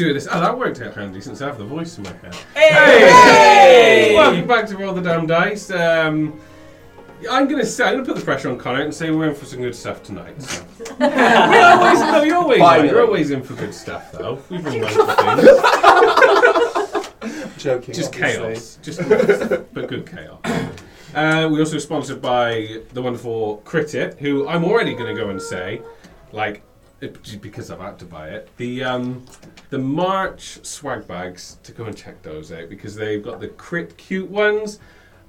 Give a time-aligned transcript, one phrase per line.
[0.00, 0.28] Oh, I get to do this.
[0.30, 2.34] Oh, that worked out handy since I have the voice in my head.
[2.54, 2.70] Hey!
[2.70, 4.14] hey!
[4.14, 5.70] Welcome back to Roll the Damn Dice.
[5.70, 6.40] Um,
[7.30, 9.44] I'm gonna say I'm gonna put the pressure on Connor and say we're in for
[9.44, 10.40] some good stuff tonight.
[10.40, 10.64] So.
[10.98, 12.88] we always, no, you're always, Finally.
[12.88, 14.42] you're always in for good stuff though.
[14.48, 15.62] We've been run wonderful
[17.20, 17.56] things.
[17.62, 17.94] Joking.
[17.94, 18.42] Just obviously.
[18.42, 20.40] chaos, just chaos, but good chaos.
[21.14, 25.42] Uh, we also sponsored by the wonderful Critit, who I'm already going to go and
[25.42, 25.82] say,
[26.32, 26.62] like,
[27.00, 29.24] it- because I've had to buy it, the um,
[29.70, 33.96] the March swag bags to go and check those out because they've got the Crit
[33.96, 34.78] cute ones,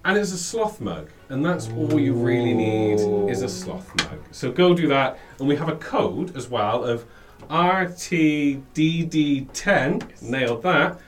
[0.03, 2.99] and it's a sloth mug, and that's all you really need
[3.29, 4.19] is a sloth mug.
[4.31, 7.05] So go do that, and we have a code as well of
[7.49, 10.21] RTDD10.
[10.21, 10.99] Nailed that.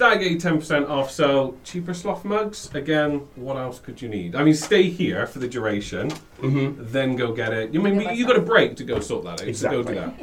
[0.00, 2.70] That'll get you 10% off, so cheaper sloth mugs.
[2.74, 4.34] Again, what else could you need?
[4.34, 6.76] I mean, stay here for the duration, Mhm.
[6.90, 7.74] then go get it.
[7.74, 10.14] You mean, you got a break to go sort that out, so go do that.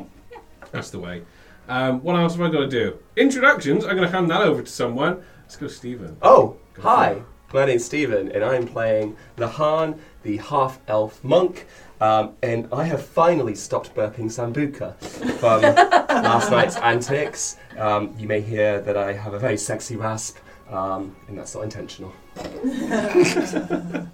[0.72, 1.22] That's the way.
[1.70, 2.96] Um, what else have I got to do?
[3.18, 5.18] Introductions, I'm going to hand that over to someone.
[5.44, 6.18] Let's go, Stephen.
[6.24, 7.18] Oh, Go hi.
[7.54, 11.68] My name's Stephen, and I'm playing Lahan, the half elf monk.
[12.00, 14.96] Um, and I have finally stopped burping Sambuca
[15.40, 15.62] from
[16.24, 17.58] last night's antics.
[17.78, 20.38] Um, you may hear that I have a very sexy rasp,
[20.70, 22.14] um, and that's not intentional.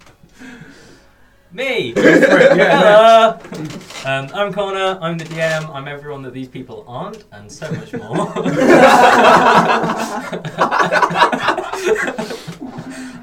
[1.52, 1.92] Me!
[1.94, 3.38] Yeah, Hello!
[4.04, 7.92] Um, I'm Connor, I'm the DM, I'm everyone that these people aren't, and so much
[7.92, 8.26] more.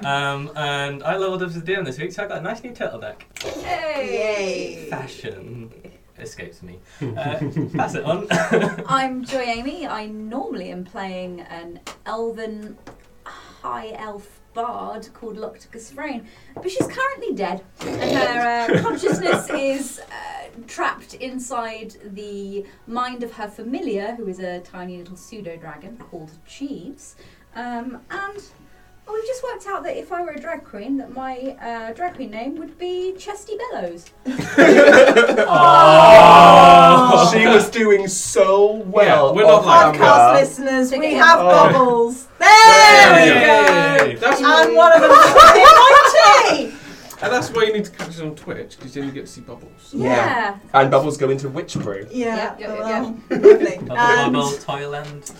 [0.05, 2.63] Um, and I leveled up as a DM this week, so I got a nice
[2.63, 3.21] new turtleneck.
[3.63, 4.88] Hey!
[4.89, 5.71] Fashion
[6.19, 6.80] escapes me.
[7.02, 7.39] Uh,
[7.75, 8.27] pass it on.
[8.88, 9.88] I'm Joy Amy.
[9.88, 12.77] I normally am playing an elven
[13.25, 20.00] high elf bard called Locticus Frayne, but she's currently dead, and her uh, consciousness is
[20.00, 25.97] uh, trapped inside the mind of her familiar, who is a tiny little pseudo dragon
[25.97, 27.16] called Jeeves.
[27.56, 28.44] Um, and
[29.09, 32.16] we've just worked out that if I were a drag queen, that my uh, drag
[32.16, 34.09] queen name would be Chesty Bellows.
[35.53, 37.29] Oh.
[37.34, 39.28] She was doing so well.
[39.29, 40.07] Yeah, we're not off like camera.
[40.07, 41.50] Podcast listeners, we have Oh.
[41.50, 42.28] bubbles.
[42.40, 44.06] There, There we we go.
[44.06, 44.16] Yay.
[44.16, 46.73] That's And one of them is
[47.22, 49.31] and that's why you need to catch it on Twitch, because then you get to
[49.31, 49.94] see bubbles.
[49.94, 50.57] Yeah.
[50.73, 52.07] And bubbles go into witch brew.
[52.11, 53.78] Yeah, Yep, yep, yep, well, lovely.
[53.78, 55.31] Bubble And, Bubble Toyland.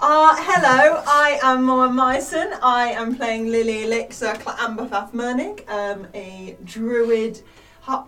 [0.00, 2.52] Uh, hello, I am Moa Myson.
[2.62, 7.40] I am playing Lily Elixir Amberfath Mernig, um, a druid,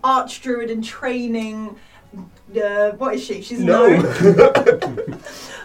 [0.05, 1.77] arch druid in training.
[2.55, 3.43] Uh, what is she?
[3.43, 3.87] She's No.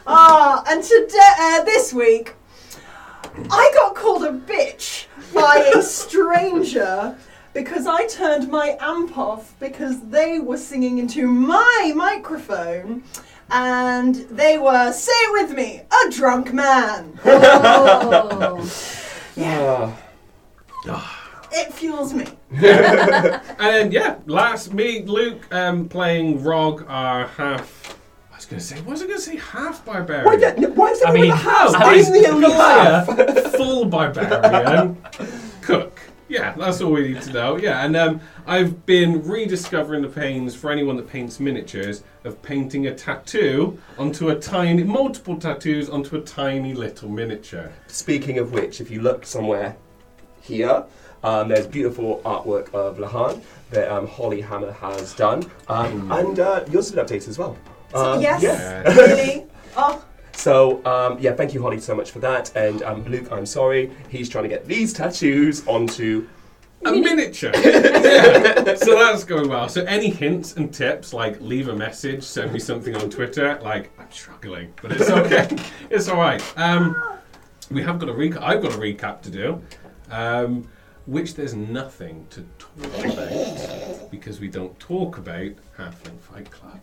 [0.06, 2.34] Ah, and today, uh, this week,
[3.50, 7.18] I got called a bitch by a stranger
[7.54, 13.04] because I turned my amp off because they were singing into my microphone
[13.50, 17.18] and they were, say it with me, a drunk man.
[19.36, 19.98] Oh.
[20.88, 21.20] Ah.
[21.52, 22.26] It fuels me.
[22.52, 27.98] And then, yeah, last, me, Luke, um, playing Rog, our half.
[28.32, 29.38] I was going to say, what was I going to say?
[29.38, 30.26] Half barbarian.
[30.26, 31.76] Why, don't- why is I everyone mean, a half?
[31.76, 33.52] I I'm mean, the only half.
[33.56, 34.98] Full barbarian,
[35.62, 36.00] cook.
[36.34, 37.58] Yeah, that's all we need to know.
[37.58, 42.88] Yeah, and um, I've been rediscovering the pains for anyone that paints miniatures of painting
[42.88, 47.72] a tattoo onto a tiny, multiple tattoos onto a tiny little miniature.
[47.86, 49.76] Speaking of which, if you look somewhere
[50.42, 50.84] here,
[51.24, 56.66] um, there's beautiful artwork of Lahan that um, Holly Hammer has done, um, and uh,
[56.72, 57.56] yours has been updated as well.
[57.94, 58.82] Um, yes, Yeah.
[58.96, 59.46] really.
[59.78, 62.56] Oh, So um, yeah, thank you, Holly, so much for that.
[62.56, 66.28] And um, Luke, I'm sorry, he's trying to get these tattoos onto.
[66.86, 67.52] A miniature.
[67.56, 68.74] yeah.
[68.78, 69.70] So that's going well.
[69.70, 73.58] So any hints and tips, like leave a message, send me something on Twitter.
[73.64, 75.48] Like I'm struggling, but it's okay.
[75.90, 76.42] it's all right.
[76.58, 77.02] Um,
[77.72, 78.42] we have got a recap.
[78.42, 79.62] I've got a recap to do,
[80.12, 80.68] um,
[81.06, 86.80] which there's nothing to talk about because we don't talk about Halfling Fight Club.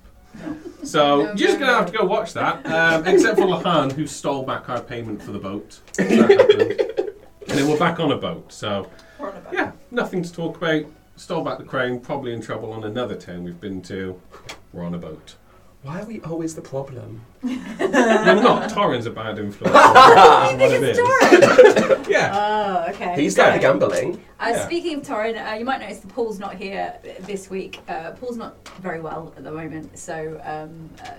[0.82, 4.44] So you're just gonna have to go watch that, um, except for Lahan, who stole
[4.44, 5.81] back our payment for the boat.
[5.97, 7.11] That happened.
[7.49, 8.53] and then we're back on a boat.
[8.53, 8.88] So
[9.19, 9.53] we're on about.
[9.53, 10.87] yeah, nothing to talk about.
[11.17, 12.00] Stole back the crane.
[12.00, 14.21] probably in trouble on another town we've been to.
[14.73, 15.35] We're on a boat.
[15.82, 17.23] Why are we always the problem?
[17.43, 17.88] We're
[18.43, 18.71] not.
[18.71, 19.73] Torrin's a bad influence.
[19.75, 22.06] That's what it is.
[22.11, 22.32] Yeah.
[22.87, 23.15] Oh, okay.
[23.23, 24.21] He started gambling.
[24.41, 24.67] Uh, Yeah.
[24.67, 27.79] Speaking of Torin, uh, you might notice that Paul's not here this week.
[27.88, 31.11] Uh, Paul's not very well at the moment, so um, uh,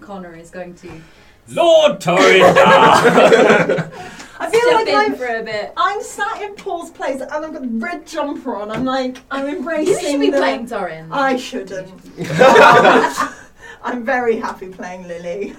[0.00, 0.90] Connor is going to
[1.48, 2.54] Lord Torrinda!
[4.40, 5.74] I feel step like in I'm, for a bit.
[5.76, 8.70] I'm sat in Paul's place and I've got a red jumper on.
[8.70, 9.92] I'm like, I'm embracing.
[9.92, 11.08] You should be the- playing Torrin.
[11.10, 11.90] I shouldn't.
[13.82, 15.56] I'm very happy playing Lily.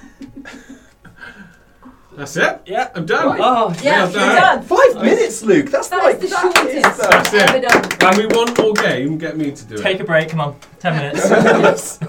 [2.16, 2.62] That's it.
[2.66, 2.90] Yeah.
[2.94, 3.38] I'm done.
[3.40, 4.36] Oh, Yeah, Well you're done.
[4.36, 4.64] done.
[4.64, 5.68] Five minutes, Luke.
[5.72, 7.42] That's That like the that is, shortest That's it.
[7.42, 7.92] ever done.
[8.02, 9.18] And we want more game.
[9.18, 9.84] Get me to do Take it.
[9.84, 10.56] Take a break, come on.
[10.80, 12.00] Ten minutes.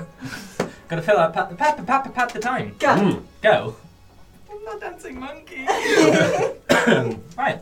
[0.88, 2.74] Gotta fill out pat the pat, pat, pat the time.
[2.78, 2.88] Go.
[2.88, 3.22] Mm.
[3.42, 3.76] Go.
[4.50, 5.64] I'm not dancing monkey.
[7.38, 7.60] right.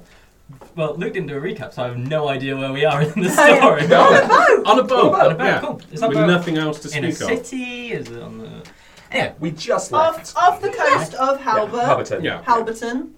[0.76, 3.08] Well, Luke didn't do a recap, so I have no idea where we are in
[3.10, 3.58] the yeah.
[3.58, 3.86] story.
[3.88, 4.00] No.
[4.66, 5.14] On a boat.
[5.14, 5.60] On a boat, yeah.
[5.60, 5.80] cool.
[5.92, 7.46] Is that With boat nothing else to in a speak of.
[7.46, 7.92] city?
[7.92, 8.62] Is it on the?
[9.10, 10.32] Anyway, We just left.
[10.36, 11.80] off the coast of Halbert.
[11.84, 12.22] Halberton.
[12.22, 12.42] Yeah.
[12.44, 13.10] Halberton.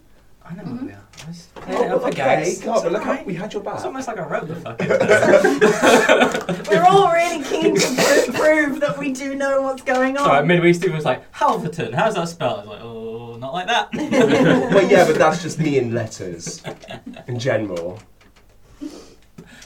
[0.44, 0.88] I know where we mm-hmm.
[0.90, 1.02] are.
[1.22, 2.10] I just played Oh, it up okay.
[2.16, 2.60] gags.
[2.62, 3.26] God, but look how alright.
[3.26, 3.76] we had your back.
[3.76, 4.88] It's almost like I wrote the fucking.
[6.70, 10.24] We're all really keen to pr- prove that we do know what's going on.
[10.24, 12.54] Sorry, midway Stephen was like, Halverton, how's that spelled?
[12.54, 13.01] I was like, oh,
[13.52, 13.92] not like that.
[14.74, 16.62] well, yeah, but that's just me in letters,
[17.26, 18.00] in general.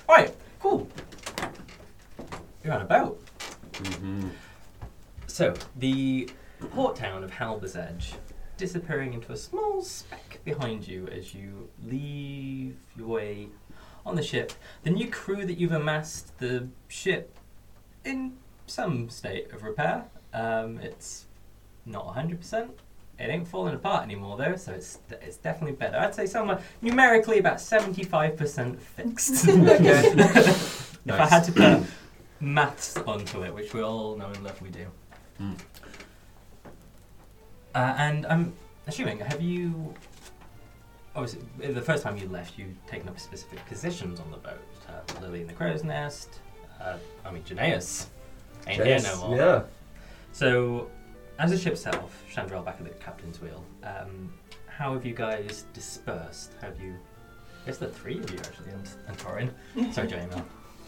[0.08, 0.88] right, cool.
[2.64, 3.24] You're on a boat.
[3.72, 4.30] Mhm.
[5.26, 6.28] So, the
[6.70, 8.14] port town of Halber's Edge
[8.56, 13.48] disappearing into a small speck behind you as you leave your way
[14.04, 14.52] on the ship.
[14.82, 17.36] The new crew that you've amassed, the ship
[18.04, 20.06] in some state of repair.
[20.32, 21.26] Um, it's
[21.84, 22.70] not 100%.
[23.18, 25.96] It ain't falling apart anymore though, so it's it's definitely better.
[25.96, 29.48] I'd say somewhere numerically about 75% fixed.
[29.48, 31.82] if I had to put
[32.40, 34.86] maths onto it, which we all know and love we do.
[35.40, 35.58] Mm.
[37.74, 38.52] Uh, and I'm
[38.86, 39.94] assuming, have you.
[41.14, 41.40] Obviously,
[41.72, 44.60] the first time you left, you would taken up specific positions on the boat.
[44.88, 46.40] Uh, Lily in the crow's nest.
[46.78, 48.06] Uh, I mean, Janaeus
[48.66, 49.36] ain't here no more.
[49.36, 49.62] Yeah.
[50.32, 50.90] So,
[51.38, 54.32] as a ship set off, Chandrel back at the captain's wheel, um,
[54.66, 56.52] how have you guys dispersed?
[56.60, 56.94] Have you.
[57.62, 59.92] I guess the three of you actually, and, and Torin.
[59.94, 60.30] Sorry, Jamie.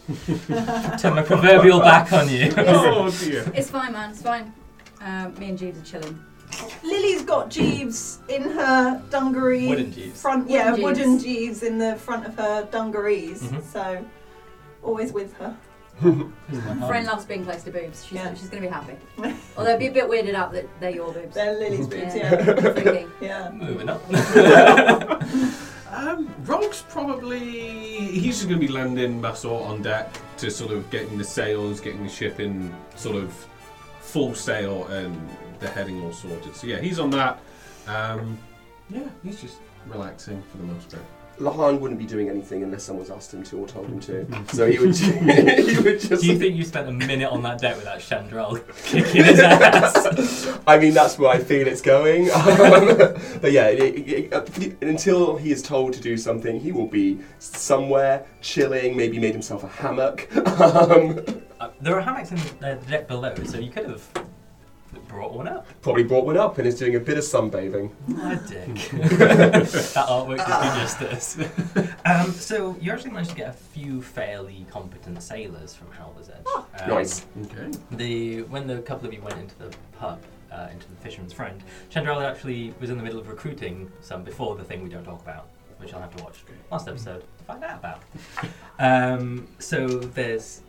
[0.99, 2.51] Turn my proverbial back on you.
[2.57, 3.51] Oh dear.
[3.53, 4.11] It's fine, man.
[4.11, 4.53] It's fine.
[5.01, 6.19] Uh, me and Jeeves are chilling.
[6.83, 9.67] Lily's got Jeeves in her dungaree.
[9.67, 10.19] Wooden Jeeves.
[10.21, 11.23] Front, yeah, Wooden wooden Jeeves.
[11.23, 13.43] Jeeves in the front of her dungarees.
[13.43, 13.63] Mhm.
[13.63, 14.05] So,
[14.83, 15.55] always with her.
[15.99, 18.05] Friend loves being close to boobs.
[18.05, 18.33] She's, Yeah.
[18.33, 18.95] she's going to be happy.
[19.57, 21.35] Although be a bit weirded out that they're your boobs.
[21.35, 22.33] They're Lily's boobs, Yeah.
[22.33, 23.05] yeah.
[23.21, 23.51] Yeah.
[23.51, 24.01] Moving up.
[25.91, 30.87] Um, Rogue's probably he's just going to be landing Massor on deck to sort of
[30.91, 33.33] getting the sails, getting the ship in sort of
[33.99, 35.19] full sail and
[35.59, 36.55] the heading all sorted.
[36.55, 37.39] So yeah, he's on that.
[37.87, 38.37] Um,
[38.91, 39.57] yeah, he's just
[39.87, 41.03] relaxing for the most part.
[41.39, 44.27] Lahan wouldn't be doing anything unless someone's asked him to or told him to.
[44.53, 46.21] So he would, he would just.
[46.21, 50.59] Do you think you spent a minute on that deck without Chandrel kicking his ass?
[50.67, 52.29] I mean, that's where I feel it's going.
[52.59, 52.87] Um,
[53.41, 54.45] but yeah, it, it, uh,
[54.81, 58.97] until he is told to do something, he will be somewhere chilling.
[58.97, 60.27] Maybe made himself a hammock.
[60.59, 61.19] Um,
[61.59, 64.07] Uh, there are hammocks in the deck below, so you could have
[65.09, 65.65] brought one up.
[65.81, 67.89] probably brought one up and is doing a bit of sunbathing.
[68.05, 68.75] What a dick.
[69.17, 71.37] that artwork did you justice.
[72.05, 76.45] um, so you actually managed to get a few fairly competent sailors from Halber's Edge.
[76.55, 77.25] Um, Nice.
[77.45, 77.71] Okay.
[77.91, 80.21] The when the couple of you went into the pub,
[80.51, 81.61] uh, into the Fisherman's Friend,
[81.91, 85.21] Chandrel actually was in the middle of recruiting some before the thing we don't talk
[85.21, 85.47] about,
[85.79, 88.01] which I'll have to watch last episode to find out about.
[88.81, 90.61] Um, so there's.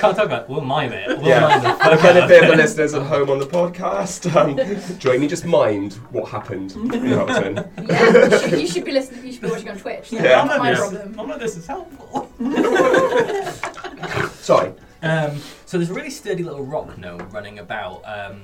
[0.00, 0.42] Can't talk about.
[0.44, 0.48] it.
[0.48, 1.06] We'll mime it.
[1.18, 1.40] We'll Yeah.
[1.40, 4.34] mime the For fuck the of benefit of the listeners at home on the podcast,
[4.34, 7.88] um, Jamie just mind what happened in Halberton.
[7.88, 9.24] Yeah, you should, you should be listening.
[9.26, 10.10] You should be watching on Twitch.
[10.10, 10.44] That's Yeah.
[10.44, 10.78] not my Yes.
[10.80, 11.12] problem.
[11.14, 12.28] None of this is helpful.
[14.40, 14.72] Sorry.
[15.02, 18.42] Um, so there's a really sturdy little rock gnome running about um,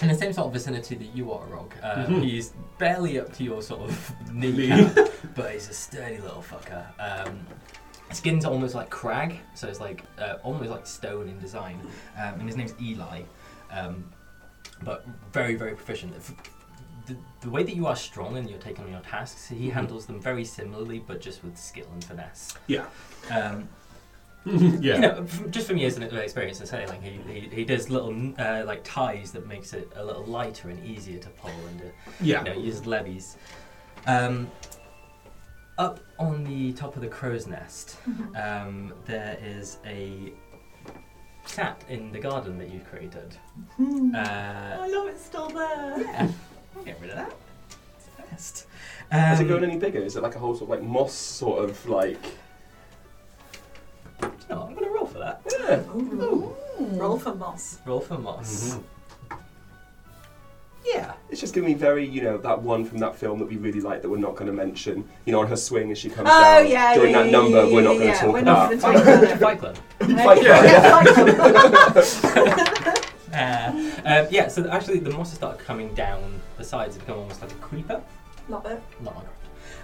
[0.00, 1.72] in the same sort of vicinity that you are, Rog.
[1.82, 2.22] Um, Mhm.
[2.24, 6.84] He's barely up to your sort of kneecap, but he's a sturdy little fucker.
[7.00, 7.46] Um,
[8.14, 11.80] skin's almost like crag, so it's like uh, almost like stone in design.
[12.16, 13.22] Um, and his name's Eli,
[13.70, 14.04] um,
[14.82, 16.14] but very very proficient.
[17.06, 20.06] The, the way that you are strong and you're taking on your tasks, he handles
[20.06, 22.54] them very similarly, but just with skill and finesse.
[22.68, 22.86] Yeah.
[23.30, 23.68] Um,
[24.46, 24.94] yeah.
[24.94, 28.32] you know, f- just from years of experience in sailing, he, he, he does little
[28.38, 31.92] uh, like ties that makes it a little lighter and easier to pull and to,
[32.20, 32.38] yeah.
[32.44, 33.36] you know, use levies.
[34.06, 34.50] Um,
[35.78, 37.96] up on the top of the crow's nest,
[38.36, 40.32] um, there is a
[41.46, 43.36] tap in the garden that you've created.
[43.76, 44.14] Hmm.
[44.14, 44.18] Uh,
[44.80, 46.00] I love it's still there.
[46.00, 46.28] yeah,
[46.76, 47.32] I'll get rid of that.
[47.96, 48.66] It's the best.
[49.10, 49.98] Has it Um, grown any bigger?
[50.00, 52.18] Is it like a whole sort of like moss sort of like?
[54.48, 55.40] No, I'm going to roll for that.
[55.50, 55.80] Yeah.
[55.96, 56.54] Ooh.
[56.80, 57.78] Roll for moss.
[57.86, 58.78] Roll for moss.
[60.84, 63.56] Yeah, it's just giving me very, you know, that one from that film that we
[63.56, 65.08] really like that we're not going to mention.
[65.26, 67.32] You know, on her swing as she comes Oh down yeah, during yeah, that yeah,
[67.32, 67.64] number.
[67.66, 68.80] yeah, we're not going to yeah, talk we're not about.
[68.82, 69.38] gonna talk about it.
[69.38, 69.78] Fight Club.
[70.18, 70.42] Fight
[72.84, 72.98] Club,
[73.32, 73.72] Uh,
[74.04, 77.50] um, yeah, so actually the monsters start coming down the sides and become almost like
[77.50, 78.02] a creeper.
[78.50, 78.82] Love it.
[79.00, 79.24] Not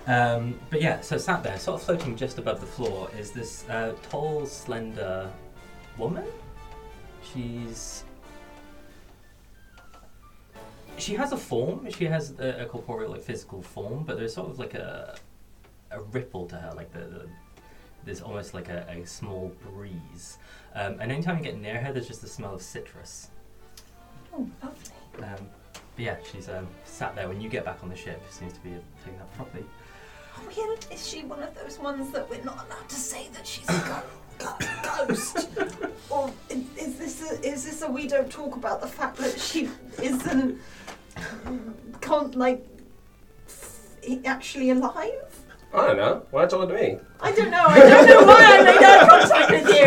[0.06, 0.36] Minecraft.
[0.36, 3.64] Um, but yeah, so sat there, sort of floating just above the floor, is this
[3.70, 5.30] uh, tall, slender
[5.96, 6.26] woman.
[7.32, 8.04] She's.
[10.98, 11.88] She has a form.
[11.90, 15.16] She has a, a corporeal, like physical form, but there's sort of like a
[15.90, 17.28] a ripple to her, like the, the
[18.04, 20.38] there's almost like a, a small breeze.
[20.74, 23.30] Um, and anytime you get near her, there's just the smell of citrus.
[24.32, 25.24] Oh, lovely.
[25.24, 25.48] Um,
[25.96, 27.28] but yeah, she's um, sat there.
[27.28, 28.70] When you get back on the ship, seems to be
[29.04, 29.64] taking that properly.
[30.36, 33.46] Oh, yeah, is she one of those ones that we're not allowed to say that
[33.46, 34.02] she's a go-
[34.38, 35.48] ghost?
[36.10, 39.38] or is, is this a, is this a we don't talk about the fact that
[39.38, 39.68] she
[40.02, 40.60] isn't
[42.00, 42.64] can't like
[43.46, 45.44] f- actually alive?
[45.74, 46.22] I don't know.
[46.30, 46.98] Why are you talking to me?
[47.20, 47.64] I don't know.
[47.66, 49.84] I don't know why I made eye contact with you.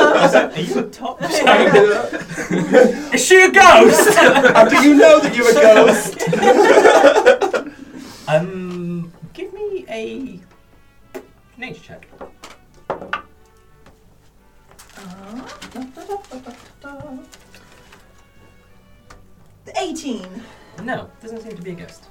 [0.00, 1.20] Are you a top?
[3.14, 4.14] Is she a ghost?
[4.14, 6.16] How do you know that you're a ghost?
[8.28, 10.38] um, give me a
[11.58, 12.06] nature check.
[19.76, 20.26] Eighteen.
[20.82, 22.04] No, doesn't seem to be a ghost.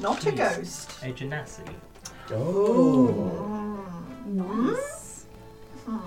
[0.00, 0.36] Not a Jeez.
[0.36, 1.02] ghost.
[1.02, 1.68] A genasi,
[2.30, 3.84] Oh.
[4.26, 5.26] Nice.
[5.84, 5.98] Hmm.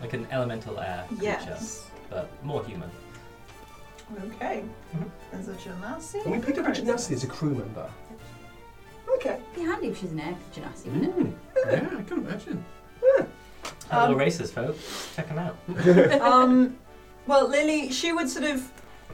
[0.00, 1.86] like an elemental air creature, Yes.
[2.10, 2.90] but more human.
[4.26, 4.64] Okay.
[4.94, 5.10] Mhm.
[5.30, 6.22] There's a genasi.
[6.24, 7.88] And we picked up a gymnasty as a crew member.
[9.16, 9.40] Okay.
[9.54, 11.34] Be handy if she's an air genasi, wouldn't Mm.
[11.92, 12.64] Yeah, I can imagine.
[13.92, 14.74] Hello, Um, racers, folk.
[15.14, 15.56] Check them out.
[16.22, 16.78] um,
[17.26, 18.70] well, Lily, she would sort of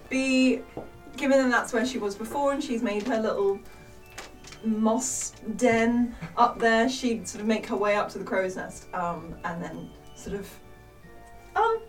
[0.08, 0.60] be,
[1.16, 3.58] given that that's where she was before, and she's made her little
[4.64, 6.88] moss den up there.
[6.88, 10.36] She'd sort of make her way up to the crow's nest, um, and then sort
[10.36, 10.48] of,
[11.56, 11.80] um,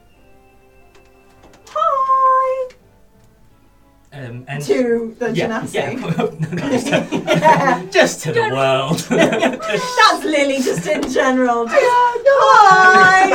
[4.12, 5.74] Um, and to the yeah, genasi.
[5.76, 5.92] yeah.
[6.00, 7.86] No, just, to, Yeah.
[7.92, 8.98] just to the world.
[9.10, 11.66] That's Lily, just in general.
[11.66, 13.32] Just, hi.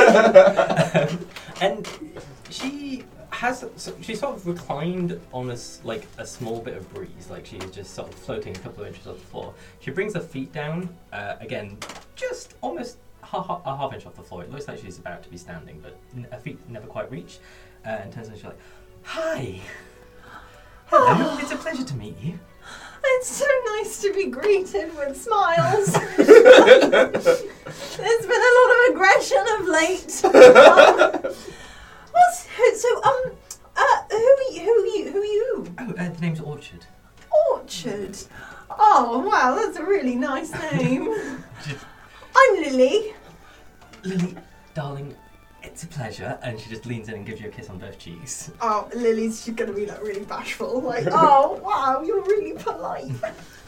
[1.03, 1.19] Um,
[1.61, 1.87] and
[2.49, 6.91] she has so she sort of reclined on a s- like a small bit of
[6.93, 9.91] breeze like she's just sort of floating a couple of inches off the floor she
[9.91, 11.77] brings her feet down uh, again
[12.15, 15.27] just almost half, a half inch off the floor it looks like she's about to
[15.29, 17.39] be standing but n- her feet never quite reach
[17.85, 18.57] uh, and turns and she's like
[19.03, 19.59] hi
[20.87, 22.37] hello it's a pleasure to meet you
[23.03, 23.45] It's so
[23.77, 25.93] nice to be greeted with smiles.
[26.17, 30.25] There's been a lot of aggression of late.
[30.25, 30.31] Um,
[32.11, 32.47] what's
[32.81, 33.21] so um
[33.75, 35.65] uh who are you, who are you who are you?
[35.79, 36.85] oh uh, the name's orchard
[37.51, 38.17] Orchard.
[38.69, 41.05] Oh wow, that's a really nice name.
[41.67, 41.85] Just-
[42.35, 43.13] I'm Lily.
[44.03, 44.35] lily
[44.73, 45.15] darling
[45.65, 47.97] it's a pleasure and she just leans in and gives you a kiss on both
[47.99, 50.81] cheeks Oh, Lily's she's gonna be like really bashful.
[50.81, 53.11] Like, oh wow, you're really polite.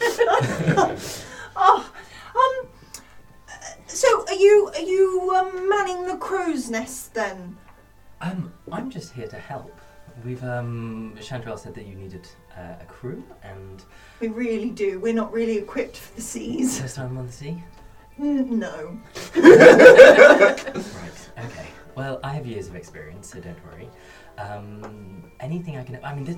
[1.56, 1.92] oh,
[2.34, 2.68] um.
[3.86, 7.56] So are you are you um, manning the crow's nest then?
[8.20, 9.74] Um, I'm just here to help.
[10.24, 12.26] We've um, Chandrel said that you needed
[12.56, 13.82] uh, a crew, and
[14.20, 14.98] We really do.
[15.00, 16.80] We're not really equipped for the seas.
[16.80, 17.62] first time on the sea.
[18.18, 18.98] N- no.
[19.36, 21.28] Right.
[21.44, 21.66] Okay.
[21.98, 23.88] Well, I have years of experience, so don't worry.
[24.38, 25.98] Um, anything I can.
[26.04, 26.36] I mean, this,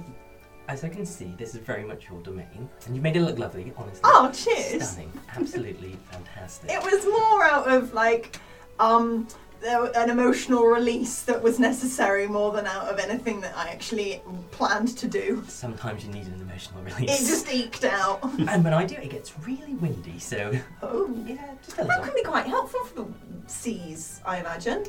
[0.69, 3.39] as I can see, this is very much your domain, and you made it look
[3.39, 3.71] lovely.
[3.77, 4.01] Honestly.
[4.05, 4.89] Oh, cheers.
[4.89, 5.13] Stunning.
[5.37, 6.71] Absolutely fantastic.
[6.71, 8.39] It was more out of like
[8.79, 9.29] um
[9.63, 14.97] an emotional release that was necessary more than out of anything that I actually planned
[14.97, 15.45] to do.
[15.49, 17.21] Sometimes you need an emotional release.
[17.21, 18.21] It just eked out.
[18.49, 20.19] and when I do, it gets really windy.
[20.19, 20.51] So
[20.83, 21.15] Oh.
[21.27, 22.05] yeah, just a That little.
[22.07, 23.07] can be quite helpful for the
[23.49, 24.87] seas, I imagine.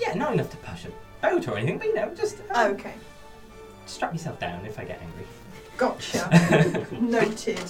[0.00, 0.90] Yeah, not enough to push a
[1.20, 2.94] boat or anything, but you know, just um, Okay,
[3.86, 5.26] strap yourself down if I get angry.
[5.76, 6.86] gotcha.
[7.00, 7.60] Noted.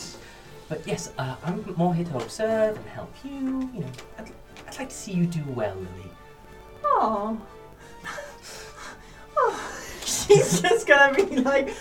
[0.68, 3.30] But yes, uh, I'm more here to observe and help you.
[3.74, 4.30] You know, I'd,
[4.68, 6.10] I'd like to see you do well, Lily.
[6.84, 7.40] Oh.
[9.36, 9.76] oh.
[10.04, 11.74] She's just gonna be like,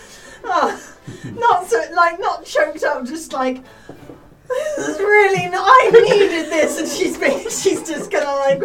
[0.43, 0.95] oh,
[1.37, 3.63] not so, like, not choked up, just like,
[4.47, 8.59] this is really, not, I needed this, and she's being, she's just gonna like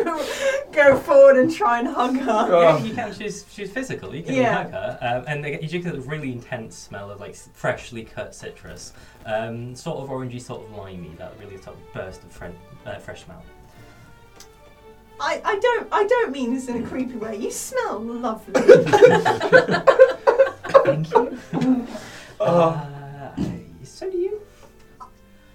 [0.73, 2.47] go forward and try and hug her.
[2.51, 2.61] Oh.
[2.61, 3.13] Yeah, you can.
[3.13, 4.15] She's she's physical.
[4.15, 4.63] You can Yeah.
[4.63, 8.05] hug her, um, and they, you do get a really intense smell of like freshly
[8.05, 8.93] cut citrus,
[9.27, 11.15] um, sort of orangey, sort of limey.
[11.19, 12.43] That really sort of burst of
[12.87, 13.43] uh, fresh smell.
[15.21, 17.37] I, I don't I don't mean this in a creepy way.
[17.37, 18.53] You smell lovely.
[20.85, 21.39] Thank you.
[22.41, 22.85] Uh,
[23.85, 24.41] so do you?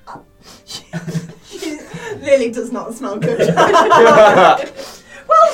[2.19, 3.39] clearly does not smell good.
[3.55, 4.57] well,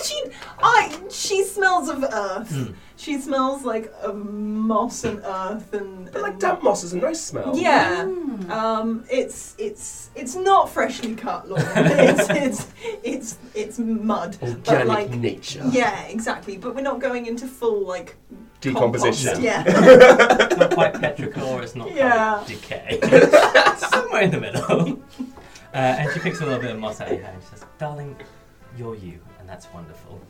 [0.04, 0.22] she,
[0.60, 2.50] I, she smells of earth.
[2.52, 2.76] Mm.
[2.98, 6.10] She smells like of moss and earth and.
[6.12, 7.58] But like and- damp moss is a nice smell.
[7.58, 8.06] Yeah.
[8.06, 8.50] Mm.
[8.50, 11.62] Um, it's it's it's not freshly cut lawn.
[11.76, 12.68] it's it's
[13.04, 14.38] it's it's mud.
[14.42, 15.64] Organic like- nature.
[15.72, 16.58] Yeah, exactly.
[16.58, 18.16] But we're not going into full like
[18.62, 19.34] Decomposition.
[19.34, 19.44] compost.
[19.44, 19.64] Yeah.
[20.46, 22.36] It's not quite petrichor, it's not Yeah.
[22.36, 23.00] quite decay.
[23.04, 25.04] It's somewhere in the middle.
[25.76, 27.38] Uh, and she picks a little bit of moss out of your hand.
[27.44, 28.16] She says, Darling,
[28.78, 30.22] you're you, and that's wonderful.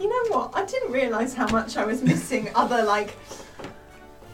[0.00, 0.50] You know what?
[0.54, 3.10] I didn't realise how much I was missing other like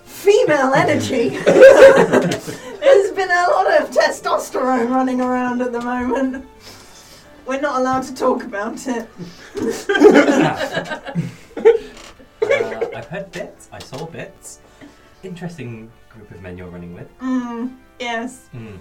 [0.05, 1.29] female energy.
[1.45, 6.47] There's been a lot of testosterone running around at the moment.
[7.47, 9.07] We're not allowed to talk about it.
[12.41, 14.61] Uh, I've heard bits, I saw bits.
[15.23, 17.19] Interesting group of men you're running with.
[17.19, 18.49] Mm, yes.
[18.55, 18.79] Mm.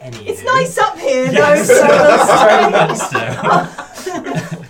[0.00, 0.26] Anywho.
[0.26, 4.64] It's nice up here Yes, though, so very much so.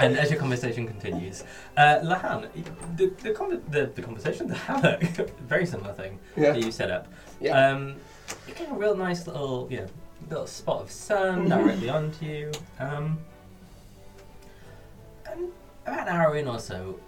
[0.00, 1.44] and as your conversation continues,
[1.78, 2.48] uh, Lahan,
[2.96, 5.00] the, the, con- the, the conversation, the hammock,
[5.48, 6.52] very similar thing Yeah.
[6.52, 7.08] that you set up.
[7.40, 7.68] Yeah.
[7.70, 7.96] Um,
[8.46, 9.86] you get a real nice little, you know,
[10.28, 12.52] little spot of sun directly onto you.
[12.78, 13.18] Um,
[15.30, 15.48] and
[15.86, 17.00] about an hour in or so,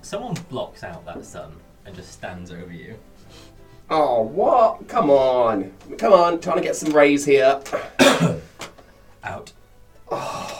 [0.00, 1.52] someone blocks out that sun
[1.84, 2.96] and just stands over you.
[3.94, 4.88] Oh, what?
[4.88, 5.70] Come on.
[5.98, 7.60] Come on, trying to get some rays here.
[9.22, 9.52] Out.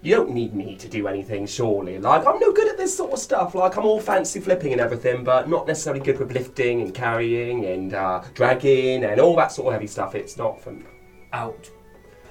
[0.00, 1.98] You don't need me to do anything, surely.
[1.98, 3.56] Like, I'm no good at this sort of stuff.
[3.56, 7.64] Like, I'm all fancy flipping and everything, but not necessarily good with lifting and carrying
[7.64, 10.14] and uh, dragging and all that sort of heavy stuff.
[10.14, 10.84] It's not for me.
[11.32, 11.68] Out,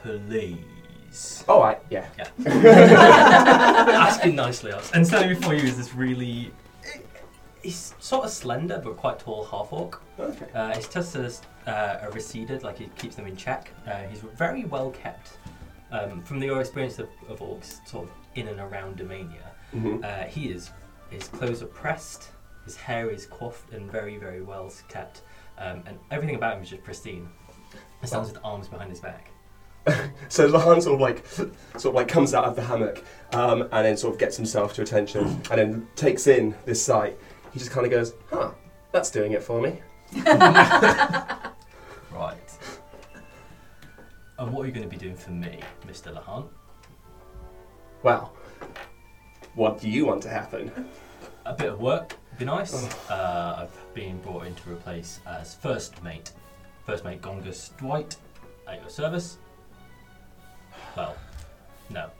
[0.01, 1.43] please.
[1.47, 2.07] Alright, yeah.
[2.17, 2.29] Yeah.
[4.07, 4.71] asking nicely.
[4.93, 6.53] And standing before you is this really.
[7.67, 10.01] He's sort of slender but quite tall half orc.
[10.17, 10.45] Okay.
[10.53, 13.73] Uh, his tusks uh, are receded, like he keeps them in check.
[13.85, 15.37] Uh, he's very well kept.
[15.91, 20.23] Um, from your experience of, of orcs, sort of in and around Domania, hmm uh,
[20.23, 20.71] he is.
[21.09, 22.29] His clothes are pressed.
[22.63, 25.23] His hair is coiffed and very, very well kept,
[25.57, 27.27] um, and everything about him is just pristine.
[27.99, 29.31] He stands with arms behind his back.
[30.29, 31.51] So Lahan sort of like, sort
[31.85, 34.81] of like comes out of the hammock um, and then sort of gets himself to
[34.81, 37.17] attention and then takes in this sight.
[37.57, 38.51] He just kind of goes, huh,
[38.91, 39.81] that's doing it for me.
[42.13, 42.57] Right.
[44.37, 46.13] And what are you going to be doing for me, Mr.
[46.13, 46.47] Lahan?
[48.03, 48.31] Well,
[49.55, 50.71] what do you want to happen?
[51.47, 52.75] A bit of work would be nice.
[53.09, 56.33] Uh, I've been brought in to replace as first mate.
[56.85, 58.17] First mate Gongus Dwight
[58.67, 59.39] at your service.
[60.95, 61.15] Well,
[61.89, 62.11] no.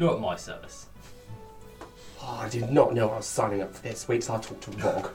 [0.00, 0.86] You're at my service.
[2.24, 4.06] Oh, I did not know I was signing up for this.
[4.08, 5.10] Wait till I talk to Rog.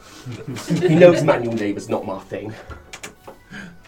[0.82, 2.54] he knows manual labour's not my thing.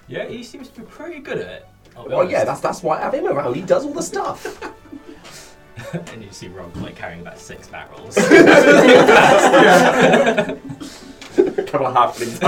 [0.07, 1.67] Yeah, he seems to be pretty good at it.
[1.97, 3.55] I'll be Well, yeah, that's that's why I have him around.
[3.55, 4.61] He does all the stuff.
[6.13, 8.15] and you see Rob like carrying about six barrels.
[8.17, 8.23] A
[11.63, 12.39] couple of halflings.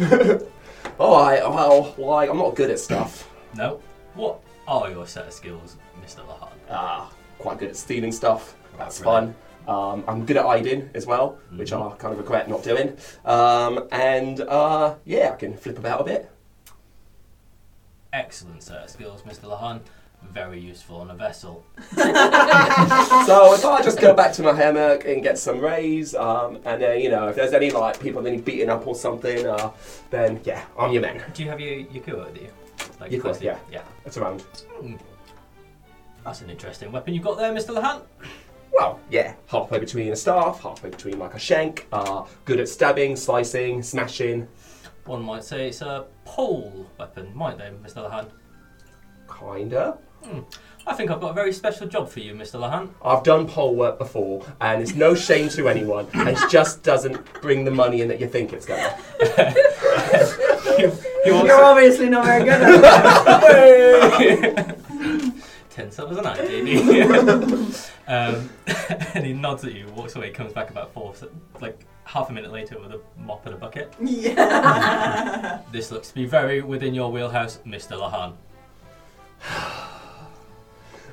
[0.00, 0.38] yeah.
[0.98, 1.40] All right.
[1.42, 3.28] Well, like I'm not good at stuff.
[3.54, 3.80] no.
[4.14, 6.26] What are your set of skills, Mr.
[6.26, 6.50] Lahan?
[6.70, 8.54] Ah, quite good at stealing stuff.
[8.76, 9.34] That's fun.
[9.66, 11.92] Um, I'm good at hiding as well, which Mhm.
[11.92, 12.96] I kind of regret not doing.
[13.24, 16.30] Um, and uh, yeah, I can flip about a bit.
[18.12, 19.44] Excellent set of skills, Mr.
[19.44, 19.80] Lahan.
[20.32, 21.62] Very useful on a vessel.
[21.94, 26.82] so if I just go back to my hammock and get some rays, um, and
[26.82, 29.70] then you know if there's any like people that need beating up or something, uh,
[30.10, 31.22] then yeah, I'm your man.
[31.34, 32.48] Do you have your Yakuo with you?
[32.98, 33.58] Like first- yeah.
[33.70, 33.82] Yeah.
[34.06, 34.40] It's around.
[34.80, 34.96] Hmm.
[36.28, 37.74] That's an interesting weapon you've got there, Mr.
[37.74, 38.02] Lahan.
[38.70, 41.86] Well, yeah, halfway between a staff, halfway between like a shank.
[41.90, 44.46] Uh, good at stabbing, slicing, smashing.
[45.06, 48.06] One might say it's a pole weapon, might they, Mr.
[48.06, 48.28] Lahan?
[49.40, 49.96] Kinda.
[50.86, 52.60] I think I've got a very special job for you, Mr.
[52.60, 52.90] Lahan.
[53.02, 56.08] I've done pole work before, and it's no shame to anyone.
[56.12, 58.94] and It just doesn't bring the money in that you think it's gonna.
[61.24, 64.78] He wants You're obviously not very good at it.
[65.78, 66.76] ten silvers a night, baby.
[68.08, 68.50] um,
[69.14, 71.14] and he nods at you, walks away, comes back about four,
[71.60, 73.94] like half a minute later with a mop and a bucket.
[74.00, 75.60] yeah.
[75.70, 77.96] This looks to be very within your wheelhouse, Mr.
[77.98, 78.34] Lahan.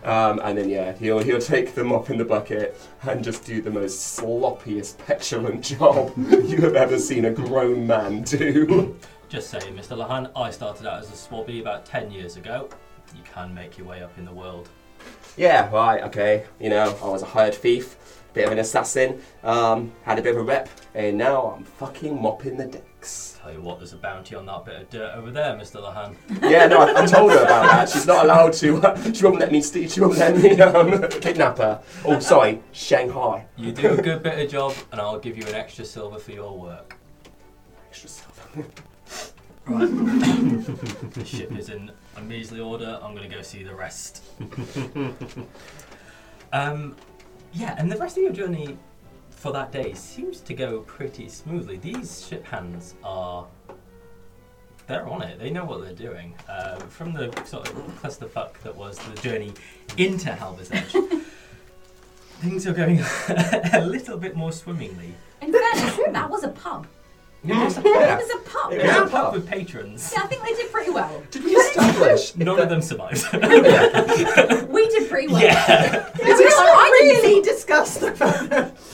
[0.03, 3.59] Um, and then yeah, he'll he'll take them up in the bucket and just do
[3.59, 8.95] the most sloppiest, petulant job you have ever seen a grown man do.
[9.29, 9.97] Just saying, Mr.
[9.97, 12.69] Lahan, I started out as a swabby about 10 years ago.
[13.15, 14.69] You can make your way up in the world.
[15.37, 16.45] Yeah, right, okay.
[16.59, 17.97] You know, I was a hired thief,
[18.33, 22.21] bit of an assassin, um, had a bit of a rep, and now I'm fucking
[22.21, 23.39] mopping the decks.
[23.41, 25.81] Tell you what, there's a bounty on that bit of dirt over there, Mr.
[25.81, 26.15] Lahan.
[26.41, 27.89] Yeah, no, I, I told her about that.
[27.89, 28.77] She's not allowed to.
[28.77, 29.89] Uh, she won't let me steal.
[29.89, 31.81] She won't let me um, kidnap her.
[32.05, 33.45] Oh, sorry, Shanghai.
[33.57, 36.31] You do a good bit of job, and I'll give you an extra silver for
[36.31, 36.97] your work.
[37.89, 38.67] Extra silver.
[39.67, 39.89] Right.
[41.13, 42.99] the ship is in a measly order.
[43.01, 44.23] I'm going to go see the rest.
[46.53, 46.95] um,
[47.53, 48.77] yeah, and the rest of your journey
[49.29, 51.77] for that day seems to go pretty smoothly.
[51.77, 53.45] These ship hands are.
[54.87, 55.39] They're on it.
[55.39, 56.35] They know what they're doing.
[56.47, 59.51] Uh, from the sort of clusterfuck that was the journey
[59.97, 60.95] into Halber's Edge,
[62.41, 62.99] things are going
[63.73, 65.13] a little bit more swimmingly.
[65.41, 66.87] In fairness, that was a pub.
[67.47, 68.73] It was a, It was a pub.
[68.73, 70.11] it was Yeah, a pub with patrons.
[70.13, 71.23] Yeah, I think they did pretty well.
[71.31, 72.35] Did we establish?
[72.37, 73.23] None of them survived.
[73.33, 75.41] We did pretty well.
[75.41, 76.07] yeah.
[76.09, 78.51] Is it I didn't really discussed the fact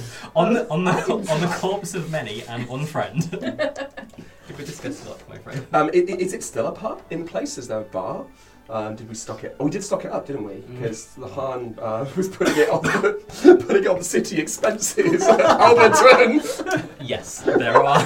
[0.36, 3.30] on the on the on the corpse of many and one friend.
[4.48, 5.66] Did we discuss a lot, my friend?
[5.72, 7.58] Um, i- i- is it still a pub in place?
[7.58, 8.26] Is there a bar?
[8.71, 9.57] Um, did we stock it?
[9.60, 10.53] Oh, we did stock it up, didn't we?
[10.53, 10.79] Mm.
[10.79, 15.23] Because Lahan uh, was putting it on the, putting it on the city expenses.
[15.27, 16.89] Alberton.
[17.01, 17.99] Yes, there are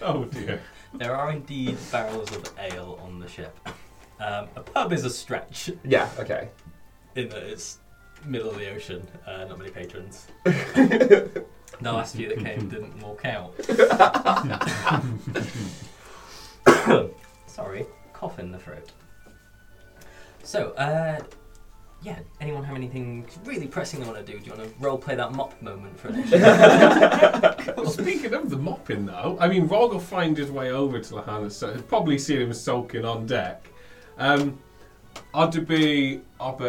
[0.00, 0.62] Oh dear.
[0.94, 3.54] there are indeed barrels of ale on the ship.
[4.18, 6.08] Um, a pub is a stretch yeah.
[6.18, 6.48] Okay.
[7.14, 7.80] in that it's
[8.24, 9.06] middle of the ocean.
[9.26, 10.26] Uh, not many patrons.
[10.44, 11.44] the
[11.82, 13.54] last few that came didn't walk out.
[17.46, 17.86] Sorry,
[18.22, 18.92] cough in the throat.
[20.44, 21.18] So, uh,
[22.02, 22.18] yeah.
[22.40, 24.38] Anyone have anything really pressing they want to do?
[24.38, 27.74] Do you want to role play that mop moment for an extra?
[27.76, 31.14] Well, speaking of the mopping, though, I mean, Rog will find his way over to
[31.14, 33.68] Lahana, so he'll probably see him sulking on deck.
[34.18, 34.58] Um,
[35.34, 36.64] I'd be, I'd be,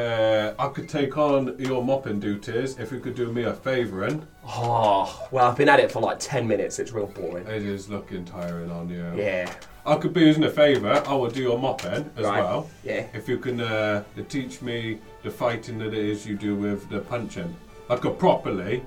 [0.60, 4.26] I could take on your mopping duties if you could do me a favour, and
[4.46, 6.80] Oh, well, I've been at it for like ten minutes.
[6.80, 7.46] It's real boring.
[7.48, 9.06] it is looking tiring on you.
[9.16, 9.52] Yeah.
[9.86, 11.04] I could be using a favour.
[11.06, 12.42] I will do your mopping as Right.
[12.42, 12.70] well.
[12.84, 13.06] Yeah.
[13.14, 17.00] If you can uh, teach me the fighting that it is you do with the
[17.00, 17.54] punching,
[17.90, 18.82] I could properly,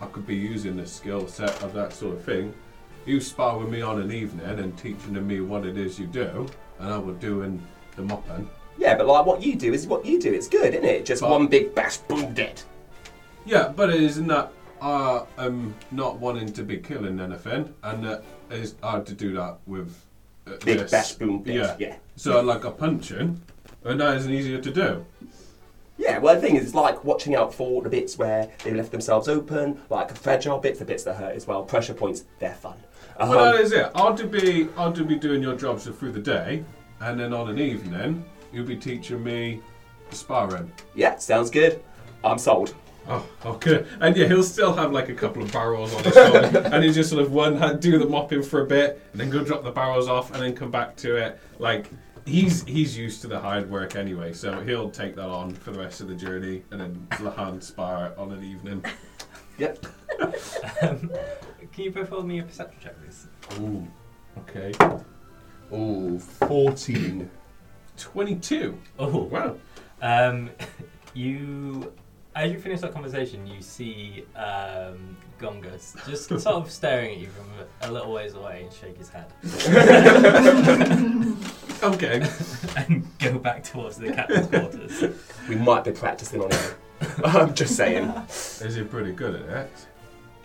[0.00, 2.54] I could be using the skill set of that sort of thing.
[3.04, 6.46] You spar with me on an evening and teaching me what it is you do,
[6.78, 7.62] and I will doing
[7.96, 8.48] the mopping.
[8.78, 10.32] Yeah, but like what you do is what you do.
[10.32, 11.04] It's good, isn't it?
[11.04, 12.62] Just But- one big bash, boom, dead.
[13.44, 18.24] Yeah, but it isn't that I am not wanting to be killing anything, and that
[18.50, 19.94] is hard to do that with
[20.54, 21.12] uh, Big this.
[21.14, 21.54] boom, dead.
[21.54, 21.76] Yeah.
[21.78, 21.96] yeah.
[22.16, 23.40] So like a punching,
[23.84, 25.06] and that isn't easier to do.
[25.98, 28.90] Yeah, well, the thing is, it's like watching out for the bits where they left
[28.90, 31.62] themselves open, like fragile bits, the bits that hurt as well.
[31.62, 32.76] Pressure points, they're fun.
[33.18, 33.90] Um, Well, that is it.
[33.94, 36.64] I'll be I'll be doing your jobs through the day,
[37.00, 39.60] and then on an evening you'll be teaching me
[40.08, 40.72] the sparring.
[40.94, 41.82] yeah, sounds good.
[42.24, 42.74] I'm sold.
[43.08, 43.84] Oh, okay.
[44.00, 46.92] And yeah, he'll still have like a couple of barrels on his shoulder, and he
[46.92, 49.64] just sort of one hand do the mopping for a bit, and then go drop
[49.64, 51.40] the barrels off, and then come back to it.
[51.58, 51.86] Like
[52.26, 55.80] he's he's used to the hard work anyway, so he'll take that on for the
[55.80, 58.84] rest of the journey, and then Lahan spar on an evening.
[59.58, 59.86] Yep.
[60.82, 61.10] um,
[61.72, 63.26] can you both roll me a perception check, please?
[63.60, 63.86] Ooh,
[64.38, 64.72] okay.
[65.72, 67.30] Ooh, 14.
[67.96, 68.78] Twenty-two.
[68.98, 69.56] Oh, Wow.
[70.00, 70.50] Um,
[71.14, 71.92] you,
[72.34, 77.28] as you finish that conversation, you see um, Gongus just sort of staring at you
[77.28, 77.46] from
[77.82, 79.32] a little ways away and shake his head
[81.82, 82.28] Okay.
[82.76, 85.16] and go back towards the captain's quarters.
[85.48, 86.74] We might be practicing on him.
[87.24, 88.04] I'm just saying.
[88.28, 89.70] Is he pretty good at it?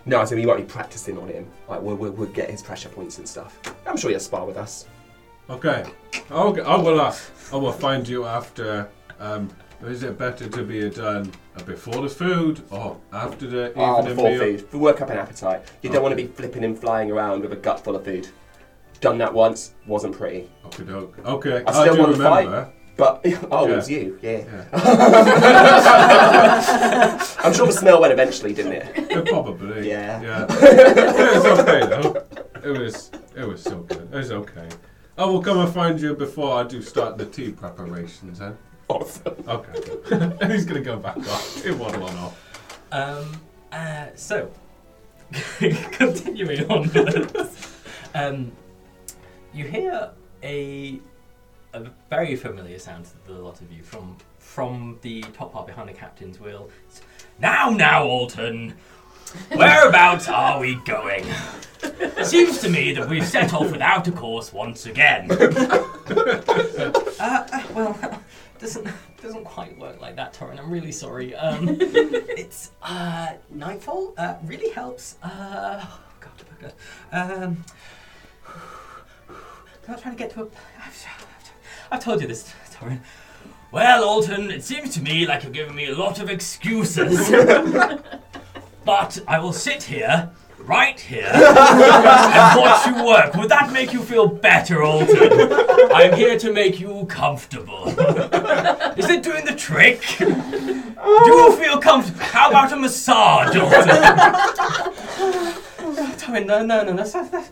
[0.06, 1.48] No, I said we might be practicing on him.
[1.67, 3.60] Like, we'll, we'll, we'll get his pressure points and stuff.
[3.86, 4.86] I'm sure he'll spar with us.
[5.50, 5.86] Okay.
[6.32, 6.62] Okay.
[6.62, 7.02] I will.
[7.02, 7.15] Uh,
[7.52, 8.89] I will find you after.
[9.19, 9.50] Um,
[9.88, 14.15] is it better to be done uh, before the food or after the Oh, evening
[14.15, 14.39] before meal?
[14.39, 14.67] food.
[14.74, 15.63] We work up an appetite.
[15.82, 18.28] You don't want to be flipping and flying around with a gut full of food.
[19.02, 20.50] Done that once, wasn't pretty.
[20.65, 20.84] Okay.
[20.84, 21.17] doke.
[21.26, 21.63] Okay.
[21.67, 22.45] I still do wanna fight.
[22.45, 22.71] remember.
[22.98, 24.45] But, oh, it was you, yeah.
[24.71, 24.71] Yeah.
[27.43, 29.08] I'm sure the smell went eventually, didn't it?
[29.12, 29.89] Yeah, probably.
[29.89, 30.21] Yeah.
[30.21, 30.45] Yeah.
[30.50, 32.24] it was okay though.
[32.63, 33.12] It was.
[33.36, 34.08] It was so good.
[34.13, 34.69] It was okay.
[35.17, 38.39] I will come and find you before I do start the tea preparations.
[38.39, 38.58] Then.
[38.88, 39.43] Awesome.
[39.48, 39.82] Okay.
[40.41, 41.65] and he's gonna go back off.
[41.65, 42.41] It waddle on off.
[42.91, 44.52] Um, uh, so,
[45.91, 47.82] continuing onwards,
[48.13, 48.52] um,
[49.54, 50.12] you hear
[50.43, 51.00] a
[51.74, 55.89] a very familiar sound to the lot of you from from the top part behind
[55.89, 56.69] the captain's wheel.
[56.88, 57.02] It's,
[57.39, 58.74] now, now, Alton,
[59.54, 61.26] whereabouts are we going?
[61.84, 65.30] It seems to me that we've set off without a course once again.
[65.32, 65.84] uh,
[67.19, 68.21] uh, well,
[68.60, 68.88] doesn't
[69.22, 70.60] doesn't quite work like that, Torrin.
[70.60, 71.36] I'm really sorry.
[71.36, 74.13] Um, it's uh, nightfall.
[74.18, 75.18] Uh, really helps.
[75.24, 76.74] Uh, oh God, oh God.
[77.12, 77.63] Um,
[79.30, 80.46] I'm not trying to get to a.
[80.46, 81.08] I've,
[81.91, 83.02] I've told you this, Torrin.
[83.72, 87.30] Well, Alton, it seems to me like you're giving me a lot of excuses.
[88.86, 90.32] but I will sit here,
[90.67, 93.34] right here, and watch you work.
[93.36, 95.54] Would that make you feel better, Alton?
[95.93, 97.88] I'm here to make you comfortable.
[98.97, 100.01] Is it doing the trick?
[100.17, 102.19] Do you feel comfortable?
[102.21, 103.89] How about a massage, Alton?
[106.28, 107.49] No, no, no, that's, that's, that's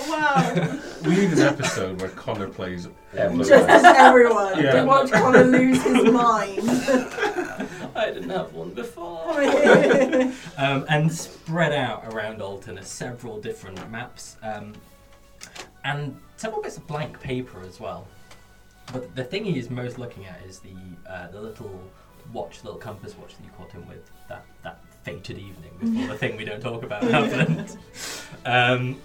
[0.00, 0.78] Oh wow!
[1.04, 3.84] We need an episode where Connor plays all of Just us.
[3.84, 4.62] everyone.
[4.62, 4.82] Yeah.
[4.82, 6.68] We watch Connor lose his mind.
[7.94, 9.30] I didn't have one before.
[10.58, 14.74] um, and spread out around Alton are several different maps um,
[15.84, 18.06] and several bits of blank paper as well.
[18.92, 20.74] But the thing he is most looking at is the
[21.08, 21.80] uh, the little
[22.32, 26.18] watch, little compass watch that you caught him with that, that fated evening before the
[26.18, 27.76] thing we don't talk about happened.
[28.44, 29.00] Um,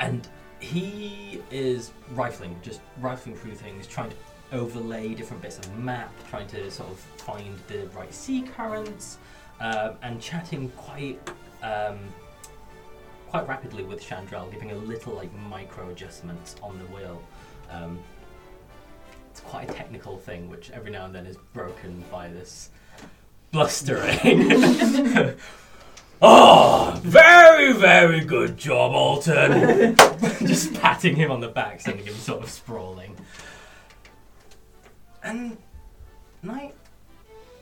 [0.00, 4.16] and he is rifling, just rifling through things, trying to
[4.52, 9.18] overlay different bits of map, trying to sort of find the right sea currents,
[9.60, 11.18] um, and chatting quite
[11.62, 11.98] um,
[13.28, 17.22] quite rapidly with Chandrel, giving a little like micro adjustments on the wheel.
[17.70, 17.98] Um,
[19.30, 22.70] it's quite a technical thing, which every now and then is broken by this
[23.52, 24.50] blustering.
[26.22, 29.96] oh, very, very good job, Alton.
[30.46, 33.16] Just patting him on the back, sending him sort of sprawling.
[35.22, 35.56] And
[36.42, 36.74] night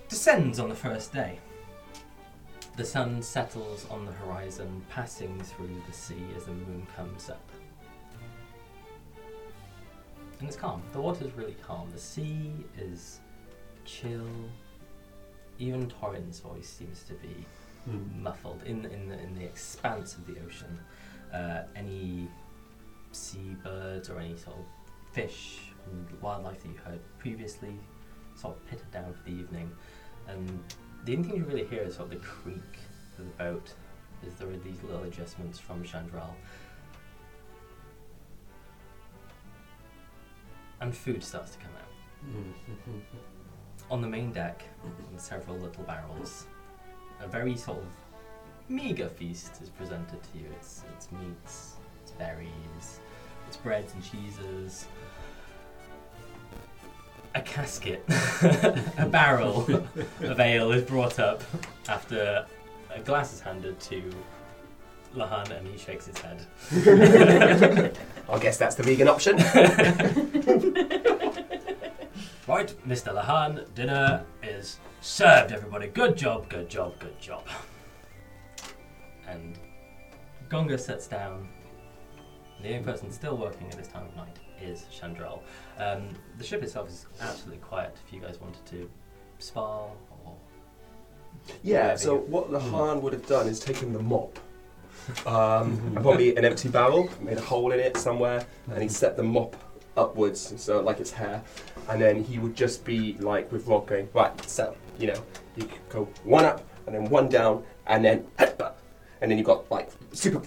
[0.08, 1.38] descends on the first day.
[2.76, 7.50] The sun settles on the horizon, passing through the sea as the moon comes up.
[10.38, 10.82] And it's calm.
[10.92, 11.90] The water's really calm.
[11.92, 13.18] The sea is
[13.84, 14.28] chill.
[15.58, 17.44] Even Torrin's voice seems to be
[17.88, 18.22] Hmm.
[18.22, 20.78] muffled in in the, in the expanse of the ocean.
[21.32, 22.28] Uh, any
[23.12, 24.64] seabirds or any sort of
[25.12, 27.78] fish and wildlife that you heard previously
[28.34, 29.70] sort of pitted down for the evening.
[30.26, 30.62] And
[31.04, 32.74] the only thing you really hear is sort of the creak
[33.18, 33.72] of the boat
[34.26, 36.34] as there are these little adjustments from Chandrel.
[40.80, 41.90] And food starts to come out.
[43.90, 46.46] On the main deck, on several little barrels,
[47.20, 47.84] a very sort of
[48.68, 50.46] meager feast is presented to you.
[50.56, 53.00] It's, it's meats, it's berries,
[53.46, 54.86] it's breads and cheeses.
[57.34, 58.02] A casket,
[58.98, 59.66] a barrel
[60.20, 61.42] of ale is brought up
[61.88, 62.46] after
[62.94, 64.02] a glass is handed to
[65.14, 66.46] Lahan and he shakes his head.
[68.28, 69.38] I guess that's the vegan option.
[72.48, 73.14] Right, Mr.
[73.14, 75.88] Lahan, dinner is served, everybody.
[75.88, 77.44] Good job, good job, good job.
[79.26, 79.58] And
[80.48, 81.48] Gonga sits down.
[82.62, 85.40] The only person still working at this time of night is Chandrel.
[85.78, 86.08] Um,
[86.38, 88.90] the ship itself is absolutely quiet if you guys wanted to
[89.38, 89.88] spar
[90.24, 90.36] or.
[91.62, 94.38] Yeah, so what Lahan would have done is taken the mop,
[95.26, 99.22] um, probably an empty barrel, made a hole in it somewhere, and he set the
[99.22, 99.56] mop
[99.96, 101.42] upwards, so like it's hair,
[101.88, 105.24] and then he would just be like with Rod going, right, so, you know,
[105.56, 108.26] you could go one up, and then one down, and then
[109.20, 110.40] and then you've got like super,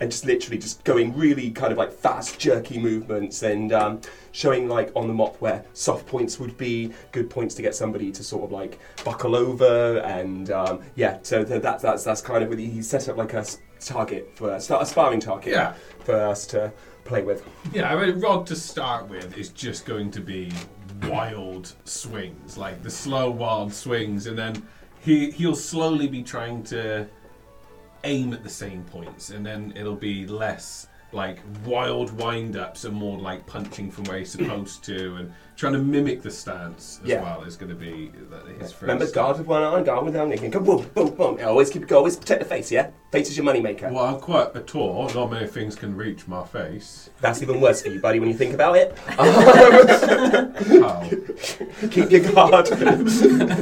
[0.00, 4.00] and just literally just going really kind of like fast, jerky movements, and um,
[4.32, 8.10] showing like on the mop where soft points would be, good points to get somebody
[8.12, 12.42] to sort of like buckle over, and um, yeah, so th- that's that's that's kind
[12.42, 13.44] of what he set up like a
[13.80, 15.74] target for a, a sparring target Yeah.
[16.04, 16.72] for us to
[17.04, 17.44] play with.
[17.72, 20.52] Yeah, I mean, Rod to start with is just going to be
[21.08, 24.62] wild swings, like the slow, wild swings, and then
[25.00, 27.06] he he'll slowly be trying to
[28.04, 32.94] aim at the same points, and then it'll be less like wild wind ups and
[32.94, 37.08] more like punching from where he's supposed to, and trying to mimic the stance as
[37.10, 37.22] Yeah.
[37.22, 38.10] well is going to be
[38.58, 38.80] his first.
[38.82, 40.30] Remember, guard with one eye, guard with one.
[40.32, 41.38] You can go boom, boom, boom.
[41.44, 42.72] Always keep, always protect the face.
[42.72, 43.92] Yeah, face is your moneymaker.
[43.92, 45.10] Well, I'm quite a tall.
[45.14, 47.10] Not many things can reach my face.
[47.20, 48.96] That's even worse for you, buddy, when you think about it.
[48.98, 49.24] How?
[50.84, 51.08] Oh.
[51.90, 52.66] keep your guard,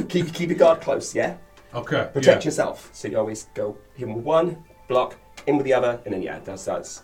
[0.09, 1.13] keep keep your guard close.
[1.15, 1.35] Yeah,
[1.73, 2.09] Okay.
[2.13, 2.47] protect yeah.
[2.47, 2.89] yourself.
[2.93, 6.39] So you always go him with one, block, in with the other, and then yeah,
[6.39, 7.03] that's that's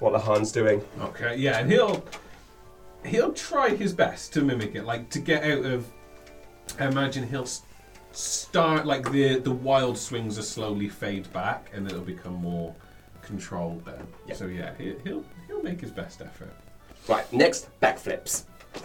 [0.00, 0.82] what Lahan's doing.
[1.00, 2.04] Okay, yeah, and he'll
[3.04, 5.86] he'll try his best to mimic it, like to get out of.
[6.78, 7.62] I imagine he'll s-
[8.12, 12.74] start like the the wild swings are slowly fade back, and it'll become more
[13.22, 14.06] controlled then.
[14.26, 14.34] Yeah.
[14.34, 16.52] So yeah, he, he'll he'll make his best effort.
[17.08, 18.44] Right, next, backflips.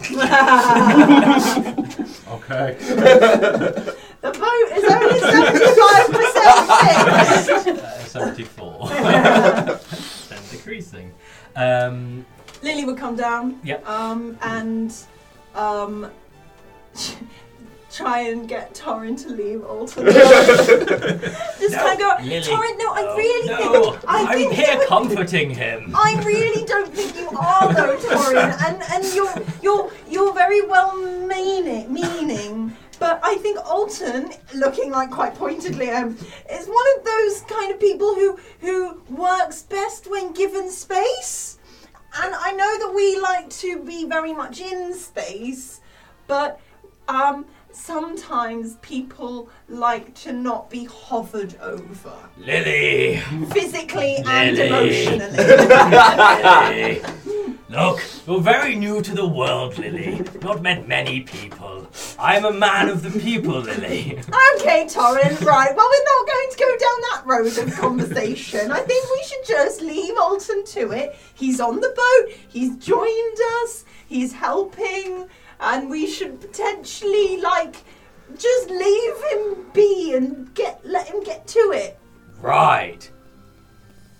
[2.26, 2.76] Okay.
[2.80, 6.56] The boat is only seventy-five percent
[7.68, 7.84] fixed.
[7.84, 8.88] Uh, 74.
[10.64, 11.12] then decreasing.
[11.56, 12.24] Um,
[12.62, 13.60] Lily would come down.
[13.64, 13.86] Yep.
[13.88, 14.94] Um, and
[15.54, 16.10] um,
[17.92, 20.06] try and get Torrin to leave Alton.
[20.06, 22.40] Just kind of go, Lily.
[22.40, 22.78] Torrin.
[22.78, 25.92] No, I Oh, really no, think I I'm think here you comforting him.
[25.94, 30.96] I really don't think you are though, Torrin, and and you're you're you're very well
[30.96, 32.76] meaning meaning.
[33.04, 36.16] But I think Alton, looking like quite pointedly, um,
[36.50, 41.58] is one of those kind of people who who works best when given space.
[42.22, 45.82] And I know that we like to be very much in space,
[46.26, 46.58] but
[47.06, 53.18] um, sometimes people like to not be hovered over, Lily!
[53.52, 55.06] physically and Lily.
[55.06, 55.36] emotionally.
[55.36, 57.02] Lily!
[57.70, 60.22] Look, you're very new to the world, Lily.
[60.42, 61.88] Not met many people.
[62.18, 64.18] I'm a man of the people, Lily.
[64.56, 65.74] Okay, Torrin, right.
[65.74, 68.70] Well, we're not going to go down that road of conversation.
[68.70, 71.16] I think we should just leave Alton to it.
[71.34, 75.28] He's on the boat, he's joined us, he's helping,
[75.60, 77.76] and we should potentially, like,
[78.36, 81.98] just leave him be and get let him get to it.
[82.40, 83.10] Right.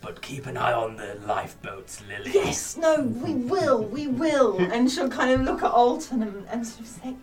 [0.01, 2.31] But keep an eye on the lifeboats, Lily.
[2.35, 4.61] Yes, no, we will, we will.
[4.73, 7.17] And she'll kind of look at Alton and, and sort of say,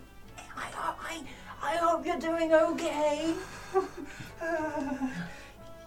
[0.56, 1.22] I, I,
[1.62, 3.34] I hope you're doing okay.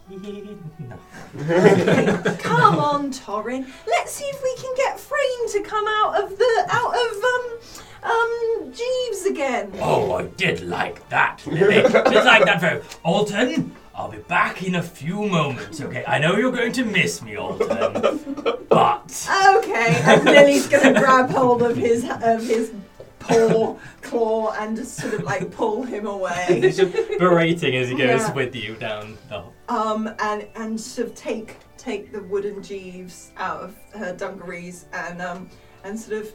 [0.09, 0.97] no.
[1.37, 3.67] Okay, come on, Torrin.
[3.87, 8.11] Let's see if we can get Frayne to come out of the out of um
[8.11, 9.71] um Jeeves again.
[9.81, 11.81] Oh, I did like that, Lily.
[11.81, 11.91] did
[12.23, 12.81] like that very.
[13.03, 16.03] Alton, I'll be back in a few moments, okay?
[16.07, 18.35] I know you're going to miss me, Alton.
[18.69, 19.27] But.
[19.57, 22.71] Okay, and Lily's gonna grab hold of his of his
[23.19, 26.59] paw claw and just sort of like pull him away.
[26.61, 28.33] He's just berating as he goes Yeah.
[28.33, 33.61] with you down the Um and and sort of take take the wooden Jeeves out
[33.61, 35.49] of her dungarees and um
[35.83, 36.33] and sort of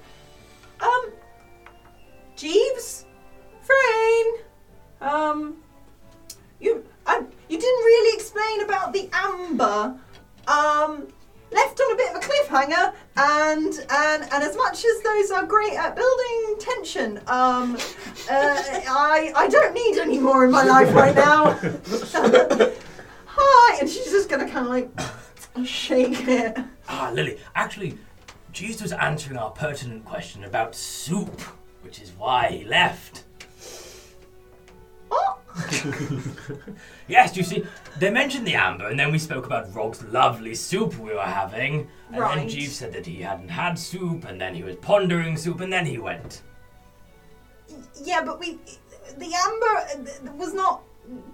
[0.81, 1.12] um
[2.37, 3.07] Jeeves,
[3.62, 4.45] Frayne,
[5.01, 5.57] um
[6.61, 9.99] you I, you didn't really explain about the amber.
[10.47, 11.09] Um,
[11.53, 15.45] left on a bit of a cliffhanger, and and and as much as those are
[15.45, 17.77] great at building tension, um,
[18.31, 21.59] uh, I I don't need any more in my life right now.
[23.42, 24.70] Hi, and she's just gonna kind of
[25.57, 26.59] like shake it.
[26.88, 27.96] Ah, Lily, actually,
[28.53, 31.40] Jeeves was answering our pertinent question about soup,
[31.83, 33.24] which is why he left.
[35.11, 35.38] Oh,
[37.09, 37.64] Yes, you see,
[37.98, 41.88] they mentioned the amber, and then we spoke about Rog's lovely soup we were having.
[42.09, 42.48] And then Right.
[42.48, 45.87] Jeeves said that he hadn't had soup, and then he was pondering soup, and then
[45.87, 46.42] he went.
[48.03, 48.59] yeah, but we
[49.18, 50.83] the amber uh, th- was not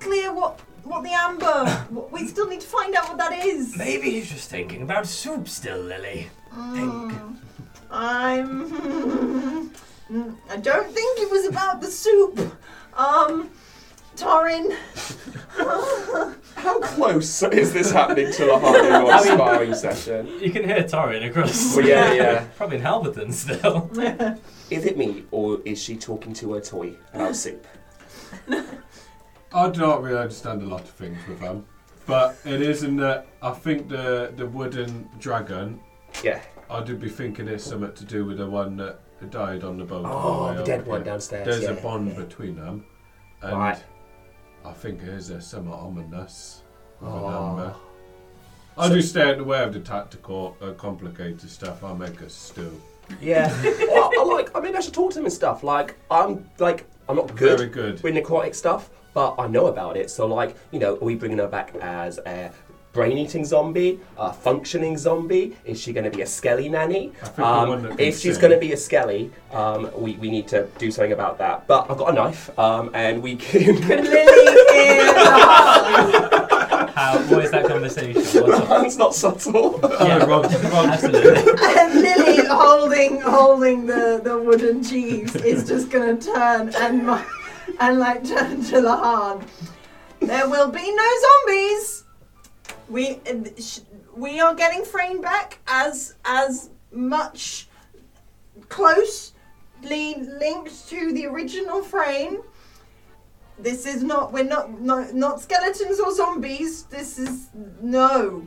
[0.01, 1.87] clear what what the amber.
[2.11, 3.77] we still need to find out what that is.
[3.77, 6.29] Maybe he's just thinking about soup still, Lily.
[6.72, 7.12] Think.
[7.12, 7.37] Mm,
[7.90, 9.70] I'm.
[10.11, 12.38] Mm, I don't think it was about the soup.
[12.96, 13.51] Um,
[14.16, 14.75] Torrin.
[16.55, 20.27] How close is this happening to the Hardy I mean- sparring session?
[20.40, 21.77] You can hear Torrin across.
[21.77, 22.44] Well, yeah, yeah.
[22.57, 23.90] Probably in Halberton still.
[24.70, 27.66] Is it me, or is she talking to her toy about soup?
[29.57, 31.64] I do not really understand a lot of things with them,
[32.05, 35.81] but it is in that I think the the wooden dragon.
[36.23, 36.42] Yeah.
[36.69, 39.85] I do be thinking it's something to do with the one that died on the
[39.85, 40.05] boat.
[40.07, 41.12] Oh, way the dead one here.
[41.12, 41.47] downstairs.
[41.47, 42.19] There's yeah, a bond yeah.
[42.19, 42.85] between them,
[43.40, 43.83] and Right.
[44.62, 46.62] I think it is a somewhat ominous.
[47.01, 47.51] Oh.
[47.51, 47.75] amber.
[48.77, 51.83] I do stay out the way of the tactical, uh, complicated stuff.
[51.83, 52.78] I make a stew.
[53.22, 53.49] Yeah.
[53.89, 54.55] well, I like.
[54.55, 55.62] I mean, I should talk to him and stuff.
[55.62, 58.03] Like, I'm like, I'm not good Very good.
[58.03, 60.11] with necrotic stuff, but I know about it.
[60.11, 62.51] So, like, you know, are we bringing her back as a
[62.93, 65.57] brain-eating zombie, a functioning zombie?
[65.64, 67.12] Is she going to be a skelly nanny?
[67.23, 70.17] I think the one that Um, if she's going to be a skelly, um, we,
[70.17, 71.67] we need to do something about that.
[71.67, 73.77] But I've got a knife, um, and we can.
[73.89, 75.07] Lily in
[76.95, 77.19] How?
[77.31, 78.23] What is that conversation?
[78.43, 78.99] What's up?
[78.99, 79.81] Not subtle.
[79.83, 80.89] Yeah, wrong, wrong.
[80.91, 81.53] Absolutely.
[81.69, 87.19] and Lily holding holding the, the wooden Jeeves is just gonna turn and mu-
[87.81, 89.47] and like turn to Lahan.
[90.20, 92.05] There will be no zombies.
[92.89, 93.20] We
[94.16, 97.68] we are getting Frayne back as as much
[98.68, 99.33] closely
[99.91, 102.39] linked to the original Frayne.
[103.59, 104.33] This is not.
[104.33, 104.81] We're not.
[104.81, 106.85] No, not skeletons or zombies.
[106.85, 107.49] This is
[107.81, 108.47] no.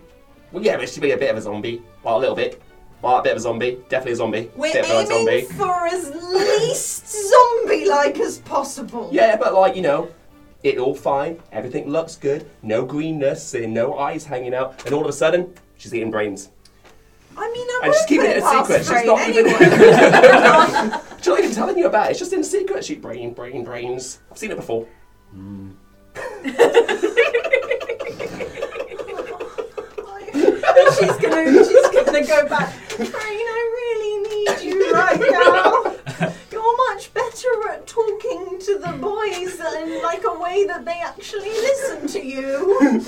[0.52, 1.82] Well, yeah, but she be a bit of a zombie.
[2.04, 2.62] Well, a little bit.
[3.02, 3.80] Well, a bit of a zombie.
[3.88, 4.52] Definitely a zombie.
[4.56, 5.42] We're a aiming zombie.
[5.42, 9.10] for as least zombie-like as possible.
[9.12, 10.10] Yeah, but like you know,
[10.64, 11.40] it all fine.
[11.52, 12.50] Everything looks good.
[12.62, 14.84] No greenness no eyes hanging out.
[14.86, 16.50] And all of a sudden, she's eating brains.
[17.38, 18.86] I mean, I And she's keeping put it a secret.
[18.86, 19.48] She's not even.
[21.20, 22.12] She's not even telling you about it.
[22.12, 22.84] It's just in secret.
[22.84, 24.20] She brain, brain, brains.
[24.30, 24.86] I've seen it before.
[30.80, 31.79] And she's gonna, she's
[32.12, 32.74] gonna go back.
[32.74, 35.96] Frayne, I really need you right now.
[36.52, 41.50] You're much better at talking to the boys in like a way that they actually
[41.50, 43.06] listen to you.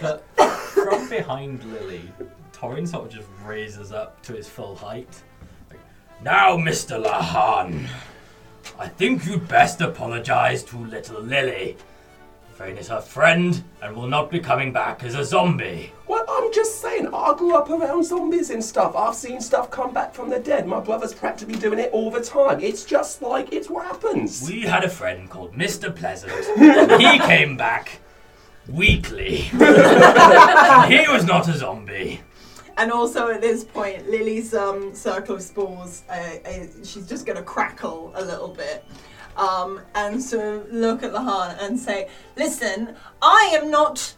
[0.00, 2.10] But from behind Lily,
[2.52, 5.22] Torin sort of just raises up to his full height.
[5.70, 5.80] Like,
[6.22, 7.04] now, Mr.
[7.04, 7.86] Lahan,
[8.78, 11.76] I think you'd best apologize to little Lily.
[12.64, 15.92] Frayne is her friend and will not be coming back as a zombie.
[16.08, 18.96] Well, I'm just saying, I grew up around zombies and stuff.
[18.96, 20.66] I've seen stuff come back from the dead.
[20.66, 22.60] My brother's practically doing it all the time.
[22.60, 24.48] It's just like, it's what happens.
[24.48, 25.94] We had a friend called Mr.
[25.94, 28.00] Pleasant, and he came back
[28.66, 29.36] weekly.
[29.42, 32.22] he was not a zombie.
[32.78, 36.12] And also at this point, Lily's um, circle of spores, uh,
[36.46, 38.86] uh, she's just going to crackle a little bit.
[39.36, 44.14] Um, and so look at Lahan and say, listen, I am not,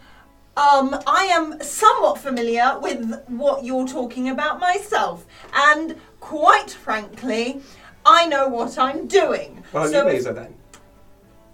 [0.57, 5.27] um, I am somewhat familiar with what you're talking about myself.
[5.55, 7.63] And quite frankly,
[8.05, 9.63] I know what I'm doing.
[9.73, 10.55] Well, so you raise her then.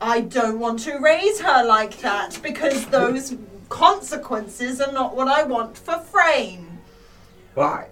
[0.00, 3.36] I don't want to raise her like that because those
[3.68, 6.80] consequences are not what I want for Frayne.
[7.54, 7.88] Why?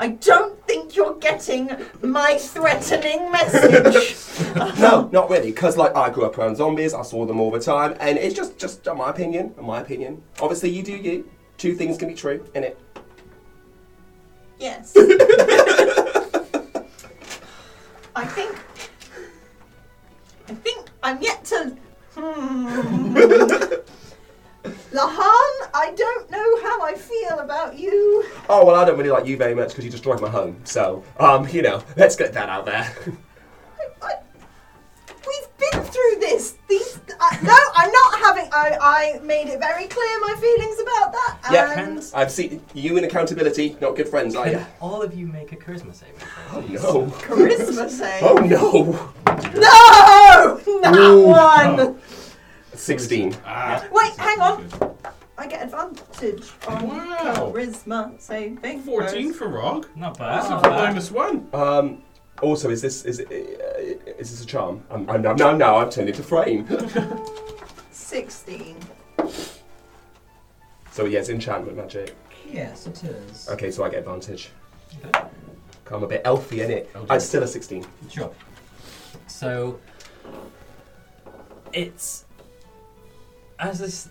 [0.00, 1.70] I don't think you're getting
[2.02, 4.16] my threatening message.
[4.80, 7.60] No, not really, because like I grew up around zombies, I saw them all the
[7.60, 10.22] time, and it's just, just uh, my opinion, my opinion.
[10.40, 11.28] Obviously, you do you.
[11.58, 12.78] Two things can be true, in it.
[14.58, 14.96] yes.
[18.16, 18.56] I think.
[20.48, 21.76] I think I'm yet to.
[22.14, 23.99] Hmm.
[24.92, 28.24] Lahan, I don't know how I feel about you.
[28.48, 30.60] Oh well, I don't really like you very much because you destroyed my home.
[30.64, 32.92] So, um, you know, let's get that out there.
[33.78, 34.14] I, I,
[35.08, 36.56] we've been through this.
[36.68, 36.98] These.
[37.20, 38.50] I no, I'm not having.
[38.52, 41.38] I, I made it very clear my feelings about that.
[41.52, 41.80] Yeah.
[41.80, 44.66] And I've seen you in accountability, not good friends, are you?
[44.80, 46.58] All of you make a charisma saving throw?
[46.58, 46.82] Oh please?
[46.82, 47.06] no!
[47.06, 48.22] charisma save.
[48.24, 49.12] Oh no!
[49.54, 50.80] No!
[50.80, 51.26] Not Ooh.
[51.26, 52.00] one!
[52.80, 53.36] Sixteen.
[53.44, 54.68] Ah, Wait, hang on.
[55.36, 57.52] I get advantage on Wow.
[57.54, 58.80] charisma saving.
[58.82, 59.86] 14 for Rog.
[59.96, 60.38] Not bad.
[60.42, 60.50] That's bad.
[60.50, 60.88] a Not bad.
[60.88, 61.48] minus one.
[61.52, 62.02] Um.
[62.42, 64.82] Also, is this is it, uh, is this a charm?
[64.90, 66.66] I'm, I'm now now now I've turned into Frayne.
[67.90, 68.76] 16.
[70.90, 72.16] so yes, enchantment magic.
[72.50, 73.46] Yes, it is.
[73.50, 74.50] Okay, so I get advantage.
[75.04, 75.20] Okay.
[75.92, 76.90] I'm a bit elfy in it.
[77.10, 77.84] I'm still a sixteen.
[78.08, 78.32] Sure.
[79.26, 79.78] So
[81.74, 82.24] it's
[83.60, 84.08] as this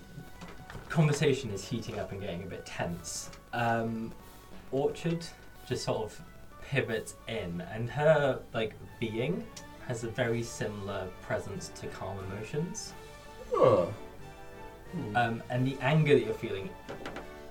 [0.89, 3.29] conversation is heating up and getting a bit tense.
[3.53, 4.11] Um,
[4.71, 5.25] Orchard
[5.67, 6.21] just sort of
[6.63, 9.45] pivots in, and her like being
[9.87, 12.93] has a very similar presence to calm emotions.
[13.53, 13.91] Oh.
[15.15, 16.69] Um, and the anger that you're feeling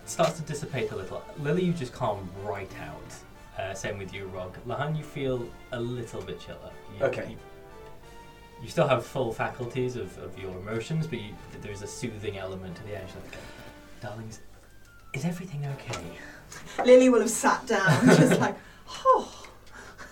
[0.05, 1.23] starts to dissipate a little.
[1.39, 3.61] Lily, you just calm right out.
[3.61, 4.57] Uh, same with you, Rog.
[4.67, 6.71] Lahan, you feel a little bit chiller.
[6.97, 7.31] You, Okay.
[7.31, 7.37] You,
[8.63, 12.77] you still have full faculties of, of your emotions, but you, there's a soothing element
[12.77, 13.05] to the air.
[13.07, 13.37] She's like,
[14.01, 14.41] darlings,
[15.15, 16.01] is everything okay?
[16.85, 18.57] Lily will have sat down, just like,
[19.05, 19.47] oh,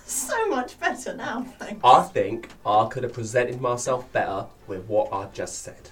[0.05, 1.81] so much better now, thanks.
[1.83, 5.91] I think I could have presented myself better with what I just said.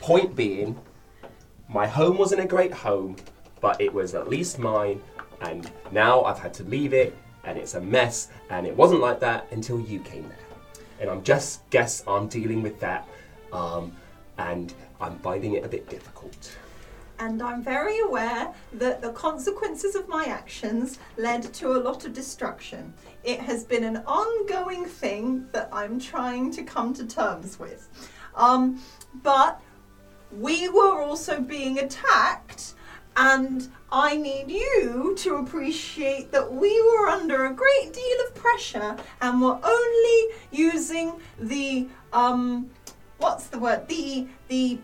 [0.00, 0.78] Point being,
[1.68, 3.16] my home wasn't a great home,
[3.60, 5.02] but it was at least mine,
[5.40, 9.20] and now I've had to leave it, and it's a mess, and it wasn't like
[9.20, 10.45] that until you came there.
[11.00, 13.06] And I'm just guess I'm dealing with that,
[13.52, 13.92] um,
[14.38, 16.56] and I'm finding it a bit difficult.
[17.18, 22.12] And I'm very aware that the consequences of my actions led to a lot of
[22.12, 22.92] destruction.
[23.24, 27.88] It has been an ongoing thing that I'm trying to come to terms with.
[28.34, 28.82] Um,
[29.22, 29.62] but
[30.38, 32.74] we were also being attacked,
[33.16, 38.96] and I need you to appreciate that we were under a great deal of pressure
[39.20, 42.70] and were only using the um,
[43.18, 43.88] what's the word?
[43.88, 44.78] The the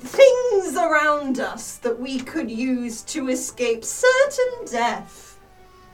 [0.00, 5.38] things around us that we could use to escape certain death.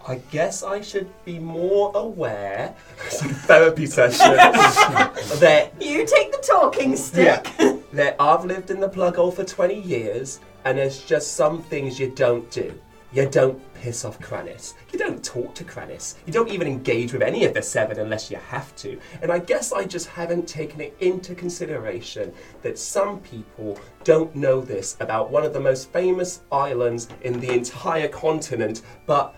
[0.07, 2.75] I guess I should be more aware.
[3.07, 4.37] A therapy session.
[4.37, 7.49] that You take the talking stick.
[7.93, 11.99] that I've lived in the plug hole for 20 years, and there's just some things
[11.99, 12.79] you don't do.
[13.13, 14.75] You don't piss off Kranis.
[14.93, 16.17] You don't talk to Kranis.
[16.27, 18.99] You don't even engage with any of the seven unless you have to.
[19.23, 24.61] And I guess I just haven't taken it into consideration that some people don't know
[24.61, 29.37] this about one of the most famous islands in the entire continent, but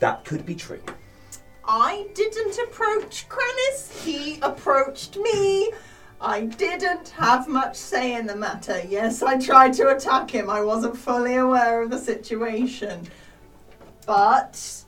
[0.00, 0.82] that could be true.
[1.66, 5.72] I didn't approach Kranis, he approached me.
[6.24, 8.82] I didn't have much say in the matter.
[8.88, 10.48] Yes, I tried to attack him.
[10.48, 13.06] I wasn't fully aware of the situation.
[14.06, 14.84] But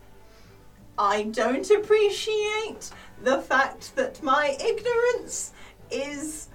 [0.96, 2.90] I don't appreciate
[3.22, 5.52] the fact that my ignorance
[5.90, 6.48] is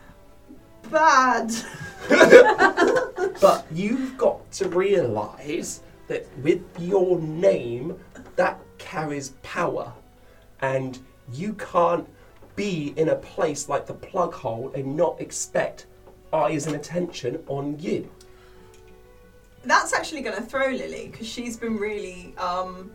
[0.89, 1.51] bad.
[3.39, 7.99] But you've got to realise that with your name,
[8.35, 9.93] that carries power.
[10.61, 10.99] And
[11.31, 12.07] you can't
[12.55, 15.87] be in a place like the plug hole and not expect
[16.33, 18.09] eyes and attention on you.
[19.63, 22.91] That's actually going to throw Lily because she's been really um,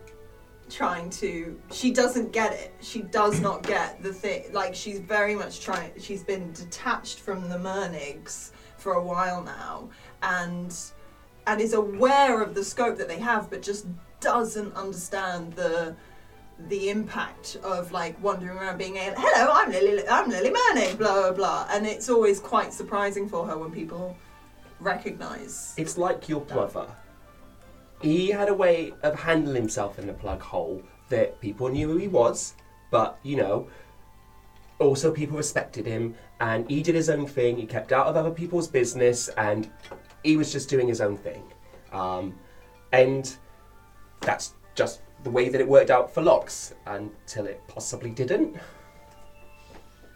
[0.69, 1.59] trying to.
[1.71, 2.73] She doesn't get it.
[2.81, 4.51] She does not get the thing.
[4.51, 5.91] Like she's very much trying.
[5.99, 9.89] She's been detached from the Mernigs for a while now,
[10.21, 10.75] and
[11.47, 13.85] and is aware of the scope that they have, but just
[14.19, 15.95] doesn't understand the
[16.59, 21.21] the impact of like wandering around being a hello I'm Lily I'm Lily Mernig blah
[21.21, 24.17] blah blah and it's always quite surprising for her when people
[24.79, 26.87] recognize It's like your brother.
[28.01, 31.97] He had a way of handling himself in the plug hole that people knew who
[31.97, 32.53] he was,
[32.91, 33.67] but you know,
[34.79, 37.57] also people respected him and he did his own thing.
[37.57, 39.69] He kept out of other people's business and
[40.23, 41.43] he was just doing his own thing.
[41.91, 42.35] Um,
[42.91, 43.35] and
[44.21, 48.55] that's just the way that it worked out for Locks until it possibly didn't.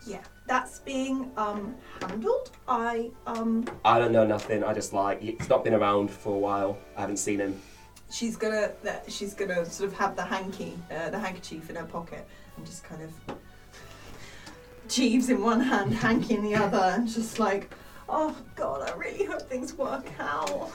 [0.07, 2.51] Yeah, that's being um handled.
[2.67, 4.63] I um I don't know nothing.
[4.63, 6.77] I just like he's not been around for a while.
[6.97, 7.61] I haven't seen him.
[8.09, 11.85] she's gonna that she's gonna sort of have the hanky uh, the handkerchief in her
[11.85, 13.11] pocket and just kind of
[14.87, 17.73] Jeeves in one hand, hanky in the other, and just like,
[18.09, 20.71] oh god, I really hope things work out.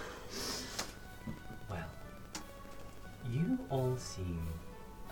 [3.32, 4.46] You all seem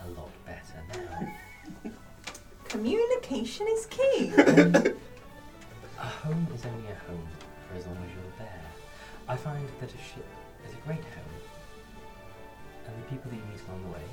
[0.05, 1.91] a lot better now.
[2.65, 4.33] Communication is key.
[5.99, 7.29] A home is only a home
[7.69, 8.61] for as long as you're there.
[9.29, 10.27] I find that a ship
[10.69, 11.35] is a great home.
[12.87, 14.05] And the people that you meet along the way,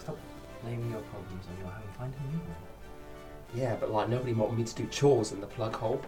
[0.00, 0.18] stop
[0.62, 2.56] blaming your problems on your home, find a new one.
[3.54, 6.02] Yeah, but like nobody wanted me to do chores in the plug hole.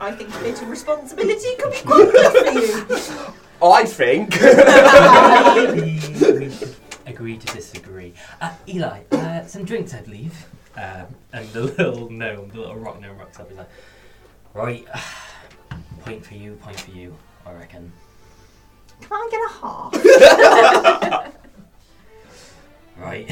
[0.00, 3.34] I think a bit of responsibility could be quite good for you.
[3.62, 4.40] I think.
[5.74, 6.76] Maybe we should
[7.06, 8.14] agree to disagree.
[8.40, 10.46] Uh, Eli, uh, some drinks, I believe.
[10.76, 13.48] Um, and the little gnome, the little rock gnome rocks up.
[13.48, 13.68] He's like,
[14.54, 14.86] right,
[16.00, 17.14] point for you, point for you,
[17.44, 17.92] I reckon.
[19.02, 21.36] Can I get a half?
[22.98, 23.28] Right.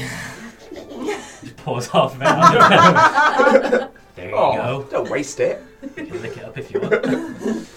[1.41, 4.87] Just pours half of it there you oh, go.
[4.89, 5.63] don't waste it.
[5.81, 7.01] You can lick it up if you want.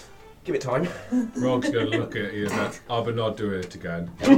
[0.43, 0.89] Give it time.
[1.37, 4.11] Rog's going to look at you and that, I will not do it again.
[4.21, 4.37] I'm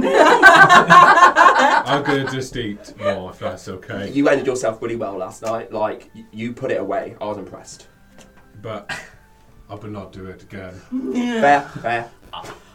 [2.04, 4.08] going to just eat more if that's okay.
[4.12, 5.72] You ended yourself really well last night.
[5.72, 7.16] Like y- you put it away.
[7.20, 7.88] I was impressed.
[8.62, 8.88] But
[9.68, 10.74] I will not do it again.
[11.12, 12.08] Fair, fair.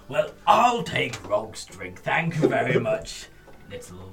[0.10, 2.02] Well, I'll take Rog's drink.
[2.02, 3.28] Thank you very much,
[3.70, 4.12] little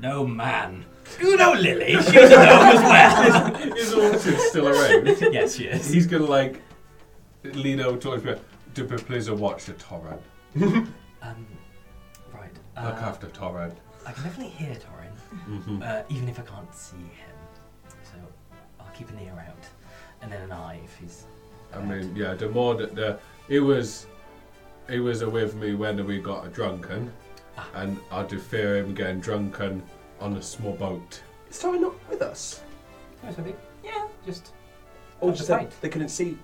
[0.00, 0.84] no man.
[1.20, 1.92] You know Lily.
[2.02, 3.76] She was a gnome as well.
[3.76, 5.06] Is Orchid still around?
[5.32, 5.88] yes, she is.
[5.88, 6.60] He's to like
[7.44, 8.34] lean over towards me.
[8.74, 10.18] Do please watch the Torrin.
[11.22, 11.46] Um,
[12.34, 12.50] right.
[12.76, 13.72] Uh, Look after Torrin.
[14.06, 17.36] I can definitely hear Torin, hmm uh, even if I can't see him.
[18.02, 18.18] So
[18.78, 19.64] I'll keep an ear out,
[20.20, 21.24] and then an eye if he's.
[21.74, 24.06] I mean, yeah, the more that the it was,
[24.90, 27.10] he was with me when we got a drunken,
[27.56, 27.66] Ah.
[27.76, 29.82] and I do fear him getting drunken
[30.24, 31.20] on a small boat.
[31.50, 32.62] Is Tara not with us?
[33.26, 33.54] Oh, sorry.
[33.84, 34.08] Yeah.
[34.26, 34.52] Just.
[35.20, 35.80] Or That's just that right.
[35.82, 36.38] they couldn't see?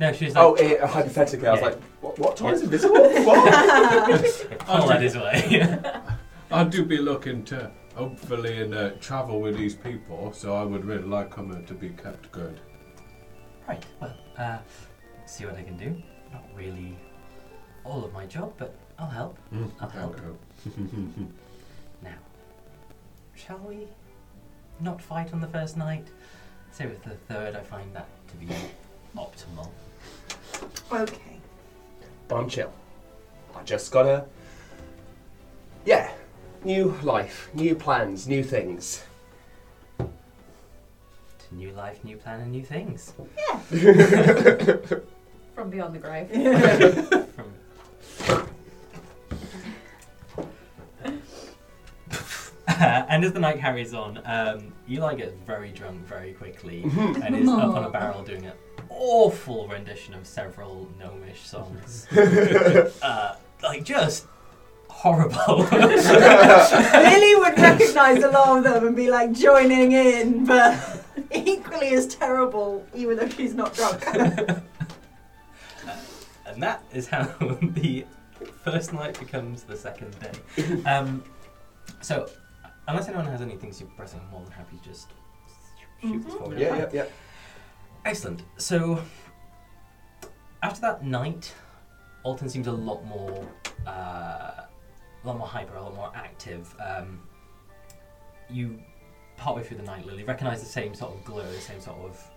[0.00, 0.44] No, she's like.
[0.44, 1.66] Oh, eh, hypothetically, I was Yeah.
[1.68, 2.18] like, what?
[2.18, 2.36] What?
[2.36, 2.96] Tara's invisible?
[3.24, 4.58] what?
[4.58, 5.78] pull that his way.
[6.50, 10.84] I do be looking to hopefully and uh, travel with these people, so I would
[10.84, 12.60] really like them to be kept good.
[13.68, 13.84] right.
[14.00, 14.58] Well, uh,
[15.26, 15.94] see what I can do.
[16.32, 16.98] Not really
[17.84, 19.38] all of my job, but I'll help.
[19.80, 20.20] I'll help.
[20.66, 21.24] Okay.
[23.34, 23.88] Now, shall we
[24.80, 26.06] not fight on the first night?
[26.72, 28.46] Say with the third, I find that to be
[29.16, 29.70] optimal.
[30.92, 31.38] Okay.
[32.30, 32.72] I'm chill.
[33.54, 34.24] I just gotta.
[35.84, 36.10] Yeah,
[36.64, 39.04] new life, new plans, new things.
[39.98, 40.06] To
[41.52, 43.12] new life, new plan, and new things.
[43.36, 43.58] Yeah.
[45.54, 46.28] From beyond the grave.
[48.06, 48.48] From
[53.08, 57.48] and as the night carries on, um, Eli gets very drunk very quickly and is
[57.48, 58.52] up on a barrel doing an
[58.88, 62.06] awful rendition of several gnomish songs.
[63.02, 64.26] uh, like, just
[64.88, 65.58] horrible.
[65.72, 72.06] Lily would recognise a lot of them and be like joining in, but equally as
[72.06, 74.04] terrible, even though she's not drunk.
[76.46, 77.24] and that is how
[77.60, 78.04] the
[78.64, 80.82] first night becomes the second day.
[80.84, 81.22] Um,
[82.00, 82.28] so,
[82.88, 85.12] unless anyone has anything super pressing, I'm more than happy to just
[86.00, 86.38] shoot this Mhm.
[86.38, 86.58] forward.
[86.58, 87.04] Yeah, yeah, yeah.
[88.04, 88.42] Excellent.
[88.58, 89.02] So,
[90.62, 91.54] after that night,
[92.22, 93.46] Alton seems a lot more,
[93.86, 94.68] uh, a
[95.24, 96.74] lot more hyper, a lot more active.
[96.80, 97.26] Um,
[98.50, 98.78] you,
[99.36, 102.30] partway through the night, Lily, recognise the same sort of glow, the same sort of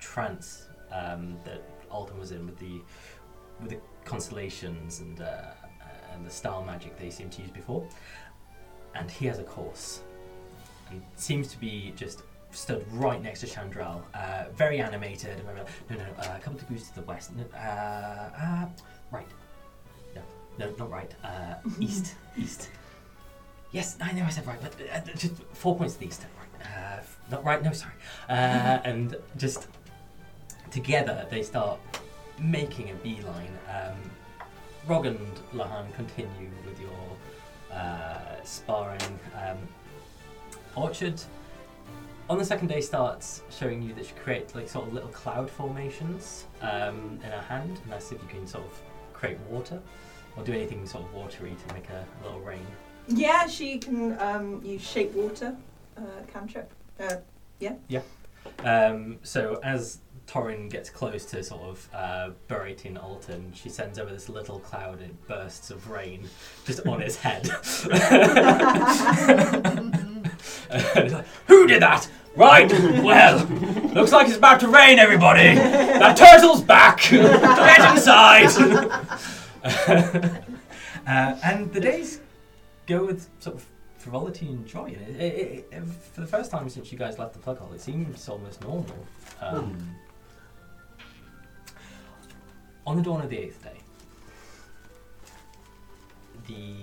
[0.00, 2.80] trance um, that Alton was in with the
[3.60, 5.50] with the constellations and uh,
[6.12, 7.86] and the star magic they seemed to use before.
[8.94, 10.00] And he has a course,
[10.90, 15.38] and seems to be just stood right next to Chandrel, uh, very animated.
[15.38, 17.32] And no, no, uh, a couple degrees to the west.
[17.36, 18.66] No, uh, uh,
[19.10, 19.26] right.
[20.14, 20.22] No,
[20.58, 21.14] no, not right.
[21.22, 22.70] Uh, east, east.
[23.72, 26.26] Yes, I know I said right, but uh, just four points to the east.
[26.38, 26.66] Right.
[26.66, 27.62] Uh, not right.
[27.62, 27.92] No, sorry.
[28.28, 28.32] Uh,
[28.84, 29.68] and just
[30.70, 31.78] together they start
[32.38, 33.58] making a beeline.
[33.68, 33.96] Um,
[34.86, 35.18] Rog and
[35.54, 37.07] Lahan continue with your
[37.72, 39.18] uh, sparring.
[39.34, 39.58] Um,
[40.76, 41.20] Orchard
[42.30, 45.50] on the second day starts showing you that she creates like sort of little cloud
[45.50, 48.80] formations um, in her hand, and that's if you can sort of
[49.12, 49.80] create water
[50.36, 52.66] or do anything sort of watery to make a, a little rain.
[53.08, 55.56] yeah, she can um, use shape water
[55.96, 56.02] uh,
[56.32, 56.70] cantrip.
[57.00, 57.16] Uh,
[57.60, 57.74] yeah.
[57.88, 58.02] Yeah.
[58.64, 59.98] Um, so as
[60.28, 65.00] Torin gets close to sort of uh, berating Alton, she sends over this little cloud
[65.00, 66.28] and bursts of rain
[66.66, 67.48] just on his head.
[70.70, 72.08] And it's like, Who did that?
[72.36, 73.44] Right, well,
[73.94, 75.54] looks like it's about to rain, everybody.
[75.54, 77.00] That turtle's back.
[77.10, 78.46] Get inside.
[81.06, 82.20] uh, and the days
[82.86, 83.66] go with sort of
[83.96, 84.86] frivolity and joy.
[84.86, 87.72] And it, it, it, for the first time since you guys left the plug hole,
[87.72, 89.06] it seems almost normal.
[89.40, 89.96] Um,
[92.88, 93.76] On the dawn of the eighth day,
[96.46, 96.74] the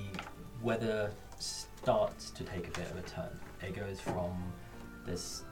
[0.62, 3.39] weather starts to take a bit of a turn.
[3.64, 4.38] It goes from
[5.03, 5.45] this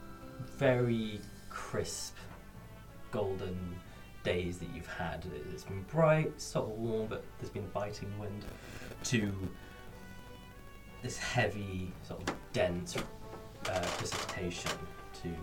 [0.56, 2.14] very crisp,
[3.10, 3.58] golden
[4.22, 5.26] days that you've had.
[5.52, 8.44] It's been bright, sort of warm, but there's been a biting wind,
[9.06, 9.32] to
[11.02, 14.70] this heavy, sort of dense uh, precipitation,
[15.20, 15.34] to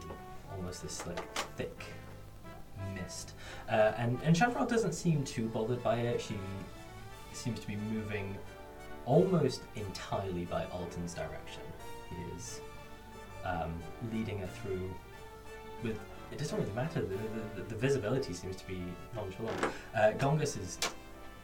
[0.56, 1.84] almost this like thick
[2.94, 3.34] mist.
[3.70, 6.22] Uh, and and Chandrel doesn't seem too bothered by it.
[6.22, 6.36] She
[7.34, 8.38] seems to be moving
[9.06, 11.64] almost entirely by Alton's direction.
[12.10, 12.62] He is
[13.46, 13.74] um,
[14.14, 14.90] leading her through
[15.84, 16.00] with.
[16.32, 17.02] It doesn't really matter.
[17.02, 17.18] The,
[17.56, 18.82] the, the visibility seems to be
[19.14, 19.66] nonchalant.
[19.94, 20.78] Uh, Gongus is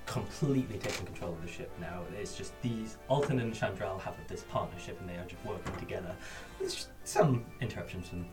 [0.06, 2.02] completely taking control of the ship now.
[2.18, 6.16] It's just these Alton and Chandrel have this partnership, and they are just working together.
[6.58, 8.26] There's just some interruptions from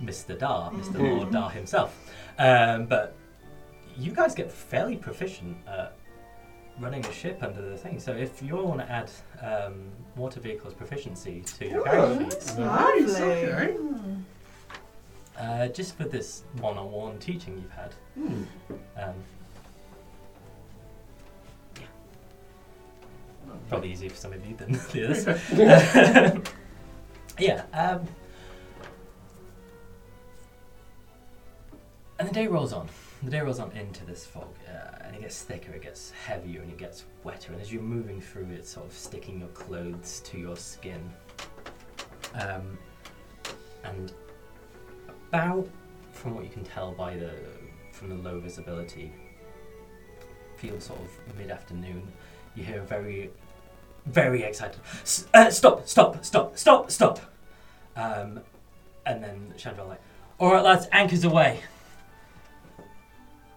[0.00, 0.38] Mr.
[0.38, 0.92] Dar, Mr.
[0.92, 1.18] Mhm.
[1.18, 1.96] Lord Dar himself.
[2.38, 3.14] Um, but
[3.96, 5.94] you guys get fairly proficient at
[6.80, 8.00] running a ship under the thing.
[8.00, 9.10] So if you all want to add
[9.42, 13.22] um, water vehicles proficiency to your character sheets, Lovely.
[13.22, 13.76] Okay.
[15.38, 17.92] uh, just for this one-on-one teaching you've had.
[18.14, 18.42] Hmm.
[18.96, 19.14] Um,
[21.78, 21.86] yeah.
[23.68, 25.04] Probably easier for some of you than the
[26.30, 26.42] others.
[27.38, 27.62] yeah.
[27.74, 28.06] Um,
[32.22, 32.88] and the day rolls on.
[33.24, 36.60] The day rolls on into this fog, uh, and it gets thicker, it gets heavier,
[36.62, 37.52] and it gets wetter.
[37.52, 41.10] And as you're moving through, it's sort of sticking your clothes to your skin.
[42.34, 42.78] Um,
[43.82, 44.12] and
[45.32, 45.68] about,
[46.12, 47.32] from what you can tell by the
[47.90, 49.12] from the low visibility,
[50.56, 52.06] feels sort of mid-afternoon.
[52.54, 53.30] You hear a very,
[54.06, 54.80] very excited.
[55.02, 55.88] "S- Uh, stop!
[55.88, 56.24] Stop!
[56.24, 56.56] Stop!
[56.56, 56.88] Stop!
[56.92, 57.18] Stop!
[57.96, 58.40] Um,
[59.06, 60.00] and then Chandra like,
[60.38, 61.60] all right, lads, anchors away.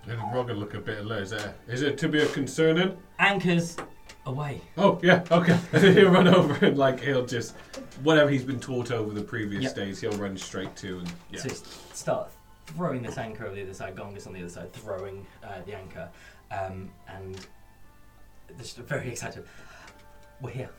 [0.07, 1.23] And Rogger look a bit alert.
[1.23, 2.97] Is, there, is it to be a concerning?
[3.19, 3.75] Anchors
[4.25, 4.61] away.
[4.77, 5.57] Oh yeah, okay.
[5.93, 7.55] He'll run over and like he'll just
[8.03, 9.75] whatever he's been taught over the previous Yep.
[9.75, 11.39] days, he'll run straight to and yeah.
[11.41, 11.55] So you
[11.93, 12.29] start
[12.67, 15.75] throwing this anchor over the other side, Gongus on the other side, throwing uh, the
[15.75, 16.09] anchor,
[16.51, 17.35] um, and
[18.47, 19.45] they're just very excited.
[20.41, 20.69] We're here.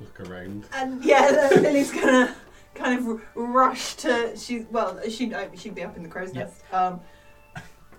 [0.00, 0.64] Look around.
[0.74, 2.34] And yeah, Li- Lily's gonna
[2.74, 4.36] kind of r- rush to.
[4.36, 6.46] She well, she uh, she'd be up in the crow's Yep.
[6.48, 6.62] nest.
[6.72, 7.00] Um,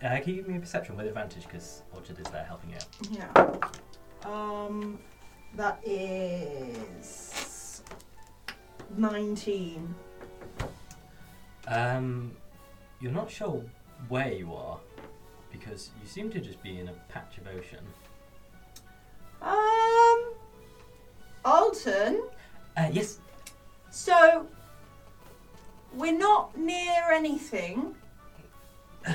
[0.04, 2.76] Uh, can you give me a perception with advantage because Orchard is there helping you
[2.76, 3.70] out?
[4.26, 4.30] yeah.
[4.30, 5.00] Um,
[5.56, 7.82] that is
[8.98, 9.96] nineteen.
[11.68, 12.32] Um,
[13.00, 13.64] you're not sure
[14.10, 14.78] where you are
[15.52, 17.86] because you seem to just be in a patch of ocean.
[19.42, 20.34] Um,
[21.46, 22.24] Alton.
[22.76, 23.20] Uh, yes.
[23.90, 24.48] So
[25.94, 27.96] we're not near anything,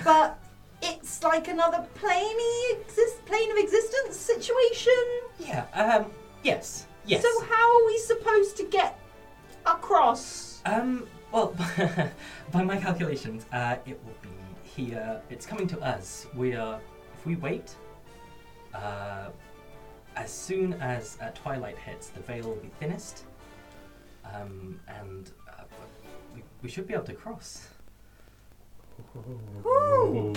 [0.05, 0.39] but
[0.83, 4.93] it's like another planey exist plane of existence situation.
[5.39, 5.64] Yeah.
[5.74, 6.11] Um.
[6.43, 6.87] Yes.
[7.07, 7.22] Yes.
[7.22, 8.99] So how are we supposed to get
[9.66, 10.61] across?
[10.66, 11.55] Um, well,
[12.53, 14.29] by my calculations, uh, it will be
[14.62, 15.20] here.
[15.31, 16.26] It's coming to us.
[16.35, 16.81] We are.
[17.16, 17.74] If we wait,
[18.74, 19.31] uh,
[20.16, 23.24] as soon as uh, twilight hits, the veil will be thinnest,
[24.24, 25.62] um, and uh,
[26.35, 27.68] we, we should be able to cross.
[29.66, 30.35] Ooh.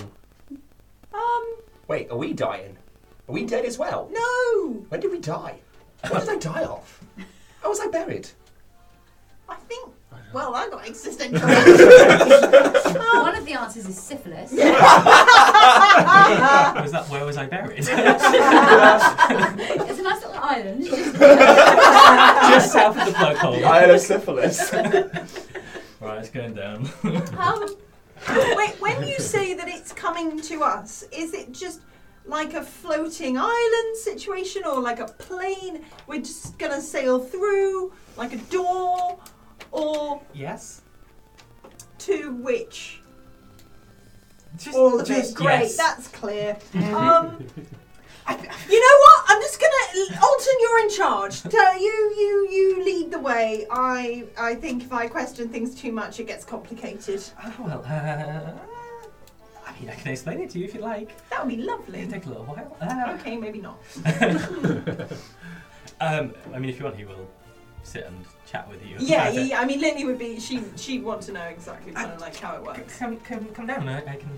[1.14, 1.54] Um,
[1.88, 2.76] Wait, are we dying?
[3.28, 4.08] Are we dead as well?
[4.12, 4.84] no.
[4.88, 5.58] When did we die?
[6.08, 7.00] What did I die of?
[7.62, 8.28] How was I buried?
[9.48, 9.92] I think.
[10.32, 11.40] Well, I got existential.
[11.48, 14.50] One of the answers is syphilis.
[14.50, 14.60] was
[16.92, 17.80] that where was I buried?
[17.80, 17.94] It's a
[20.02, 20.84] nice little island.
[22.50, 23.64] Just south of the plug hole.
[23.64, 24.72] I had a syphilis.
[26.00, 26.88] Right, it's going down.
[27.38, 27.76] um,
[28.56, 31.80] wait, when you say that it's coming to us, is it just
[32.24, 38.32] like a floating island situation or like a plane we're just gonna sail through, like
[38.32, 39.18] a door,
[39.72, 40.82] or yes.
[41.98, 43.00] to which?
[44.56, 45.14] Just, All of it.
[45.14, 45.76] just- Great, yes.
[45.76, 46.56] that's clear.
[46.94, 47.46] Um,
[48.28, 49.24] you know what?
[49.28, 50.20] I'm just gonna.
[50.22, 51.42] Alton, you're in charge.
[51.52, 53.66] You, you, you lead the way.
[53.70, 57.22] I, I think if I question things too much, it gets complicated.
[57.44, 58.52] Oh, well, uh,
[59.66, 61.10] I mean, I can explain it to you if you like.
[61.30, 62.00] That would be lovely.
[62.00, 62.76] It'll take a little while.
[62.80, 63.78] Uh, Okay, maybe not.
[66.00, 67.28] um, I mean, if you want, he will
[67.82, 68.96] sit and chat with you.
[68.98, 69.46] Yeah, about yeah, it.
[69.48, 69.60] yeah.
[69.60, 70.38] I mean, Lily would be.
[70.38, 72.98] She, she'd want to know exactly kind of like how it works.
[72.98, 73.88] Come, come, come down.
[73.88, 74.30] I, I can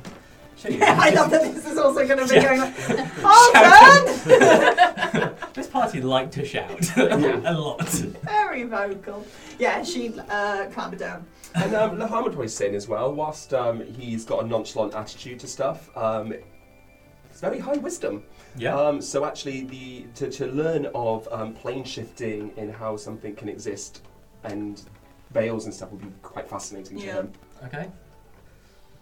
[0.70, 0.76] show.
[0.78, 2.42] Yeah, I love that this is also going to be Yeah.
[2.42, 5.34] going like, Alton!
[5.54, 7.86] This party like to shout a lot.
[7.88, 9.24] Very vocal.
[9.58, 11.24] Yeah, she'd uh, clamber down.
[11.54, 15.38] And um, Lahan would probably saying as well, whilst um, he's got a nonchalant attitude
[15.40, 16.34] to stuff, um,
[17.30, 18.24] it's very high wisdom.
[18.56, 18.76] Yeah.
[18.76, 23.48] Um, so actually, the to, to learn of um, plane shifting and how something can
[23.48, 24.02] exist
[24.42, 24.82] and
[25.30, 27.12] veils and stuff would be quite fascinating to Yeah.
[27.14, 27.32] him.
[27.64, 27.88] okay.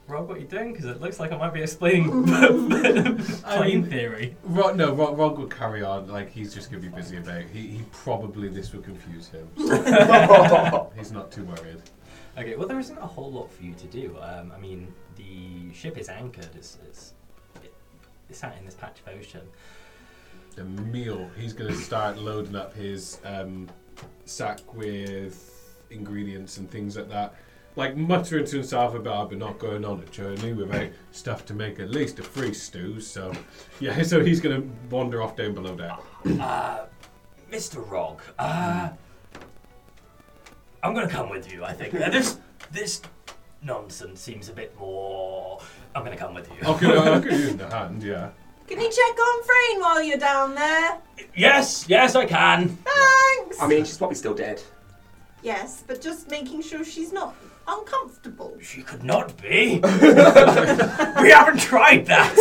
[0.08, 0.72] Rob, what are you doing?
[0.72, 4.36] Because it looks like I might be explaining plane theory.
[4.42, 6.08] Rod, no, Rod will carry on.
[6.08, 7.42] Like he's just gonna be busy about.
[7.52, 9.48] He, he probably this will confuse him.
[10.96, 11.82] He's not too worried.
[12.36, 14.16] Okay, well, there isn't a whole lot for you to do.
[14.20, 16.48] Um, I mean, the ship is anchored.
[16.56, 17.12] It's, it's,
[17.62, 17.72] it,
[18.28, 19.42] it's sat in this patch of ocean.
[20.56, 21.30] The meal.
[21.38, 23.68] He's gonna start loading up his um,
[24.24, 27.34] sack with ingredients and things like that.
[27.74, 31.80] Like muttering to himself about, "But not going on a journey without stuff to make
[31.80, 33.32] at least a free stew." So,
[33.80, 34.02] yeah.
[34.04, 35.98] So he's gonna wander off down below deck.
[36.40, 36.84] Uh,
[37.50, 37.88] Mr.
[37.90, 38.90] Rog, uh,
[40.82, 41.94] I'm gonna come with you, I think.
[41.94, 42.38] Uh, this,
[42.70, 43.00] this
[43.62, 45.60] nonsense seems a bit more.
[45.94, 46.56] I'm gonna come with you.
[46.62, 46.74] I'll
[47.12, 48.02] I'll give you the hand.
[48.02, 48.30] Yeah.
[48.66, 50.98] Can you check on Frayne while you're down there?
[51.34, 52.68] Yes, yes, I can.
[52.68, 53.60] Thanks!
[53.60, 54.62] I mean, she's probably still dead.
[55.42, 57.34] yes, but just making sure she's not
[57.66, 58.56] uncomfortable.
[58.60, 59.80] She could not be.
[59.82, 62.34] we haven't tried that.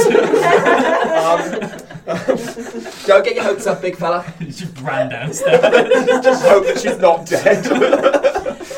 [3.05, 4.23] Don't get your hopes up, big fella.
[4.39, 5.61] he just ran downstairs.
[6.23, 7.63] Just hope that she's not dead.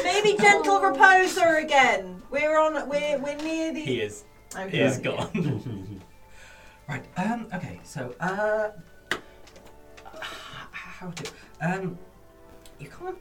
[0.04, 2.22] Maybe gentle repose her again.
[2.30, 2.88] We're on.
[2.90, 3.80] We're we're near the.
[3.82, 4.26] he is.
[4.56, 4.70] Okay.
[4.70, 6.02] He is gone.
[6.88, 7.04] right.
[7.18, 7.48] Um.
[7.54, 7.80] Okay.
[7.84, 8.14] So.
[8.20, 8.70] Uh.
[10.72, 11.32] How to?
[11.62, 11.98] Um.
[12.80, 13.18] You can't.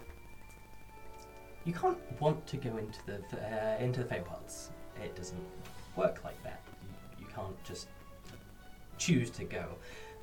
[1.64, 4.68] You can't want to go into the uh, into the Feywilds.
[5.02, 5.40] It doesn't
[5.96, 6.60] work like that.
[6.82, 7.88] You, you can't just
[8.98, 9.66] choose to go.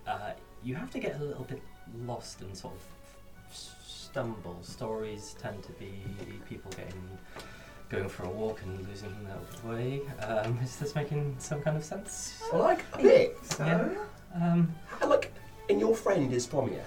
[0.08, 0.32] Uh,
[0.64, 1.62] you have to get a little bit
[2.06, 2.82] lost and sort of
[3.54, 4.58] stumble.
[4.62, 5.94] Stories tend to be
[6.48, 7.18] people getting
[7.90, 10.02] going for a walk and losing their way.
[10.22, 12.42] Um, is this making some kind of sense?
[12.54, 13.38] like a bit.
[13.60, 13.90] Yeah.
[14.36, 14.74] Um,
[15.08, 15.32] Like,
[15.70, 16.86] and your friend is from here.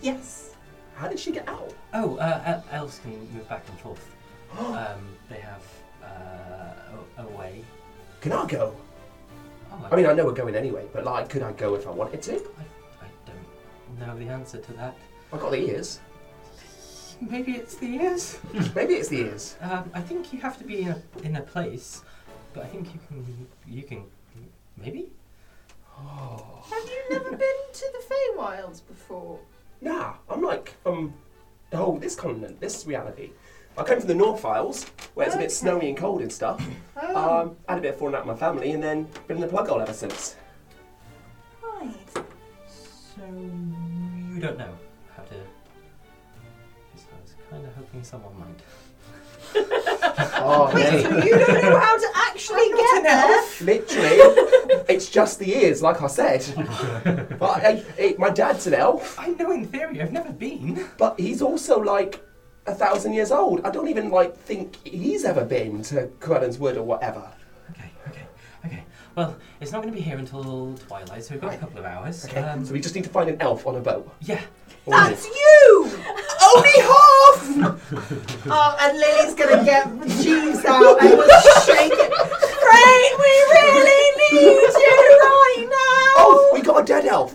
[0.00, 0.54] Yes.
[0.98, 1.72] How did she get out?
[1.94, 4.04] oh, uh, el- elves can move back and forth.
[4.58, 5.62] Um, they have
[6.02, 7.62] uh, a, a way.
[8.20, 8.74] Can I go?
[9.70, 11.90] Oh, I mean, I know we're going anyway, but like, could I go if I
[11.90, 12.32] wanted to?
[12.32, 14.96] I, I don't know the answer to that.
[15.32, 16.00] I got the ears.
[17.20, 18.38] maybe it's the ears.
[18.74, 19.56] Maybe it's the ears.
[19.60, 22.02] Um, I think you have to be in a, in a place,
[22.54, 24.04] but I think you can you can
[24.76, 25.12] maybe.
[25.96, 26.64] Oh.
[26.70, 29.38] Have you never been to the Feywilds before?
[29.80, 31.14] Nah, I'm like from
[31.70, 33.30] the whole this continent, this reality.
[33.76, 36.60] I came from the North Isles, where it's a bit snowy and cold and stuff.
[37.00, 39.40] Oh, Um, had a bit of falling out with my family, and then been in
[39.40, 40.34] the plug hole ever since.
[41.62, 41.94] right.
[42.14, 44.74] So you don't know
[45.16, 45.34] how to.
[45.34, 48.60] Yes, I was kind of hoping someone might.
[50.40, 53.44] Oh, Wait, so you don't know how to actually get an there?
[53.60, 54.16] Literally,
[54.88, 56.44] it's just the ears, like I said.
[57.38, 60.00] but I, I- my dad's an elf, I know in theory.
[60.00, 60.88] I've never been.
[60.96, 62.24] but he's also like
[62.66, 63.64] a thousand years old.
[63.64, 67.28] I don't even like think he's ever been to Quellen's Wood or whatever.
[67.70, 68.26] Okay, okay,
[68.66, 68.84] okay.
[69.16, 71.84] Well, it's not going to be here until twilight, so we've got a couple of
[71.84, 72.24] hours.
[72.26, 74.10] Okay, Um, so we just need to find an elf on a boat.
[74.20, 74.40] yeah.
[74.86, 75.90] That's you!
[76.48, 77.38] Only half!
[78.50, 79.84] oh, and Lily's gonna get
[80.22, 81.98] Jeeves out and was shaking.
[81.98, 86.22] Rain, we really need you right now!
[86.22, 87.34] Oh, we got a dead elf.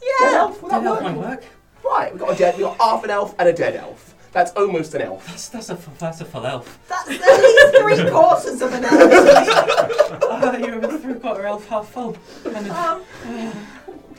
[0.00, 0.38] Yeah, Dead yeah!
[0.38, 0.62] elf?
[0.62, 1.02] Will that Did that work?
[1.02, 1.44] might work?
[1.84, 2.56] Right, we got a dead.
[2.56, 4.14] We got half an elf and a dead elf.
[4.32, 5.26] That's almost an elf.
[5.26, 6.78] That's that's a f- that's a full elf.
[6.88, 10.20] That's at least three quarters of an elf.
[10.24, 12.16] Ah, you're a three quarter elf, half full.
[12.44, 13.02] And Um,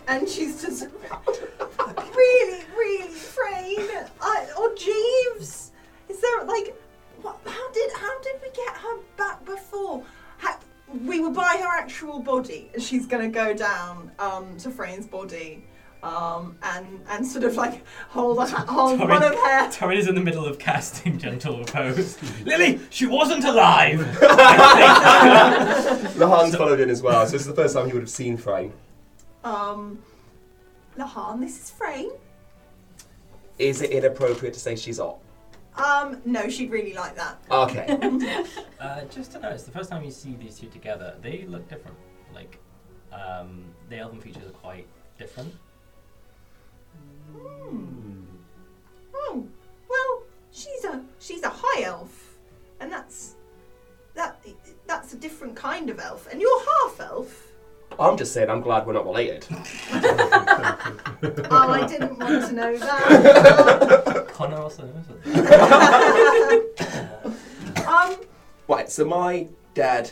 [0.07, 0.87] and she's just
[2.15, 4.05] really, really afraid.
[4.21, 5.71] I, or Jeeves,
[6.09, 6.75] is there like,
[7.21, 10.03] what, how did how did we get her back before?
[10.39, 10.59] Ha
[11.03, 15.63] we were by her actual body, and she's gonna go down um, to Frayne's body.
[16.03, 19.11] Um, and and sort of like hold a, hold Sorry.
[19.11, 22.19] one of her Torrin is in the middle of casting gentle repose.
[22.45, 23.99] Lily, she wasn't alive.
[26.15, 28.37] Lahan's followed in as well, so this is the first time he would have seen
[28.37, 28.71] Frayne.
[29.47, 29.99] Um,
[30.97, 31.39] Lahan.
[31.39, 32.11] This is Frayne.
[33.57, 35.19] Is it inappropriate to say she's hot?
[35.75, 37.39] Um, no, she'd really like that.
[37.49, 38.43] Okay.
[38.79, 41.97] Uh, just to notice, the first time you see these two together, they look different.
[42.31, 42.59] Like,
[43.11, 44.85] um, the elven features are quite
[45.17, 45.51] different.
[47.35, 49.43] Oh,
[49.89, 52.37] well, she's a she's a high elf,
[52.79, 53.33] and that's
[54.13, 54.45] that
[54.85, 57.46] that's a different kind of elf, and you're half elf.
[57.99, 59.45] I'm just saying I'm glad we're not related.
[61.49, 64.27] Oh, I didn't want to know that.
[64.33, 66.77] Connor also knows it.
[67.87, 68.17] um,
[68.67, 70.11] Right, so my dad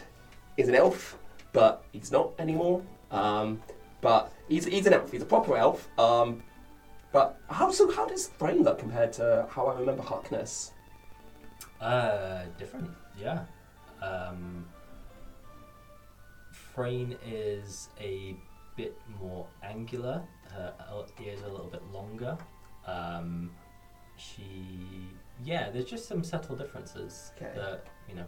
[0.56, 1.18] is an elf,
[1.52, 2.82] but he's not anymore.
[3.12, 3.62] Um,
[4.02, 5.12] but he's, he's an elf.
[5.12, 5.90] He's a proper elf.
[6.00, 6.42] Um,
[7.12, 7.92] but how so?
[7.92, 10.72] How does Frayne look compared to how I remember Harkness?
[11.82, 13.44] Uh, different, yeah.
[14.02, 14.66] Um,
[16.76, 18.36] Frayne is a
[18.76, 20.22] bit more angular.
[20.52, 20.74] Her
[21.24, 22.38] ears are a little bit longer.
[22.86, 23.52] Um,
[24.18, 25.08] she,
[25.44, 27.52] yeah, there's just some subtle differences Okay.
[27.56, 28.26] that you know,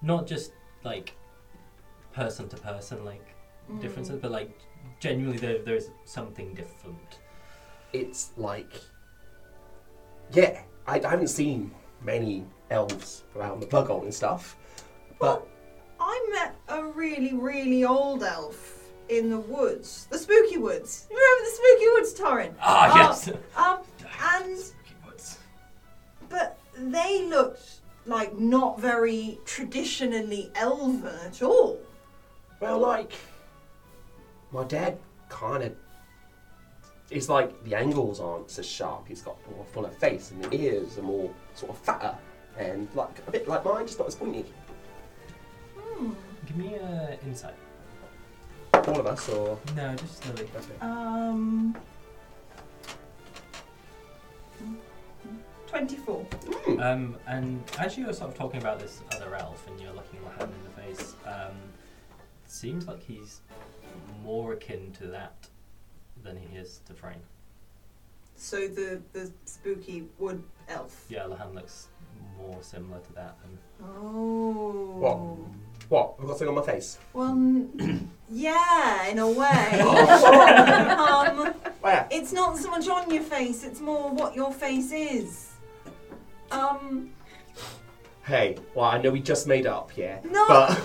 [0.00, 0.52] not just
[0.84, 1.14] like
[2.12, 3.34] person to person like
[3.80, 4.56] differences, but like
[5.00, 7.18] genuinely there, there's something different.
[7.92, 8.80] It's like,
[10.32, 11.72] yeah, I, I haven't seen
[12.02, 14.56] many elves around the plug hole and stuff.
[15.18, 15.46] But
[16.04, 21.06] I met a really really old elf in the woods, the spooky woods.
[21.10, 22.54] You remember the spooky woods, Torrin?
[22.60, 22.96] Ah, Oh.
[22.96, 23.28] yes.
[23.56, 23.78] Um,
[24.34, 24.58] and
[26.28, 31.78] but they looked like not very traditionally elven at all.
[32.60, 33.12] Well, like,
[34.50, 34.98] my dad
[35.28, 35.74] kind of.
[37.10, 39.06] It's like the angles aren't so sharp.
[39.06, 42.16] He's got more fuller face, and the ears are more sort of fatter,
[42.58, 44.46] and like a bit like mine, just not as pointy.
[46.02, 46.12] Hmm.
[46.46, 47.54] Give me a insight.
[48.74, 50.48] All of us, or No, just Lily.
[50.56, 50.74] okay.
[50.80, 51.76] Um.
[55.68, 56.26] 24.
[56.80, 60.20] Um, and as you were sort of talking about this other elf and you're looking
[60.20, 61.54] Lahan in the face, um,
[62.46, 63.40] seems like he's
[64.22, 65.48] more akin to that
[66.22, 67.22] than he is to Frayne.
[68.36, 71.06] So the, the spooky wood elf.
[71.08, 71.88] Yeah, Lahan looks
[72.36, 73.58] more similar to that than.
[73.88, 74.96] Oh.
[74.98, 75.71] What?
[75.94, 76.98] I've got something on my face.
[77.12, 77.68] Well,
[78.30, 79.68] yeah, in a way.
[79.84, 81.26] Oh.
[81.46, 82.06] um, Where?
[82.10, 85.50] it's not so much on your face, it's more what your face is.
[86.50, 87.10] Um,
[88.24, 90.20] Hey, well, I know we just made up, yeah.
[90.24, 90.46] No.
[90.46, 90.80] But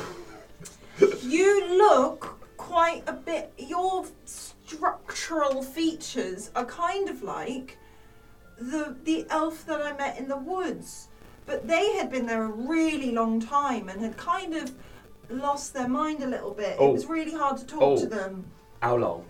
[1.23, 3.53] you look quite a bit.
[3.59, 7.77] Your structural features are kind of like
[8.59, 11.09] the the elf that I met in the woods,
[11.45, 14.73] but they had been there a really long time and had kind of
[15.29, 16.77] lost their mind a little bit.
[16.79, 16.89] Oh.
[16.89, 17.97] It was really hard to talk Oh.
[17.97, 18.45] to them.
[18.81, 19.25] how long?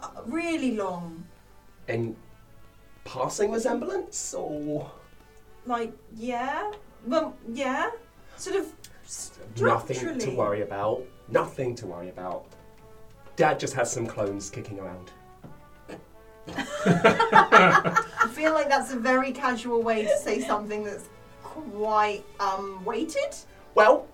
[0.00, 1.24] Uh, really long.
[1.88, 2.16] And
[3.04, 4.90] passing resemblance, or
[5.66, 6.70] Like, yeah.
[7.06, 7.90] Well, yeah.
[8.36, 8.66] Sort of
[9.60, 10.36] nothing to structurally.
[10.36, 11.02] worry about?
[11.28, 12.44] Nothing to worry about.
[13.36, 15.10] Dad just has some clones kicking around.
[16.84, 21.08] I feel like that's a very casual way to say something that's
[21.42, 23.34] quite um weighted.
[23.74, 24.06] Well,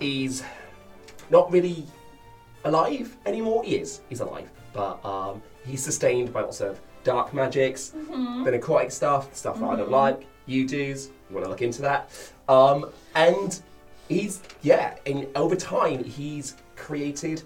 [0.00, 0.42] he's
[1.30, 1.84] not really
[2.64, 3.64] alive anymore.
[3.64, 4.00] He is.
[4.08, 9.60] He's alive, but um, he's sustained by lots of dark magics, the necrotic stuff, stuff
[9.60, 10.26] that I don't like.
[10.46, 11.10] You do's.
[11.28, 12.10] You want to look into that?
[12.48, 13.60] Um, and
[14.08, 14.96] he's yeah.
[15.06, 17.42] And over time, he's created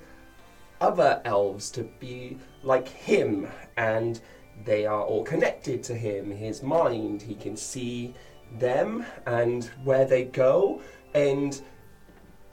[0.81, 4.21] other elves to be like him, and
[4.65, 6.31] they are all connected to him.
[6.31, 8.15] His mind, he can see
[8.59, 10.81] them and where they go,
[11.15, 11.61] and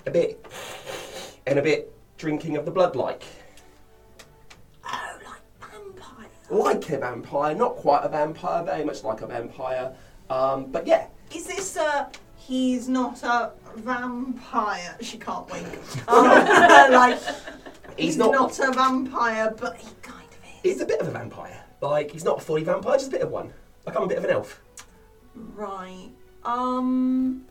[0.08, 0.46] a bit
[1.46, 3.24] and a bit drinking of the blood, like
[4.86, 6.28] Oh, like vampire.
[6.50, 9.94] like a vampire, not quite a vampire, very much like a vampire.
[10.30, 14.96] Um, but yeah, Is this a he's not a vampire?
[15.02, 15.68] She can't wink.
[16.08, 16.26] Um,
[16.92, 17.36] like he's,
[17.98, 18.32] he's not.
[18.32, 20.74] not a vampire, but he kind of is.
[20.74, 21.64] He's a bit of a vampire.
[21.82, 23.54] Like he's not a fully vampire, just a bit of one.
[23.86, 24.62] Like I'm a bit of an elf.
[25.36, 26.10] Right.
[26.44, 27.46] Um.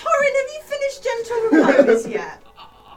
[0.00, 1.40] Torrin, have you finished Gentle
[1.76, 2.42] Repose yet?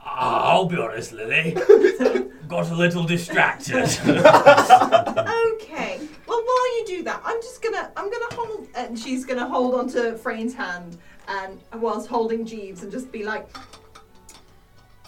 [0.05, 1.53] I'll be honest, Lily.
[2.47, 3.83] Got a little distracted.
[3.83, 5.99] Okay.
[6.27, 9.75] Well, while you do that, I'm just gonna I'm gonna hold and she's gonna hold
[9.75, 10.97] onto Frayne's hand
[11.27, 13.47] and whilst holding Jeeves and just be like,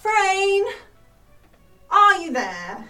[0.01, 0.65] Frayne,
[1.91, 2.83] are you there?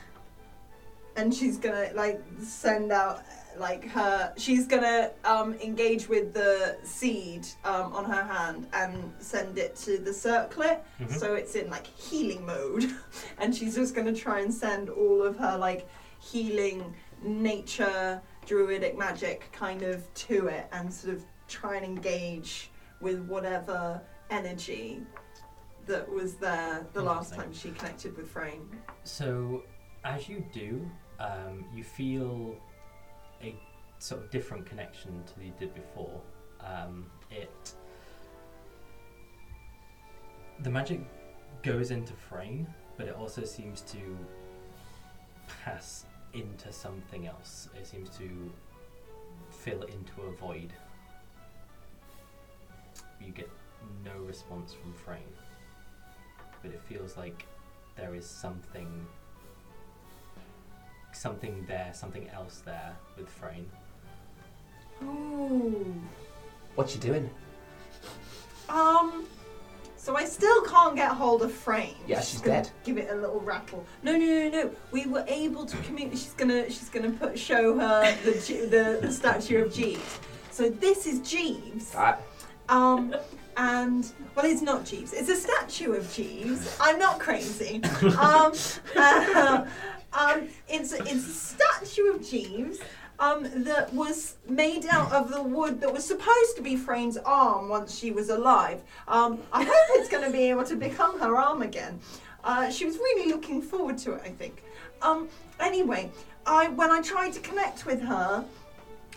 [1.18, 3.24] And she's gonna like send out
[3.60, 9.58] like her she's gonna um, engage with the seed um, on her hand and send
[9.58, 10.84] it to the circlet.
[11.10, 12.91] So it's in like healing mode.
[13.38, 15.88] And she's just gonna try and send all of her like
[16.20, 23.20] healing nature druidic magic kind of to it and sort of try and engage with
[23.28, 25.01] whatever energy
[25.86, 28.68] that was there the last time she connected with Frayne.
[29.03, 29.64] So,
[30.03, 30.89] as you do,
[31.20, 32.56] um, you feel
[34.00, 36.22] sort of different connection to the you did before.
[36.62, 37.74] Um, it
[40.60, 41.02] the magic
[41.64, 42.68] goes into Frayne,
[42.98, 44.18] but it also seems to
[45.64, 47.70] pass into something else.
[47.80, 48.52] It seems to
[49.50, 50.74] fill into a void.
[53.20, 53.50] You get
[54.04, 55.36] no response from Frayne,
[56.62, 57.46] but it feels like
[57.96, 59.06] there is something
[61.12, 63.70] something there, something else there with Frayne.
[65.04, 65.93] Ooh.
[66.76, 67.30] What you doing?
[68.70, 69.28] Um.
[69.98, 71.96] So I still can't get hold of Frayne.
[72.06, 72.72] Yeah, she's gonna dead.
[72.84, 73.84] Give it a little rattle.
[74.04, 74.72] No, no, no, no.
[74.91, 76.20] We were able to communicate.
[76.20, 78.32] She's gonna, she's gonna put show her the
[78.70, 80.20] the, the statue of Jeeves.
[80.52, 81.96] So this is Jeeves.
[82.70, 83.16] Um,
[83.58, 85.12] and well, it's not Jeeves.
[85.14, 86.78] It's a statue of Jeeves.
[86.80, 87.82] I'm not crazy.
[88.04, 88.54] Um,
[88.96, 89.66] uh,
[90.14, 92.80] um, it's it's a statue of Jeeves.
[93.18, 97.70] Um, that was made out of the wood that was supposed to be Frayne's arm
[97.70, 98.82] once she was alive.
[99.07, 101.99] Um, I hope it's going to be able to become her arm again.
[102.43, 104.63] Uh, she was really looking forward to it, I think.
[105.01, 106.11] Um, anyway,
[106.45, 108.45] I when I tried to connect with her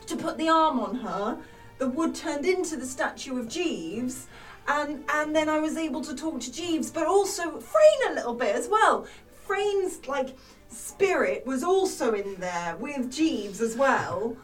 [0.07, 1.38] to put the arm on her,
[1.78, 4.28] the wood turned into the statue of Jeeves,
[4.66, 8.34] and and then I was able to talk to Jeeves, but also Frayne a little
[8.34, 9.07] bit as well.
[9.46, 10.36] Frayne's like
[10.69, 14.37] spirit was also in there with Jeeves as well.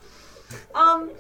[0.74, 1.10] Um,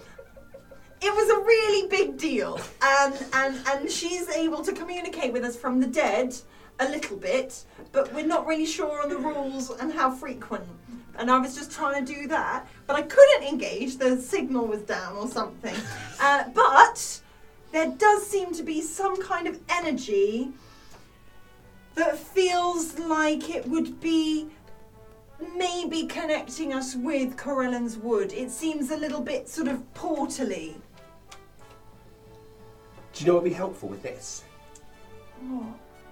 [1.00, 5.56] it was a really big deal, and and and she's able to communicate with us
[5.56, 6.34] from the dead
[6.80, 10.64] a little bit, but we're not really sure on the rules and how frequent.
[11.16, 13.98] And I was just trying to do that, but I couldn't engage.
[13.98, 15.74] The signal was down or something.
[16.20, 17.20] Uh, but
[17.72, 20.52] there does seem to be some kind of energy
[21.96, 24.48] that feels like it would be
[25.56, 28.32] maybe connecting us with Corellan's Wood.
[28.32, 30.76] It seems a little bit sort of portally.
[33.12, 34.44] Do you know what would be helpful with this?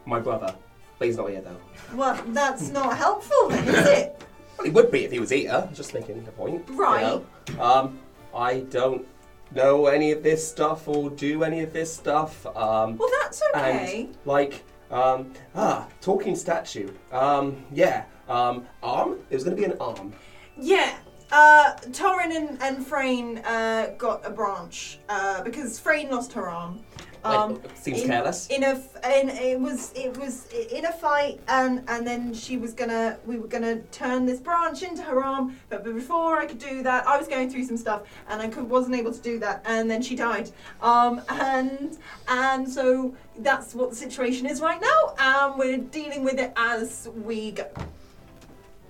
[0.06, 0.54] My brother.
[0.98, 1.96] But he's not here though.
[1.96, 4.22] Well, that's not helpful then, is it?
[4.56, 5.68] Well, he would be if he was here.
[5.74, 6.62] Just making a point.
[6.68, 7.02] you Right.
[7.02, 7.24] know.
[7.60, 7.98] Um,
[8.34, 9.06] I don't
[9.54, 12.46] know any of this stuff or do any of this stuff.
[12.56, 14.02] Um, Well, that's okay.
[14.04, 16.90] and like, um, ah, talking statue.
[17.10, 18.04] Um, yeah.
[18.28, 19.18] Um, arm.
[19.30, 20.12] It was going to be an arm.
[20.58, 20.96] Yeah.
[21.30, 26.80] Uh, Torrin and, and Frayne uh, got a branch uh, because Frayne lost her arm.
[27.24, 28.48] Um, Wait, seems in- careless.
[28.48, 32.56] in a f- in it was it was in a fight and and then she
[32.56, 36.58] was gonna we were gonna turn this branch into her arm but before I could
[36.58, 39.38] do that I was going through some stuff and I could, wasn't able to do
[39.38, 40.50] that and then she died
[40.80, 41.96] um and
[42.26, 47.08] and so that's what the situation is right now and we're dealing with it as
[47.24, 47.70] we go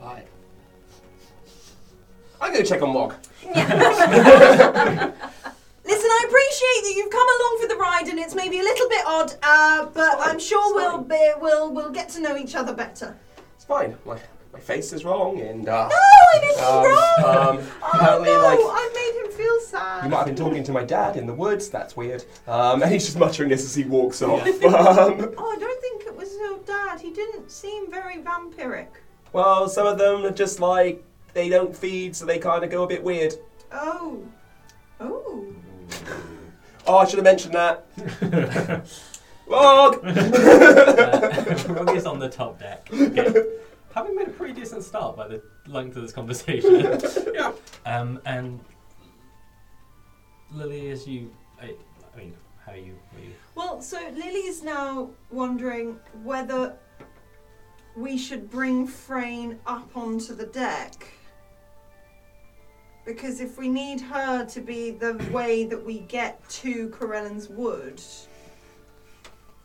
[0.02, 0.26] Right.
[2.40, 3.14] I'm gonna check on Mog.
[3.44, 3.62] Listen,
[6.10, 9.04] I appreciate that you've come along for the ride, and it's maybe a little bit
[9.06, 13.16] odd, uh, but I'm sure we'll be, we'll we'll get to know each other better.
[13.54, 13.96] It's fine.
[14.04, 14.18] My
[14.52, 17.24] my face is wrong, and uh, No, I didn't um, wrong.
[17.58, 20.04] um, oh no, like I made him feel sad.
[20.04, 21.68] you might have been talking to my dad in the woods.
[21.70, 22.24] That's weird.
[22.48, 24.44] Um, and he's just muttering this as he walks off.
[24.64, 27.00] um, Oh, I don't think it was your dad.
[27.00, 28.88] He didn't seem very vampiric.
[29.32, 31.04] Well, some of them are just like
[31.34, 33.34] they don't feed, so they kind of go a bit weird.
[33.70, 34.24] Oh,
[35.00, 35.46] oh.
[36.84, 37.86] Oh, I should have mentioned that.
[39.48, 40.00] Mog.
[40.04, 42.88] Uh, Rog is on the top deck.
[42.92, 43.32] Okay.
[43.94, 46.80] Having made a pretty decent start by the length of this conversation.
[47.34, 47.52] yeah.
[47.86, 48.58] Um, and
[50.50, 51.30] Lily, as you,
[51.60, 51.74] I,
[52.14, 52.96] I mean, how are you?
[53.14, 53.32] Were you?
[53.54, 56.74] Well, so Lily's now wondering whether
[57.96, 61.06] we should bring Frayne up onto the deck.
[63.04, 68.00] Because if we need her to be the way that we get to Corellan's Wood,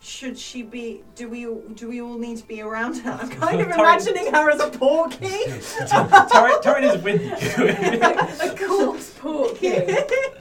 [0.02, 1.04] should she be?
[1.16, 3.12] Do we all, do we all need to be around her?
[3.12, 5.28] I'm kind of Torrin- imagining her as a porky.
[5.28, 8.50] Torrin, Torrin is with you.
[8.52, 9.70] a corpse porky.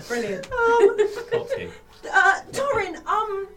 [0.08, 0.50] Brilliant.
[0.52, 0.96] um,
[1.30, 1.70] Cotsky.
[2.10, 3.48] Uh, Torrin, um,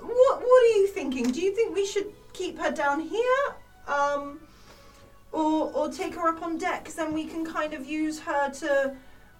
[0.00, 1.30] what what are you thinking?
[1.30, 2.06] Do you think we should
[2.38, 3.42] keep her down here,
[3.88, 4.38] um,
[5.32, 6.84] or or take her up on deck?
[6.84, 8.94] Because then we can kind of use her to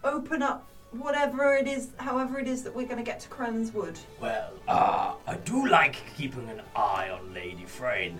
[0.04, 3.72] open up whatever it is, however it is that we're going to get to Kren's
[3.72, 3.98] Wood.
[4.20, 8.18] Well, uh, I do like keeping an eye on Lady Frayne.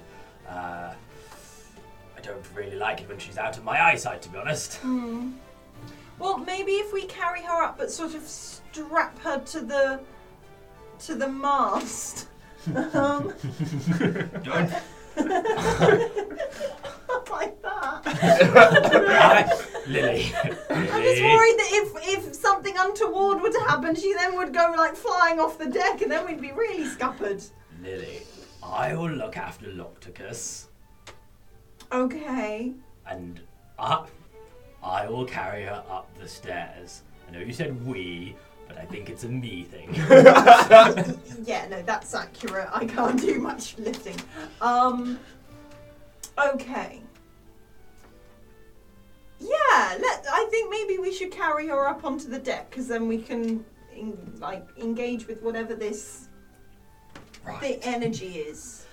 [0.49, 0.93] Uh,
[2.16, 4.74] I don't really like it when she's out of my eyesight, to be honest.
[4.76, 5.33] Hmm.
[6.18, 10.01] Well, maybe if we carry her up, but sort of strap her to the
[11.07, 12.26] to the mast.
[12.77, 13.33] Um,
[14.43, 14.73] Don't.
[17.31, 18.03] like that.
[18.05, 20.33] I, Lily.
[20.71, 24.75] I'm just worried that if if something untoward were to happen, she then would go
[24.77, 27.43] like flying off the deck, and then we'd be really scuppered.
[27.83, 28.23] Lily,
[28.62, 30.66] I will look after Locticus,
[31.93, 32.73] Okay.
[33.07, 33.41] and
[33.79, 34.11] up.
[34.83, 37.03] I will carry her up the stairs.
[37.29, 38.47] I know you said we, but
[38.79, 39.95] I think it's a me thing.
[41.45, 42.68] Yeah, no, that's accurate.
[42.72, 44.16] I can't do much lifting.
[44.61, 45.18] Um.
[46.39, 47.01] Okay.
[49.41, 50.26] Yeah, let.
[50.31, 53.64] I think maybe we should carry her up onto the deck because then we can,
[53.97, 56.29] in, like, engage with whatever this
[57.45, 57.61] right.
[57.61, 58.85] the energy is.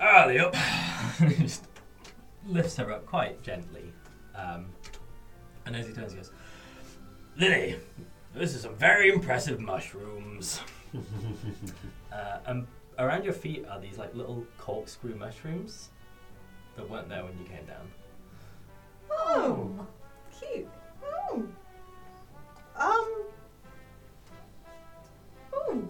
[0.00, 0.54] Early up.
[1.38, 1.66] Just
[2.46, 3.92] lifts her up quite gently.
[4.34, 4.66] Um,
[5.66, 6.30] and as he turns, he goes,
[7.36, 7.76] Lily,
[8.34, 10.60] this is some very impressive mushrooms.
[12.12, 12.66] uh, and
[12.98, 15.90] around your feet are these like little corkscrew mushrooms
[16.76, 17.90] that weren't there when you came down.
[19.10, 19.86] Oh,
[20.38, 20.68] cute.
[21.04, 21.42] Oh.
[22.76, 23.22] Um.
[25.52, 25.82] Oh,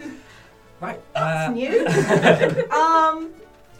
[0.80, 1.00] Right.
[1.14, 1.86] that's Uh, new.
[2.70, 3.30] um,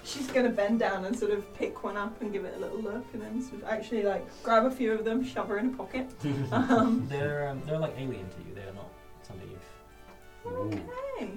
[0.06, 2.80] she's gonna bend down and sort of pick one up and give it a little
[2.80, 5.74] look, and then sort of actually like grab a few of them, shove her in
[5.74, 6.08] a pocket.
[6.52, 7.06] Um.
[7.08, 8.54] they're um, they're like alien to you.
[8.54, 8.90] They are not
[9.22, 10.52] something you've.
[10.52, 11.30] Okay.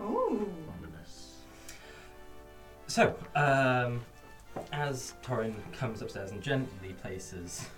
[0.00, 0.46] Oh.
[0.78, 1.36] Ominous.
[2.86, 4.00] So, um,
[4.72, 7.68] as Torrin comes upstairs and gently places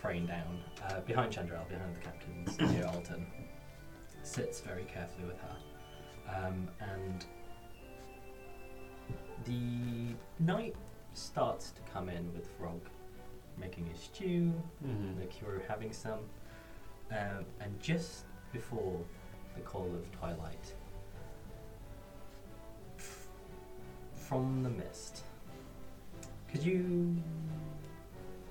[0.00, 3.26] Frayne down uh, behind Chandrel, behind the captains near Alton,
[4.22, 7.26] sits very carefully with her, um, and
[9.46, 10.74] the night
[11.14, 12.80] starts to come in with Frog
[13.56, 14.52] making his stew,
[14.84, 15.18] Mhm.
[15.18, 16.20] the crew having some,
[17.10, 19.00] um, and just before
[19.54, 20.74] the call of twilight,
[22.98, 23.28] f-
[24.12, 25.22] from the mist,
[26.48, 27.16] could you,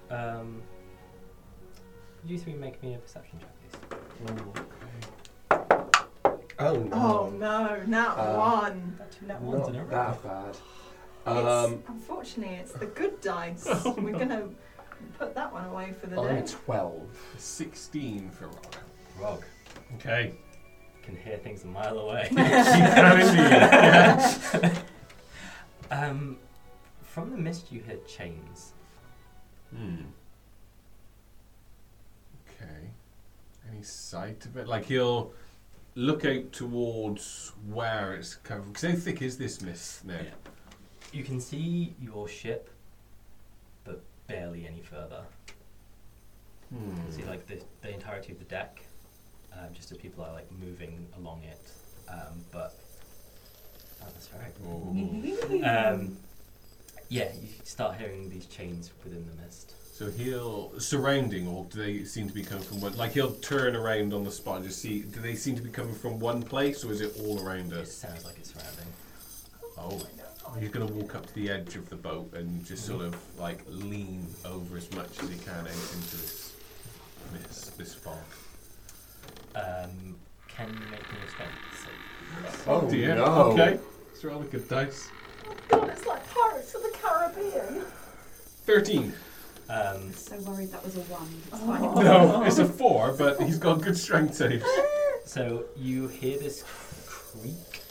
[0.09, 0.61] um,
[2.21, 3.77] could you three make me a perception check, please?
[6.57, 6.93] Oh no.
[6.97, 8.95] Oh no, not Uh, one.
[8.97, 9.95] Got two nat ones in a Not row.
[10.13, 10.57] that bad.
[11.27, 13.65] It's, Um, unfortunately, it's the good dice.
[13.97, 14.49] We're gonna
[15.17, 16.51] put that one away for the I'm day.
[16.65, 17.01] 12.
[17.37, 18.77] 16 for Rock.
[19.19, 19.43] Rog
[19.95, 20.35] Okay.
[21.01, 22.27] can hear things a mile away.
[22.31, 23.19] You can
[24.63, 24.79] indeed.
[25.91, 26.37] um,
[27.01, 28.73] from the mist, you hear chains.
[29.75, 29.95] Hmm.
[32.49, 32.89] Okay.
[33.71, 34.67] Any sight of it?
[34.67, 35.33] Like he'll
[35.95, 38.67] look out towards where it's coming.
[38.71, 40.15] Because how thick is this mist now?
[40.21, 40.29] Yeah.
[41.11, 42.69] You can see your ship,
[43.83, 45.23] but barely any further.
[46.71, 47.29] You can see Hmm.
[47.29, 48.81] like the, the entirety of the deck,
[49.53, 51.71] um, just as people are like moving along it.
[52.09, 52.73] Um, but
[54.01, 54.53] oh, that's right.
[54.67, 54.95] Oh.
[55.95, 56.17] Um,
[57.07, 59.75] yeah, you start hearing these chains within the mist.
[59.93, 62.97] So he'll surrounding, or do they seem to be coming from one?
[62.97, 65.01] Like he'll turn around on the spot and just see.
[65.03, 67.77] Do they seem to be coming from one place, or is it all around us?
[67.79, 67.93] It us?
[67.93, 68.87] sounds like it's surrounding.
[69.77, 70.01] Oh,
[70.59, 73.59] he's gonna walk up to the edge of the boat and just sort of like
[73.67, 76.53] lean over as much as he can out into this
[77.33, 78.15] mist, this fog.
[79.55, 80.15] Um,
[80.47, 81.53] can you make me a strength
[81.83, 82.67] save?
[82.67, 83.15] Oh, dear.
[83.15, 83.25] no.
[83.25, 83.79] Okay.
[84.11, 85.09] Let's roll a good dice.
[85.47, 87.83] Oh god, it's like Pirates of the Caribbean.
[88.65, 89.13] Thirteen.
[89.69, 91.27] Um, So worried that was a one.
[91.47, 91.93] It's Oh.
[91.93, 92.03] fine.
[92.05, 94.65] No, it's a four, but he's got good strength saves.
[95.25, 96.63] so you hear this
[97.05, 97.81] creak.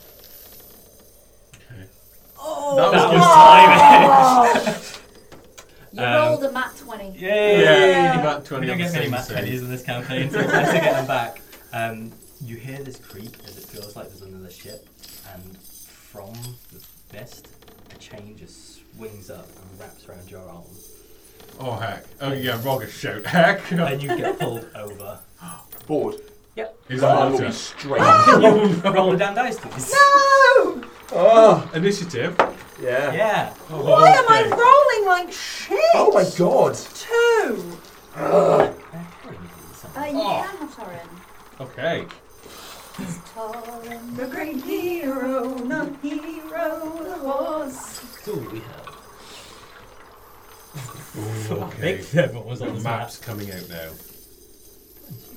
[2.73, 2.81] Okay.
[2.81, 5.01] Oh, That was That good was
[5.93, 7.11] You Um, rolled a nat 20.
[7.19, 7.63] Yay!
[7.63, 9.37] Yeah, about We twenty don't on the get many same math save.
[9.37, 11.41] pennies in this campaign, so it's nice to get them back.
[11.73, 12.13] Um,
[12.45, 14.87] you hear this creak as it feels like there's another ship,
[15.33, 16.33] and from
[16.73, 16.81] the
[17.17, 17.49] mist,
[17.95, 20.65] a chain just swings up and wraps around your arm,
[21.61, 22.05] Oh heck!
[22.21, 23.71] Oh yeah, Roger shout heck!
[23.71, 25.21] and you get pulled over.
[25.87, 26.17] Bored.
[26.89, 28.95] Is The hand will that be straight.
[28.95, 29.91] Roll a damn dice, please.
[29.93, 30.83] no!
[31.13, 32.37] oh, initiative?
[32.81, 33.13] Yeah.
[33.13, 33.55] Yeah.
[33.71, 35.79] Oh, Why am I rolling like shit?
[35.95, 36.75] Oh my god.
[36.95, 37.79] Two.
[38.17, 38.75] Uh, Karen,
[39.23, 39.85] please.
[39.97, 40.43] Uh, you Oh.
[40.43, 41.09] can have Torrin.
[41.61, 42.07] Okay.
[43.35, 44.17] Torrin.
[44.17, 48.01] The great hero, non hero, the was.
[48.25, 48.91] That's we have.
[51.51, 51.81] okay.
[51.81, 53.91] Big everyone was The on the map's coming out now.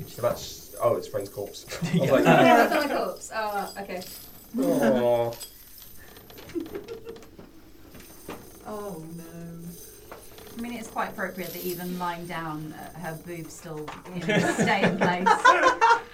[0.07, 0.75] So that's.
[0.81, 1.65] Oh, it's Frank's corpse.
[1.83, 2.11] I was Yeah.
[2.11, 3.31] like, Yeah, that's on the corpse.
[3.35, 4.03] Oh, okay.
[4.59, 5.33] oh.
[8.69, 9.23] Oh no.
[10.57, 14.39] I mean, it's quite appropriate that even lying down, uh, her boobs still you know,
[14.55, 15.23] stay in place.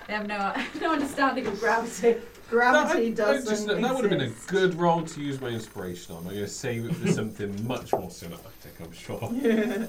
[0.07, 2.17] they have no, no understanding of gravity.
[2.49, 4.47] Gravity That- I- I doesn't just- that would have been a exist.
[4.49, 6.19] good role to use my inspiration on.
[6.23, 9.29] I'm going to save it for something much more cinematic, I'm sure.
[9.33, 9.87] Yeah.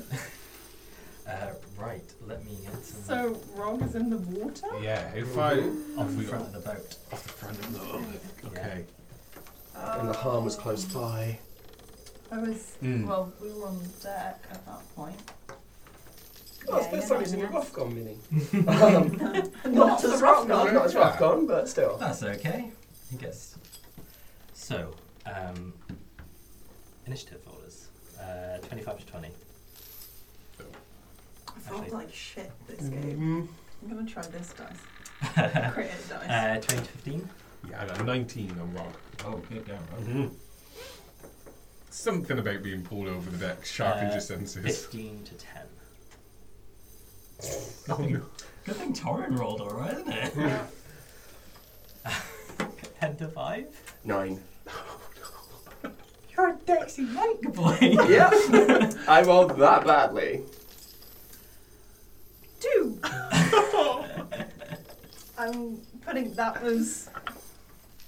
[1.26, 4.68] Uh, right, let me get some So Rog is in the water.
[4.82, 5.58] Yeah, if I.
[5.98, 6.96] off the front of the boat.
[7.12, 8.02] off the front of the boat.
[8.56, 8.84] Okay.
[9.76, 11.38] And the harm was close by.
[12.30, 12.76] I was.
[12.82, 13.06] Mm.
[13.06, 15.16] Well, we were on deck at that point.
[16.68, 18.16] Oh, it's Yeah, the first you're time we've seen a not rough gone mini.
[18.68, 19.16] um,
[19.66, 21.96] Not not as as rough rough gone, not as rough gone, but still.
[21.98, 22.70] That's okay.
[23.12, 23.56] I guess.
[24.54, 24.94] So,
[25.26, 25.74] um,
[27.06, 27.88] initiative orders.
[28.18, 29.28] Uh, 25 to 20.
[29.28, 29.30] I
[31.60, 33.48] felt Actually- like shit this game.
[33.48, 33.90] Mm.
[33.90, 35.34] I'm gonna try this dice.
[35.74, 36.30] Creative dice.
[36.30, 37.28] Uh, 20 to 15.
[37.70, 38.94] Yeah, I got 19 on Rog.
[39.24, 39.78] Oh, good going.
[39.80, 40.26] Mm-hmm.
[41.90, 44.64] Something about being pulled over the deck sharpens Uh, your senses.
[44.64, 45.62] 15 to 10.
[47.90, 48.22] Oh, no.
[48.64, 50.60] Good thing Torrin rolled alright, isn't it?
[53.00, 53.66] 10 to 5.
[54.04, 54.40] Nine.
[56.34, 57.76] You're a Dexy White boy.
[58.08, 58.30] yeah.
[59.08, 60.42] I rolled that badly.
[62.60, 62.98] Two.
[65.36, 67.10] I'm putting that was.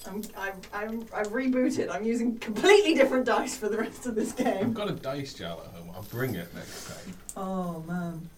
[0.07, 1.91] I'm, I, I'm, I've rebooted.
[1.95, 4.47] I'm using completely different dice for the rest of this game.
[4.49, 4.73] I've game.
[4.73, 5.91] got a dice jar at home.
[5.95, 7.15] I'll bring it next time.
[7.37, 8.29] Oh man.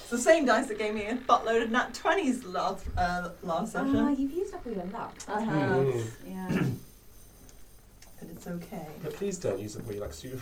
[0.00, 3.74] It's the same dice that gave me a buttload of nat 20s last, uh, last
[3.74, 4.16] Ah, session.
[4.16, 5.14] you've used up all your luck.
[5.28, 5.70] I have.
[5.84, 6.04] Mm.
[6.28, 6.62] Yeah.
[8.20, 8.86] But it's okay.
[9.02, 10.40] But please don't use it where you like to.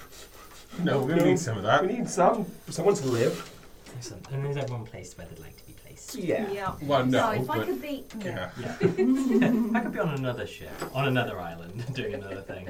[0.83, 1.87] No, we're going to need some of that.
[1.87, 2.47] We need some.
[2.69, 3.51] Someone to live.
[3.97, 4.29] Excellent.
[4.31, 6.15] And is everyone placed where they'd like to be placed?
[6.17, 6.75] Yeah.
[6.83, 8.05] Well, no, so if I could be.
[8.21, 8.51] yeah.
[8.61, 8.77] Yeah.
[8.81, 12.69] I could be on another ship, on another island, doing another thing.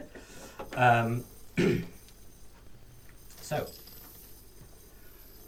[0.77, 1.25] Um,
[3.41, 3.57] so,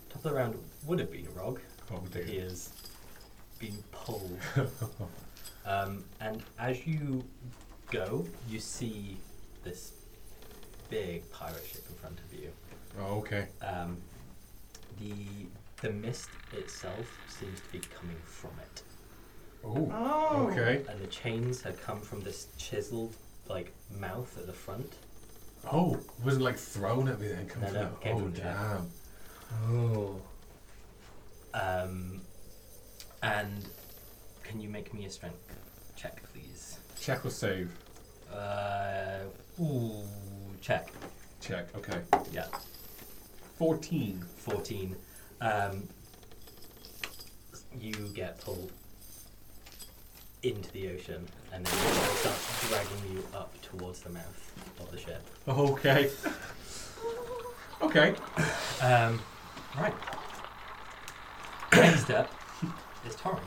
[0.08, 1.60] top of the round would have been a Rog,
[1.92, 2.24] Oh, but dear.
[2.24, 2.72] he is
[3.58, 4.38] being pulled.
[5.66, 7.24] um, and as you
[7.90, 9.16] go, you see
[9.64, 9.92] this
[10.90, 12.50] big pirate ship in front of you.
[13.00, 13.46] Oh, okay.
[13.62, 13.96] Um,
[15.00, 15.46] the
[15.82, 18.82] the mist itself seems to be coming from it.
[19.64, 20.48] Oh, Oh.
[20.50, 20.84] okay.
[20.88, 23.14] and the chains had come from this chiseled
[23.48, 24.92] like mouth at the front.
[25.70, 27.48] Oh, it wasn't like thrown at me then.
[27.48, 28.56] Come No, from no, the- came oh, from the deck.
[28.56, 28.90] damn.
[29.68, 30.22] Oh.
[31.54, 32.20] Um,
[33.22, 33.68] and
[34.44, 35.38] can you make me a strength
[35.96, 36.78] check, please?
[37.00, 37.70] Check or save?
[38.32, 39.20] Uh,
[39.60, 40.02] ooh,
[40.60, 40.88] check.
[41.40, 41.74] Check.
[41.76, 42.00] Okay.
[42.32, 42.46] Yeah,
[43.58, 44.22] 14.
[44.36, 44.96] fourteen.
[45.40, 45.88] Um,
[47.80, 48.72] you get pulled
[50.42, 54.98] into the ocean, and then it starts dragging you up towards the mouth of the
[54.98, 55.22] ship.
[55.48, 56.10] Okay.
[57.82, 58.14] Okay.
[58.82, 59.20] Um,
[59.76, 59.92] right.
[61.72, 62.32] Next up
[63.06, 63.40] is Torrin.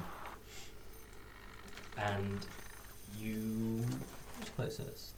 [1.97, 2.45] And
[3.17, 3.83] you.
[4.37, 5.13] Who's closest?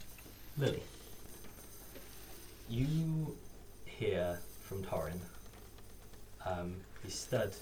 [0.56, 0.82] Lily.
[2.68, 3.36] You
[3.84, 5.20] hear from Torrin.
[6.44, 7.52] Um, he stood,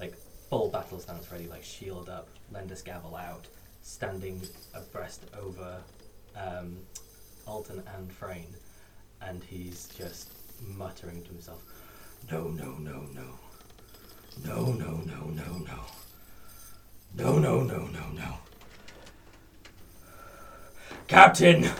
[0.00, 0.14] like,
[0.48, 3.46] full battle stance ready, like, shield up, Lender's gavel out,
[3.82, 4.40] standing
[4.74, 5.78] abreast over
[6.36, 6.78] um,
[7.46, 8.54] Alton and Frayne.
[9.20, 10.32] And he's just
[10.76, 11.62] muttering to himself,
[12.30, 13.38] No, no, no, no.
[14.44, 15.84] No, no, no, no, no.
[17.14, 18.34] No, no, no, no, no.
[21.08, 21.70] Captain,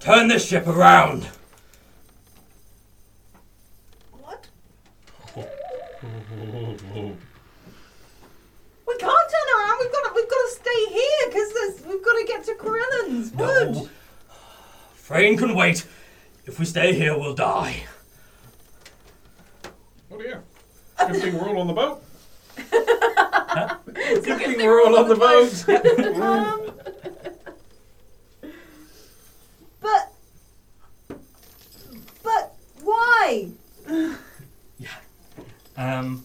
[0.00, 1.28] turn the ship around.
[4.12, 4.46] What?
[8.86, 9.78] We can't turn around.
[9.80, 13.34] We've got to, we've got to stay here because we've got to get to Corellan's
[13.34, 13.70] No.
[13.70, 13.90] wood.
[14.94, 15.86] Frayne can wait.
[16.46, 17.84] If we stay here, we'll die.
[20.10, 20.42] Oh dear.
[20.98, 22.02] Good thing we're all on the boat.
[22.56, 25.68] Good Good thing we're all on the boat.
[26.20, 26.70] um,
[29.80, 30.12] but,
[32.22, 33.48] but why?
[35.76, 36.24] Um,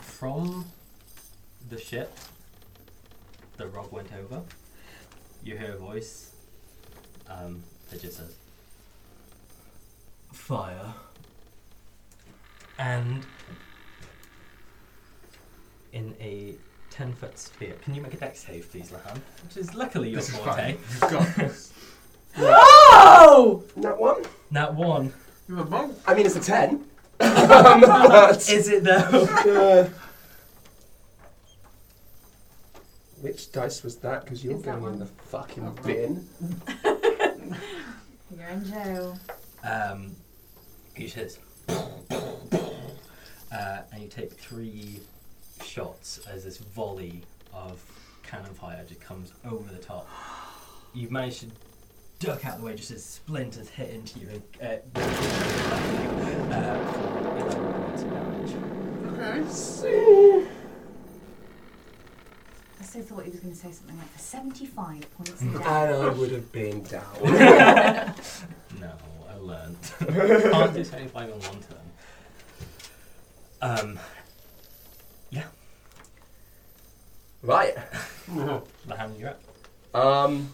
[0.00, 0.66] from
[1.68, 2.16] the ship,
[3.56, 4.42] the rog went over.
[5.42, 6.30] You hear a voice.
[7.28, 8.34] Um, that just says,
[10.32, 10.94] "Fire."
[12.78, 13.24] And
[15.92, 16.54] in a
[16.90, 19.20] ten-foot sphere, can you make a dex save, please, Lahan?
[19.44, 20.50] Which is luckily your This is forte.
[20.56, 20.78] fine.
[20.90, 21.72] You've got this.
[22.38, 23.62] Oh!
[23.76, 24.22] That one?
[24.52, 25.12] That one.
[25.48, 25.94] You're the monk.
[26.06, 26.82] I mean, it's a 10.
[27.22, 28.90] Um, but, Is it though?
[28.90, 29.88] uh,
[33.20, 34.24] which dice was that?
[34.24, 34.98] Because you're It's that going in one.
[34.98, 36.26] the fucking bin.
[38.36, 39.18] You're in jail.
[39.62, 40.16] Um,
[40.96, 41.38] he says,
[41.68, 41.84] uh,
[43.92, 45.00] and you take three
[45.62, 47.22] shots as this volley
[47.52, 47.80] of
[48.22, 50.08] cannon fire just comes over the top.
[50.94, 51.46] You've managed to
[52.22, 54.28] duck out of the way just as splinters hit into you
[54.60, 55.00] and uh,
[56.54, 58.54] uh, for 11 points of damage.
[59.18, 60.46] Okay.
[62.78, 65.64] I so thought he was going to say something like for 75 points of And.
[65.66, 67.04] I would have been down.
[68.80, 68.90] No,
[69.28, 69.76] I learned.
[69.98, 71.78] Can't do 75 in one turn.
[73.60, 73.98] Um,
[75.30, 75.44] yeah.
[77.42, 77.74] right.
[78.88, 79.40] Lahan, you're up.
[79.94, 80.52] Um,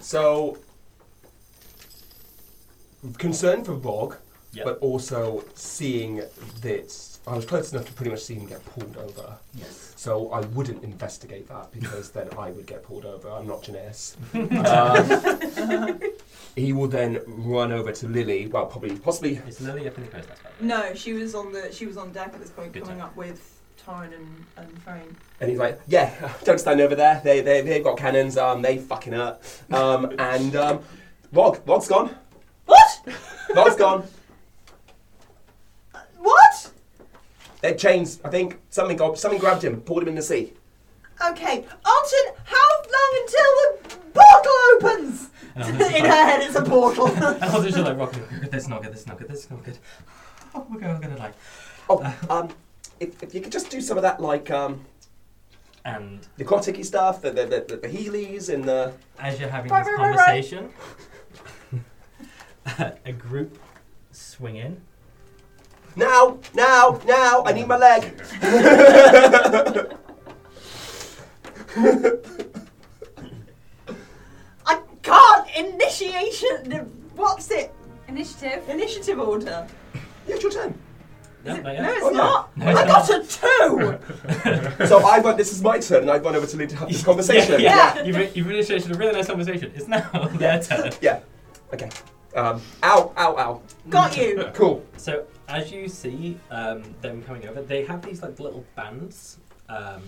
[0.00, 0.58] so,
[3.18, 4.16] concern for Rog,
[4.52, 4.64] Yep.
[4.64, 6.16] but also seeing
[6.62, 9.36] that I was close enough to pretty much see him get pulled over.
[9.54, 9.92] Yes.
[9.96, 13.28] So I wouldn't investigate that because then I would get pulled over.
[13.30, 14.16] I'm not Janice.
[14.34, 16.00] Um,
[16.54, 18.46] he will then run over to Lily.
[18.46, 19.34] Well, probably, possibly.
[19.46, 20.28] Is Lily up in the coast?
[20.60, 23.08] No, she was on the she was on deck at this point, Good coming time.
[23.08, 23.55] up with
[23.86, 25.16] Torrin and and Frayne.
[25.40, 27.20] And he's like, "Yeah, don't stand over there.
[27.22, 28.36] They they they've got cannons.
[28.36, 29.38] Um, they fucking hurt.
[29.70, 30.80] Um, and um,
[31.32, 32.14] Rog, Rog's gone.
[32.64, 33.08] What?
[33.54, 34.04] Rog's gone.
[36.18, 36.72] What?
[37.60, 38.20] Their chains.
[38.24, 40.52] I think something got something grabbed him, pulled him in the sea.
[41.30, 45.30] Okay, Alton, how long until the portal opens?
[45.56, 47.06] In just her head, it's a portal.
[47.06, 48.22] and I'll just like rocking.
[48.40, 48.92] Good, this not good.
[48.92, 49.28] This not good.
[49.28, 49.78] This not good.
[50.54, 51.32] Oh, we're going, we're gonna die.
[51.88, 52.50] Oh, um,
[53.00, 54.84] if, if you could just do some of that, like um,
[55.84, 58.92] And the aquatic stuff, the the, the, the Heelys and the.
[59.18, 60.50] as you're having Right, this right, right, right.
[60.50, 60.70] conversation,
[63.04, 63.58] a group
[64.12, 64.80] swing in.
[65.94, 67.42] Now, now, now!
[67.46, 68.20] I need my leg.
[74.66, 76.72] I can't initiation.
[77.14, 77.72] What's it?
[78.08, 78.68] Initiative.
[78.68, 79.66] Initiative order.
[80.26, 80.78] Yeah, it's your turn.
[81.46, 82.16] No, Is it- not no, it's Oh, yeah.
[82.16, 82.56] not.
[82.56, 83.08] No, it's I not.
[83.08, 84.86] got a two.
[84.86, 85.36] So I run.
[85.36, 87.60] This is my turn, and I run over to Lily to have this conversation.
[87.60, 88.02] Yeah, Yeah.
[88.04, 89.72] You've, you've initiated a really nice conversation.
[89.74, 90.00] It's now
[90.34, 90.92] their turn.
[91.00, 91.20] Yeah.
[91.72, 91.88] Okay.
[92.34, 93.62] Um, ow, ow, ow.
[93.88, 94.50] got you.
[94.52, 94.84] Cool.
[94.98, 99.38] So as you see um, them coming over, they have these like little bands,
[99.70, 100.02] um,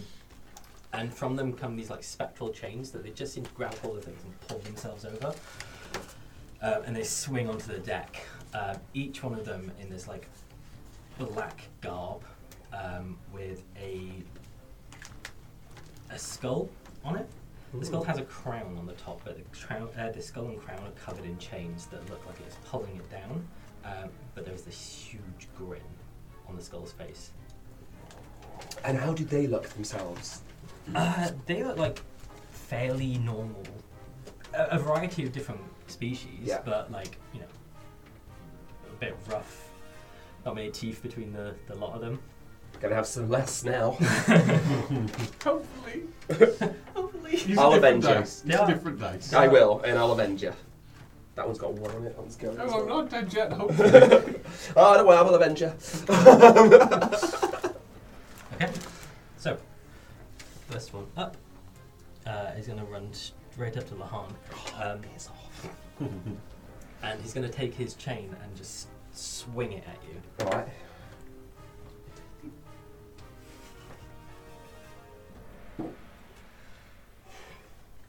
[0.93, 3.97] and from them come these like spectral chains that they just seem to grab hold
[3.99, 5.35] of things and pull themselves over,
[6.63, 8.21] uh, and they swing onto the deck.
[8.53, 10.29] Uh, each one of them in this like
[11.19, 12.23] black garb
[12.73, 14.11] um, with a
[16.11, 16.69] a skull
[17.05, 17.29] on it.
[17.75, 20.59] The skull has a crown on the top, but the, crown, uh, the skull and
[20.59, 23.47] crown are covered in chains that look like it's pulling it down.
[23.85, 24.81] Um, but there's this
[25.11, 25.83] huge grin
[26.49, 27.33] on the skull's face.
[28.85, 30.41] And how do they look themselves?
[30.95, 32.01] Uh, they look like
[32.53, 33.63] fairly normal.
[34.55, 36.61] A, a variety of different species, Yeah.
[36.65, 37.47] but like, you know,
[38.91, 39.68] a bit rough.
[40.45, 42.21] Not many teeth between the, the lot of them.
[42.81, 43.91] Gonna have some less now.
[45.43, 46.03] Hopefully.
[46.95, 47.33] Hopefully.
[47.33, 48.11] Use I'll avenge you.
[48.11, 48.43] dice.
[48.45, 48.65] Use Yeah.
[48.65, 49.33] a different dice.
[49.33, 50.53] I will, and I'll avenge you.
[51.35, 52.11] That one's got one on it.
[52.17, 52.59] That one's going.
[52.59, 53.91] as Oh, I'm not dead yet, hopefully.
[54.77, 55.73] Oh, don't worry, I will avenge you.
[58.55, 58.73] Okay.
[59.37, 59.57] So,
[60.69, 61.37] first one up
[62.27, 64.33] uh, is going to run straight up to Lahan.
[64.83, 65.69] Um, Piss off.
[67.05, 70.47] and he's going to take his chain and just swing it at you.
[70.47, 70.69] Alright.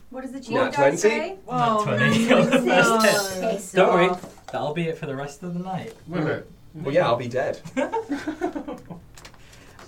[0.10, 0.98] What does the cheat Nat dice 20?
[0.98, 1.38] say?
[1.48, 3.00] Not Oh, 20 on the first no.
[3.02, 3.52] hit.
[3.52, 4.46] Piss Don't worry, off.
[4.48, 5.94] that'll be it for the rest of the night.
[6.08, 6.50] Will it?
[6.74, 7.60] Well, yeah, I'll be dead.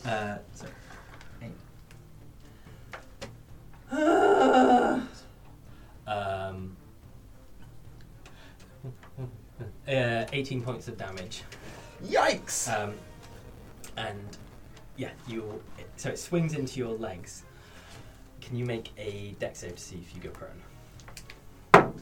[0.04, 0.66] Uh, so,
[1.44, 1.52] eight.
[6.08, 6.76] Um,
[9.92, 11.44] uh, 18 points of damage.
[12.06, 12.74] Yikes!
[12.74, 12.94] Um,
[13.98, 14.38] and
[14.98, 15.62] yeah, you.
[15.98, 17.44] So it swings into your legs.
[18.40, 21.94] Can you make a dex save to see if you go prone?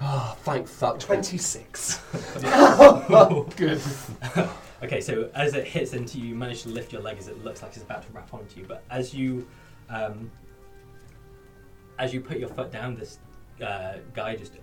[0.00, 0.98] Ah, thank fuck.
[0.98, 2.00] 26.
[2.44, 3.80] Oh, Good.
[4.82, 7.44] Okay, so as it hits into you, you manage to lift your leg as it
[7.44, 8.66] looks like it's about to wrap onto you.
[8.66, 9.46] But as you,
[9.88, 10.28] um,
[12.00, 13.20] as you put your foot down, this
[13.64, 14.54] uh, guy just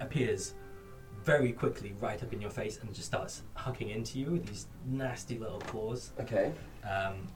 [0.00, 0.54] appears
[1.26, 4.66] very quickly right up in your face and just starts hucking into you with these
[4.86, 6.12] nasty little claws.
[6.20, 6.52] Okay.
[6.88, 7.26] Um,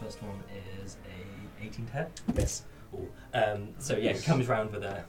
[0.00, 0.42] first one
[0.82, 2.20] is a 18 to hit.
[2.34, 2.62] Miss.
[2.94, 3.08] Ooh.
[3.34, 5.04] Um, so yeah, it comes round with a.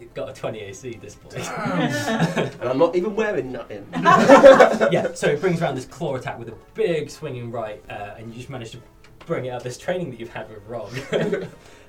[0.00, 1.34] It got a 20 AC this point.
[2.60, 3.86] And I'm not even wearing nothing.
[3.92, 8.28] yeah, so it brings around this claw attack with a big swinging right, uh, and
[8.28, 8.78] you just manage to
[9.26, 10.90] bring it out this training that you've had with Rob.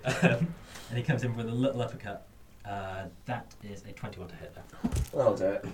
[0.05, 0.53] um,
[0.89, 2.28] and he comes in with a little uppercut.
[2.65, 4.91] Uh, that is a 21 to hit there.
[5.21, 5.65] I'll do it.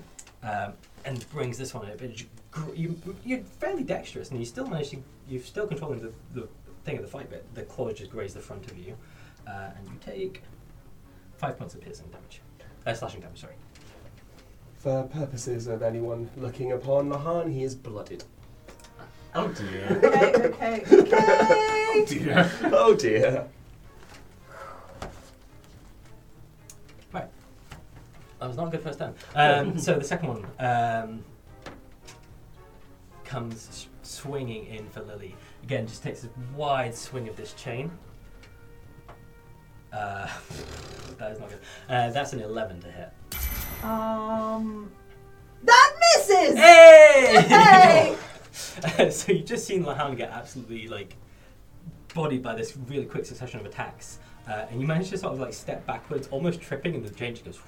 [0.44, 0.74] Um,
[1.06, 1.98] and brings this one in.
[1.98, 4.98] But you, gr- you, you're fairly dexterous, and you still manage to.
[5.28, 6.48] You're still controlling the, the
[6.84, 7.46] thing of the fight, bit.
[7.56, 8.96] the claws just graze the front of you.
[9.48, 10.44] Uh, and you take
[11.38, 12.42] five points of piercing damage.
[12.86, 13.56] Uh, slashing damage, sorry.
[14.78, 18.24] For purposes of anyone looking upon Lahan, he is blooded.
[19.34, 20.00] Oh dear.
[20.04, 20.84] Okay, okay,
[21.98, 22.52] Oh dear.
[22.66, 23.48] Oh dear.
[28.46, 29.16] That was not a good first turn.
[29.36, 31.26] Um, so the second one um,
[33.24, 35.36] comes s- swinging in for Lily.
[35.64, 37.90] Again, just takes a wide swing of this chain.
[39.92, 40.30] Uh,
[41.18, 41.58] that is not good.
[41.90, 43.10] Uh, that's an 11 to hit.
[43.84, 44.92] Um,
[45.64, 46.56] that misses.
[46.56, 47.46] Hey!
[47.48, 49.10] Hey!
[49.10, 51.16] so you've just seen Lahan get absolutely like
[52.14, 55.40] bodied by this really quick succession of attacks, uh, and you manage to sort of
[55.40, 57.60] like step backwards, almost tripping, and the chain just goes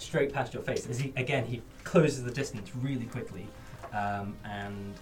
[0.00, 0.86] straight past your face.
[0.88, 3.46] As he again he closes the distance really quickly,
[3.92, 4.94] um, and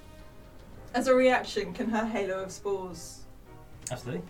[0.95, 3.21] As a reaction, can her halo of spores
[3.91, 4.23] absolutely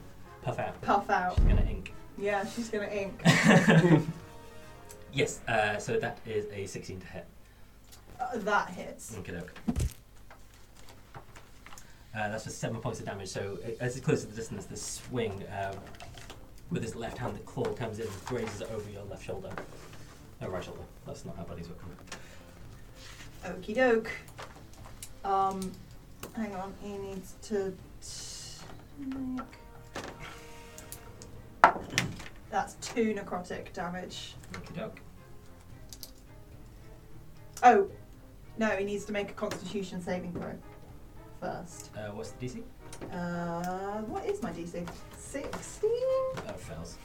[0.43, 0.81] puff out.
[0.83, 1.37] puff out?
[1.37, 1.93] She's gonna ink.
[2.17, 3.21] Yeah, she's gonna ink.
[5.13, 7.27] yes, uh, so that is a 16 to hit.
[8.21, 9.17] Uh, that hits.
[9.19, 9.53] Okay, doke.
[12.17, 13.29] Uh, that's for seven points of damage.
[13.29, 15.77] So uh, as it closes the distance, this swing um,
[16.71, 19.51] with his left hand, the claw comes in and grazes over your left shoulder.
[20.41, 20.81] No, right shoulder.
[21.07, 21.79] That's not how buddies work.
[23.45, 24.11] Okie doke.
[25.25, 25.73] Um,
[26.37, 26.75] hang on.
[26.83, 29.45] He needs to take.
[32.51, 34.35] That's two necrotic damage.
[34.53, 35.01] Okie doke.
[37.63, 37.89] Oh,
[38.57, 40.53] no, he needs to make a Constitution saving throw
[41.41, 41.91] first.
[41.97, 42.63] Uh, what's the DC?
[43.13, 44.87] Uh, what is my DC?
[45.17, 45.91] Sixteen.
[46.37, 46.97] Oh, fails.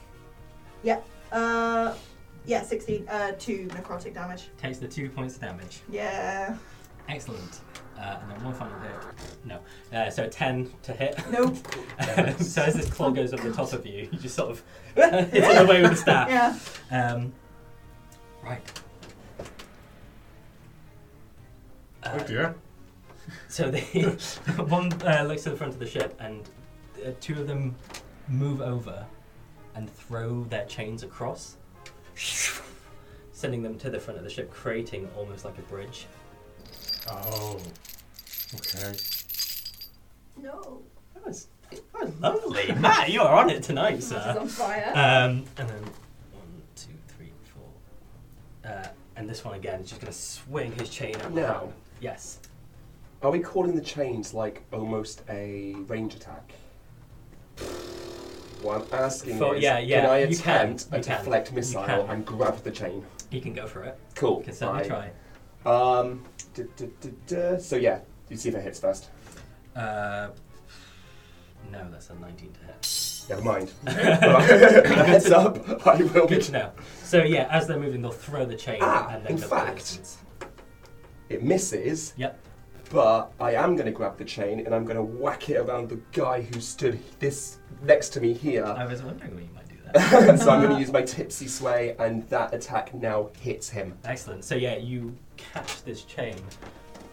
[1.31, 1.95] Uh,
[2.45, 3.07] yeah, sixteen.
[3.07, 4.49] Uh, two necrotic damage.
[4.57, 5.79] Takes the two points of damage.
[5.89, 6.55] Yeah.
[7.09, 7.61] Excellent.
[7.97, 8.91] Uh, and then one final hit.
[9.45, 9.59] No.
[9.97, 11.19] Uh, so 10 to hit.
[11.29, 11.55] Nope.
[12.41, 14.63] so as this claw goes over the top of you, you just sort of
[14.95, 16.83] hit it away with the staff.
[16.89, 17.11] Yeah.
[17.11, 17.33] Um,
[18.43, 18.61] right.
[22.05, 22.55] Oh Uh, dear.
[23.47, 23.81] So they
[24.67, 26.49] one uh, looks to the front of the ship, and
[27.05, 27.75] uh, two of them
[28.27, 29.05] move over
[29.75, 31.57] and throw their chains across,
[33.33, 36.07] sending them to the front of the ship, creating almost like a bridge.
[37.09, 37.59] Oh.
[38.55, 38.95] Okay.
[40.41, 40.81] No.
[41.13, 43.09] That was, that was lovely, Matt.
[43.09, 44.37] You are on it tonight, sir.
[44.39, 44.89] on fire.
[44.89, 45.83] Um, and then
[46.31, 50.89] one, two, three, four, uh, and this one again is just going to swing his
[50.89, 51.31] chain up.
[51.31, 51.69] Now.
[51.99, 52.39] Yes.
[53.21, 56.51] Are we calling the chains like almost a range attack?
[58.63, 61.17] What I'm asking For- is, yeah, yeah, can I you can, attempt you a can,
[61.17, 61.99] deflect you missile can.
[62.09, 63.05] and grab the chain?
[63.29, 63.99] You can go for it.
[64.15, 64.37] Cool.
[64.39, 65.11] You can certainly I- try.
[65.65, 66.23] Um,
[66.53, 67.57] duh, duh, duh, duh.
[67.59, 67.99] So yeah,
[68.29, 69.09] you see if it hits first.
[69.75, 70.29] Uh,
[71.71, 73.25] no, that's a 19 to hit.
[73.29, 73.71] Never mind.
[73.87, 76.35] Heads up, I will be.
[76.35, 76.71] Good to know.
[77.03, 79.77] So yeah, as they're moving, they'll throw the chain Ah, and then in go fact-
[79.77, 80.17] distance.
[81.29, 82.13] It misses.
[82.17, 82.37] Yep.
[82.89, 85.89] But I am going to grab the chain and I'm going to whack it around
[85.89, 88.65] the guy who stood this next to me here.
[88.65, 90.39] I was wondering when you might do that.
[90.39, 93.97] so I'm going to use my tipsy sway, and that attack now hits him.
[94.05, 94.43] Excellent.
[94.43, 96.35] So yeah, you catch this chain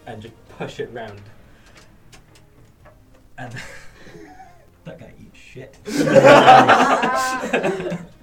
[0.05, 1.21] and just push it round,
[3.37, 3.53] and
[4.85, 5.77] that guy eats shit.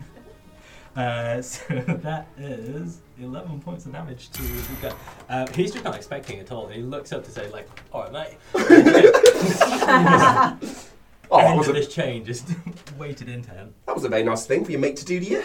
[0.98, 4.92] uh, so that is 11 points of damage to the guy.
[5.28, 6.66] Uh, he's just not expecting it at all.
[6.66, 8.36] He looks up to say like, "All right, mate."
[11.30, 12.48] Oh, that was, of a, this chain just
[12.98, 13.74] weighted into him.
[13.84, 15.42] that was a very nice thing for your mate to do to you.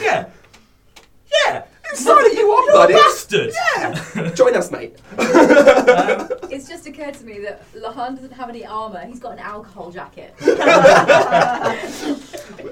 [0.00, 0.28] Yeah,
[1.44, 2.94] yeah, Excited you on, you buddy.
[2.94, 3.52] bastard.
[3.76, 4.30] Yeah.
[4.34, 4.96] Join us, mate.
[5.18, 9.04] Um, It's just occurred to me that Lahan doesn't have any armour.
[9.06, 10.34] He's got an alcohol jacket.
[10.40, 10.58] Which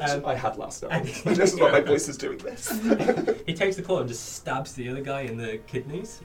[0.01, 1.05] Um, I had last night.
[1.25, 2.69] this is what my voice is doing this.
[3.47, 6.21] he takes the claw and just stabs the other guy in the kidneys.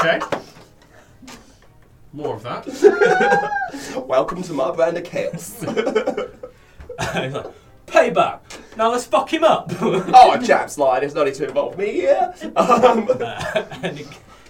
[0.00, 0.20] Okay.
[2.12, 2.66] More of that.
[4.06, 5.60] Welcome to my brand of chaos.
[5.60, 5.72] He's
[7.34, 7.46] like,
[7.86, 8.40] payback.
[8.76, 9.70] Now let's fuck him up.
[9.80, 11.02] oh, a chap's line.
[11.04, 12.34] It's not need to involve me here.
[12.56, 14.06] Um, Uh, and he,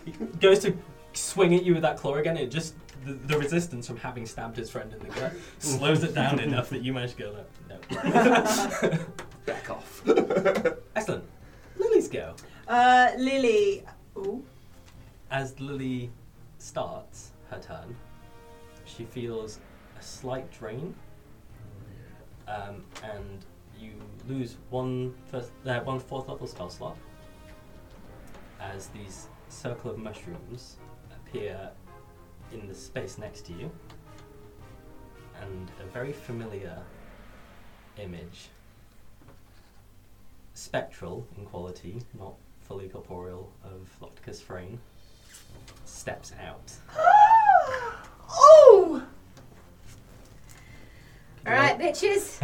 [0.07, 0.77] it goes to
[1.17, 2.37] swing at you with that claw again.
[2.37, 2.75] It just
[3.05, 6.71] the, the resistance from having stabbed his friend in the gut slows it down enough
[6.71, 7.37] that you manage to go
[7.69, 8.99] like, no.
[9.47, 10.03] back off.
[10.97, 11.25] Excellent.
[11.77, 12.35] Lily's go.
[12.67, 13.85] Uh, Lily.
[14.19, 14.45] Ooh.
[15.31, 16.11] As Lily
[16.59, 17.95] starts her turn,
[18.85, 19.61] she feels
[19.99, 20.95] a slight drain,
[22.49, 23.45] um, and
[23.79, 23.93] you
[24.29, 26.97] lose one first, uh, one fourth level spell slot.
[28.61, 30.77] As these circle of mushrooms
[31.37, 31.71] appear
[32.53, 33.71] in the space next to you,
[35.43, 36.79] and a very familiar
[37.99, 38.49] image,
[40.55, 44.79] spectral in quality, not fully corporeal, of Locticus Frayne
[45.85, 46.73] steps out.
[48.31, 49.03] oh!
[51.47, 52.41] Alright, bitches.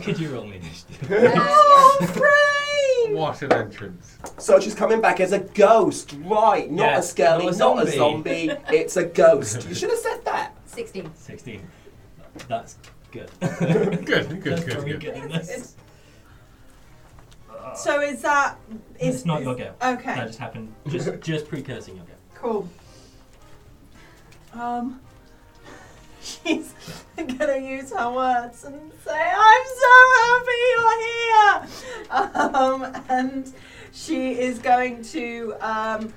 [0.04, 1.10] Could you roll me initiative?
[1.12, 3.14] Uh, Oh, Frayne!
[3.16, 4.18] What an entrance.
[4.38, 6.68] So she's coming back as a ghost, right?
[6.70, 8.48] Not Yeah, a skelly, not a not a zombie.
[8.48, 8.60] zombie.
[8.76, 9.64] it's a ghost.
[9.68, 10.54] You should have said that.
[10.66, 11.14] 16.
[11.14, 11.66] 16.
[12.48, 12.78] That's
[13.12, 13.30] good.
[13.40, 15.00] Good, good, That's good, very good.
[15.00, 15.76] good in this.
[17.76, 18.56] So is that.
[19.00, 19.72] Is, It's not is- your go.
[19.82, 20.14] Okay.
[20.16, 22.12] That just happened, just, just precursing your go.
[22.34, 22.68] Cool.
[24.52, 25.00] Um,
[26.26, 26.74] she's
[27.16, 31.56] gonna use her words and say, "I'm so happy you're here,"
[32.54, 33.52] um, and
[33.92, 36.12] she is going to um,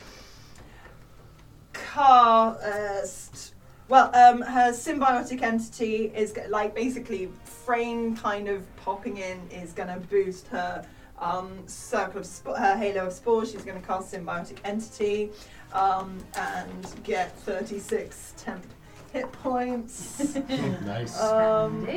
[1.74, 3.54] cast.
[3.88, 9.90] Well, um, her symbiotic entity is like basically Frayne kind of popping in is going
[9.90, 10.86] to boost her
[11.18, 13.52] um, circle of sp- her halo of spores.
[13.52, 15.32] She's going to cast symbiotic entity
[15.74, 18.64] um, and get 36 temp
[19.12, 20.38] hit points.
[20.86, 21.20] Nice.
[21.20, 21.88] um,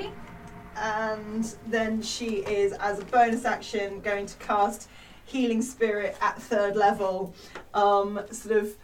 [0.76, 4.88] and then she is, as a bonus action, going to cast
[5.24, 7.34] Healing Spirit at third level,
[7.74, 8.76] um, sort of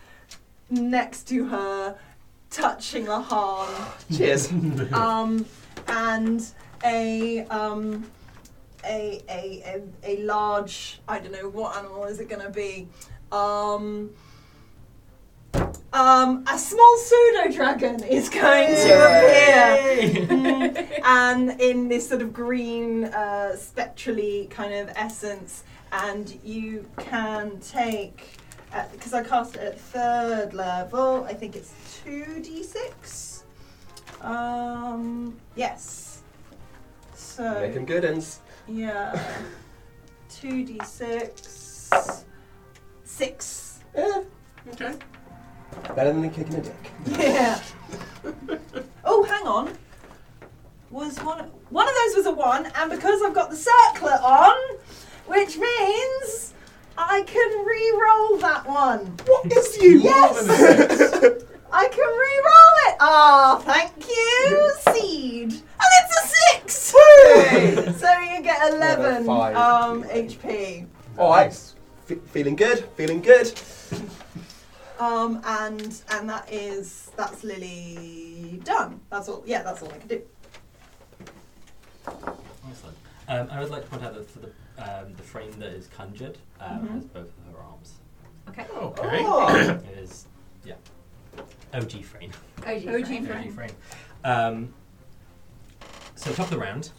[0.71, 1.97] next to her,
[2.51, 4.51] touching Lahan Cheers.
[4.93, 5.45] um,
[5.89, 6.47] and
[6.85, 8.11] a um,
[8.85, 12.89] a, a a a large I don't know what animal is it going to be.
[13.33, 14.11] Um,
[15.99, 22.33] um, a small pseudo dragon is going to appear, Mm, and in this sort of
[22.33, 28.37] green, uh, spectrally kind of essence, and you can take
[28.93, 31.25] because I cast it at third level.
[31.25, 31.73] I think it's
[32.05, 33.45] two d six.
[34.21, 36.23] Um, yes.
[37.15, 38.41] So Make 'em good uns.
[38.69, 39.19] yeah,
[40.29, 42.25] two d six,
[43.05, 43.81] six.
[43.97, 44.23] Yeah,
[44.73, 44.95] Okay.
[45.95, 46.93] Better than kicking a dick.
[47.07, 47.61] Yeah.
[49.05, 49.73] oh, hang on.
[50.91, 51.41] Was one
[51.71, 54.57] one of those was a one, and because I've got the circlet on,
[55.27, 56.55] which means
[56.97, 59.01] I can re-roll that one.
[59.27, 60.01] What is you?
[60.01, 60.49] Yes.
[61.71, 62.97] I can re-roll it.
[63.01, 65.53] Ah, thank you, seed.
[65.53, 66.29] And it's a
[66.63, 66.75] six.
[68.01, 69.55] so you get eleven five.
[69.57, 70.87] um, HP.
[71.19, 71.49] All right.
[72.11, 72.89] F- feeling good.
[72.97, 73.53] Feeling good.
[74.99, 79.01] Um, and and that is that's Lily done.
[79.11, 79.43] That's all.
[79.47, 80.23] Yeah, that's all I can do.
[82.69, 82.97] Excellent.
[83.29, 85.87] Um, I would like to point out that for the um, the Frayne that is
[85.89, 86.95] conjured um, Mhm.
[86.95, 87.95] has both of her arms.
[88.49, 88.67] Okay.
[88.75, 89.23] Okay.
[89.25, 89.81] Oh.
[89.93, 90.27] It is,
[90.65, 90.75] yeah,
[91.75, 92.33] OG Frayne.
[92.67, 92.67] OG.
[92.67, 93.27] OG Frayne.
[93.27, 93.49] Frayne.
[93.49, 93.71] OG Frayne.
[94.25, 94.75] Um,
[96.17, 96.91] so top of the round,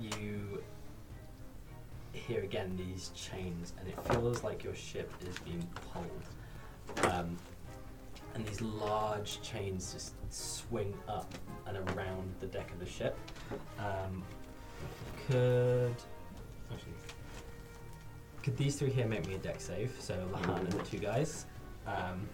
[0.00, 0.62] you
[2.26, 7.12] hear again these chains, and it feels like your ship is being pulled.
[7.12, 7.36] Um,
[8.34, 11.32] and these large chains just swing up
[11.66, 13.16] and around the deck of the ship.
[13.78, 14.22] Um,
[15.26, 15.94] could
[16.72, 16.92] actually
[18.42, 19.94] could these three here make me a dex save?
[19.98, 21.46] So Lahan and the two guys,
[21.86, 22.28] um,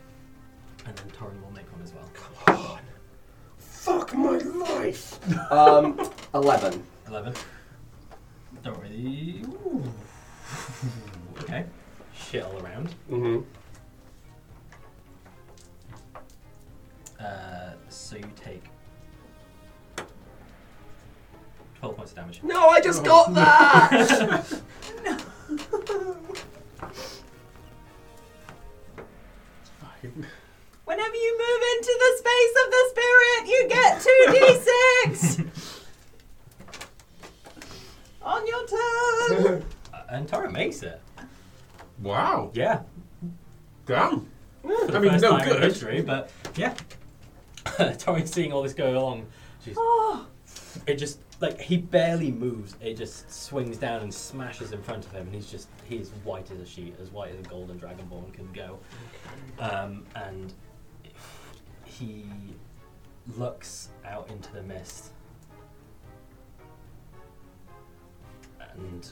[0.87, 2.11] and then Torrin will make one as well.
[2.15, 2.81] Come on.
[3.59, 5.19] Fuck my life.
[5.53, 5.99] Um,
[6.35, 6.83] 11.
[7.07, 7.35] Eleven.
[8.63, 8.77] Don't.
[8.85, 9.83] Ooh.
[11.41, 11.65] okay.
[12.15, 12.95] Shit all around.
[13.11, 13.41] Mm-hmm.
[17.19, 18.65] Uh, so you take
[21.79, 22.43] 12 points of damage.
[22.43, 23.91] No, I just got that!
[30.85, 35.47] Whenever you move into the space of the spirit, you get 2d6!
[40.21, 41.01] And Torrin makes it.
[42.03, 42.51] Wow.
[42.53, 42.83] Yeah.
[43.87, 44.29] Damn.
[44.61, 45.63] For the I mean, first no time in good.
[45.63, 46.75] history, but yeah.
[47.65, 49.27] Torrin's seeing all this go along.
[49.65, 50.27] She's Oh,
[50.87, 52.77] it just like he barely moves.
[52.83, 56.51] It just swings down and smashes in front of him, and he's just he's white
[56.51, 58.79] as a sheet, as white as a golden dragonborn can go.
[59.59, 60.53] Um, and
[61.85, 62.27] he
[63.39, 65.13] looks out into the mist,
[68.75, 69.11] and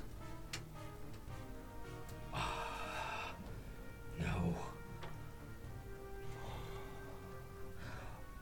[4.20, 4.54] no.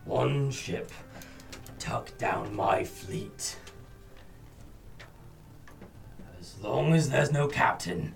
[0.05, 0.91] One ship
[1.79, 3.57] tuck down my fleet.
[6.41, 8.15] As long as there's no captain.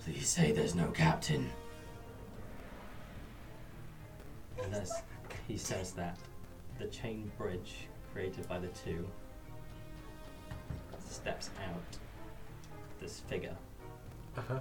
[0.00, 1.50] Please say there's no captain.
[4.72, 5.02] As
[5.48, 6.16] he says that,
[6.78, 9.06] the chain bridge created by the two
[11.10, 11.98] steps out
[13.00, 13.56] this figure.
[14.36, 14.60] Uh-huh.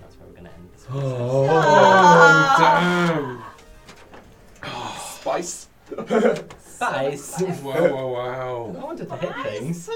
[0.00, 0.86] That's where we're going to end this.
[0.90, 3.42] Oh, damn.
[5.20, 5.68] Spice.
[6.60, 7.40] Spice!
[7.62, 8.76] Wow, wow, wow.
[8.78, 9.90] I wanted to hit things.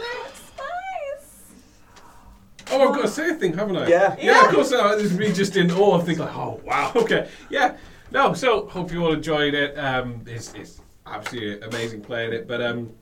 [2.71, 3.87] Oh, I've got to say a thing, haven't I?
[3.87, 4.17] Yeah.
[4.19, 4.73] Yeah, of course.
[4.73, 7.29] Uh, this is me just in awe and think like, oh, wow, okay.
[7.51, 7.77] Yeah.
[8.11, 9.79] No, so hope you all enjoyed it.
[9.79, 12.49] Um, it's, it's absolutely amazing playing it.
[12.49, 12.93] But um,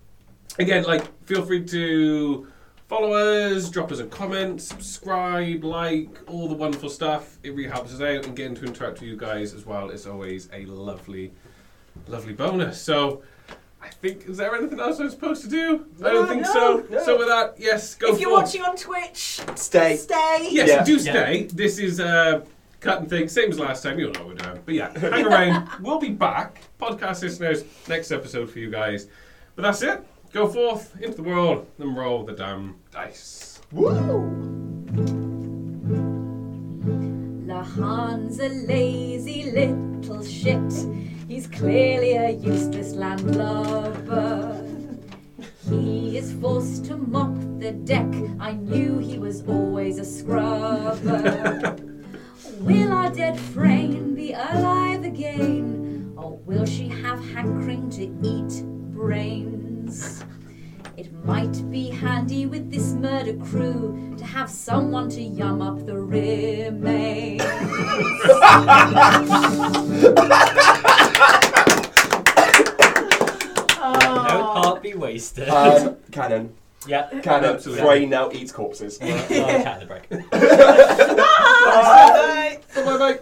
[0.59, 2.49] again, like, feel free to
[2.91, 7.39] follow us, drop us a comment, subscribe, like, all the wonderful stuff.
[7.45, 10.09] It really helps us out and getting to interact with you guys as well is
[10.09, 11.33] always a lovely,
[12.09, 12.81] lovely bonus.
[12.83, 13.23] So.
[13.83, 15.87] I think is there anything else I'm supposed to do?
[16.05, 16.87] I don't No, think no, so.
[16.91, 17.03] no.
[17.03, 18.43] So with that, yes, go for if you're forth.
[18.45, 19.97] watching on Twitch, Stay.
[19.97, 20.49] stay.
[20.51, 20.85] Yes, Yeah.
[20.85, 21.13] do Yeah.
[21.13, 21.43] stay.
[21.51, 22.43] This is uh,
[22.81, 23.99] cut and thing, same as last time.
[23.99, 24.61] You all know what we're doing.
[24.67, 25.67] But yeah, hang around.
[25.81, 29.07] we'll be back, podcast listeners, next episode for you guys.
[29.57, 30.05] But that's it.
[30.33, 33.61] Go forth into the world and roll the damn dice.
[37.47, 40.73] Lahan's a lazy little shit.
[41.27, 44.65] He's clearly a useless landlubber.
[45.69, 48.07] He is forced to mop the deck.
[48.39, 51.77] I knew he was always a scrubber.
[52.61, 56.13] Will our dead Frayne be alive again?
[56.17, 59.60] Or will she have hankering to eat brains?
[60.97, 65.97] It might be handy with this murder crew to have someone to yum up the
[65.99, 67.43] remains.
[73.81, 75.49] No part be wasted.
[75.49, 76.55] Um, cannon.
[76.87, 77.09] yeah.
[77.23, 77.55] Cannon.
[77.55, 77.85] Absolutely.
[77.85, 78.99] Frey now eats corpses.
[79.01, 80.09] Well, well, cat in the break.
[80.31, 82.59] Bye.
[82.75, 83.19] Bye bye.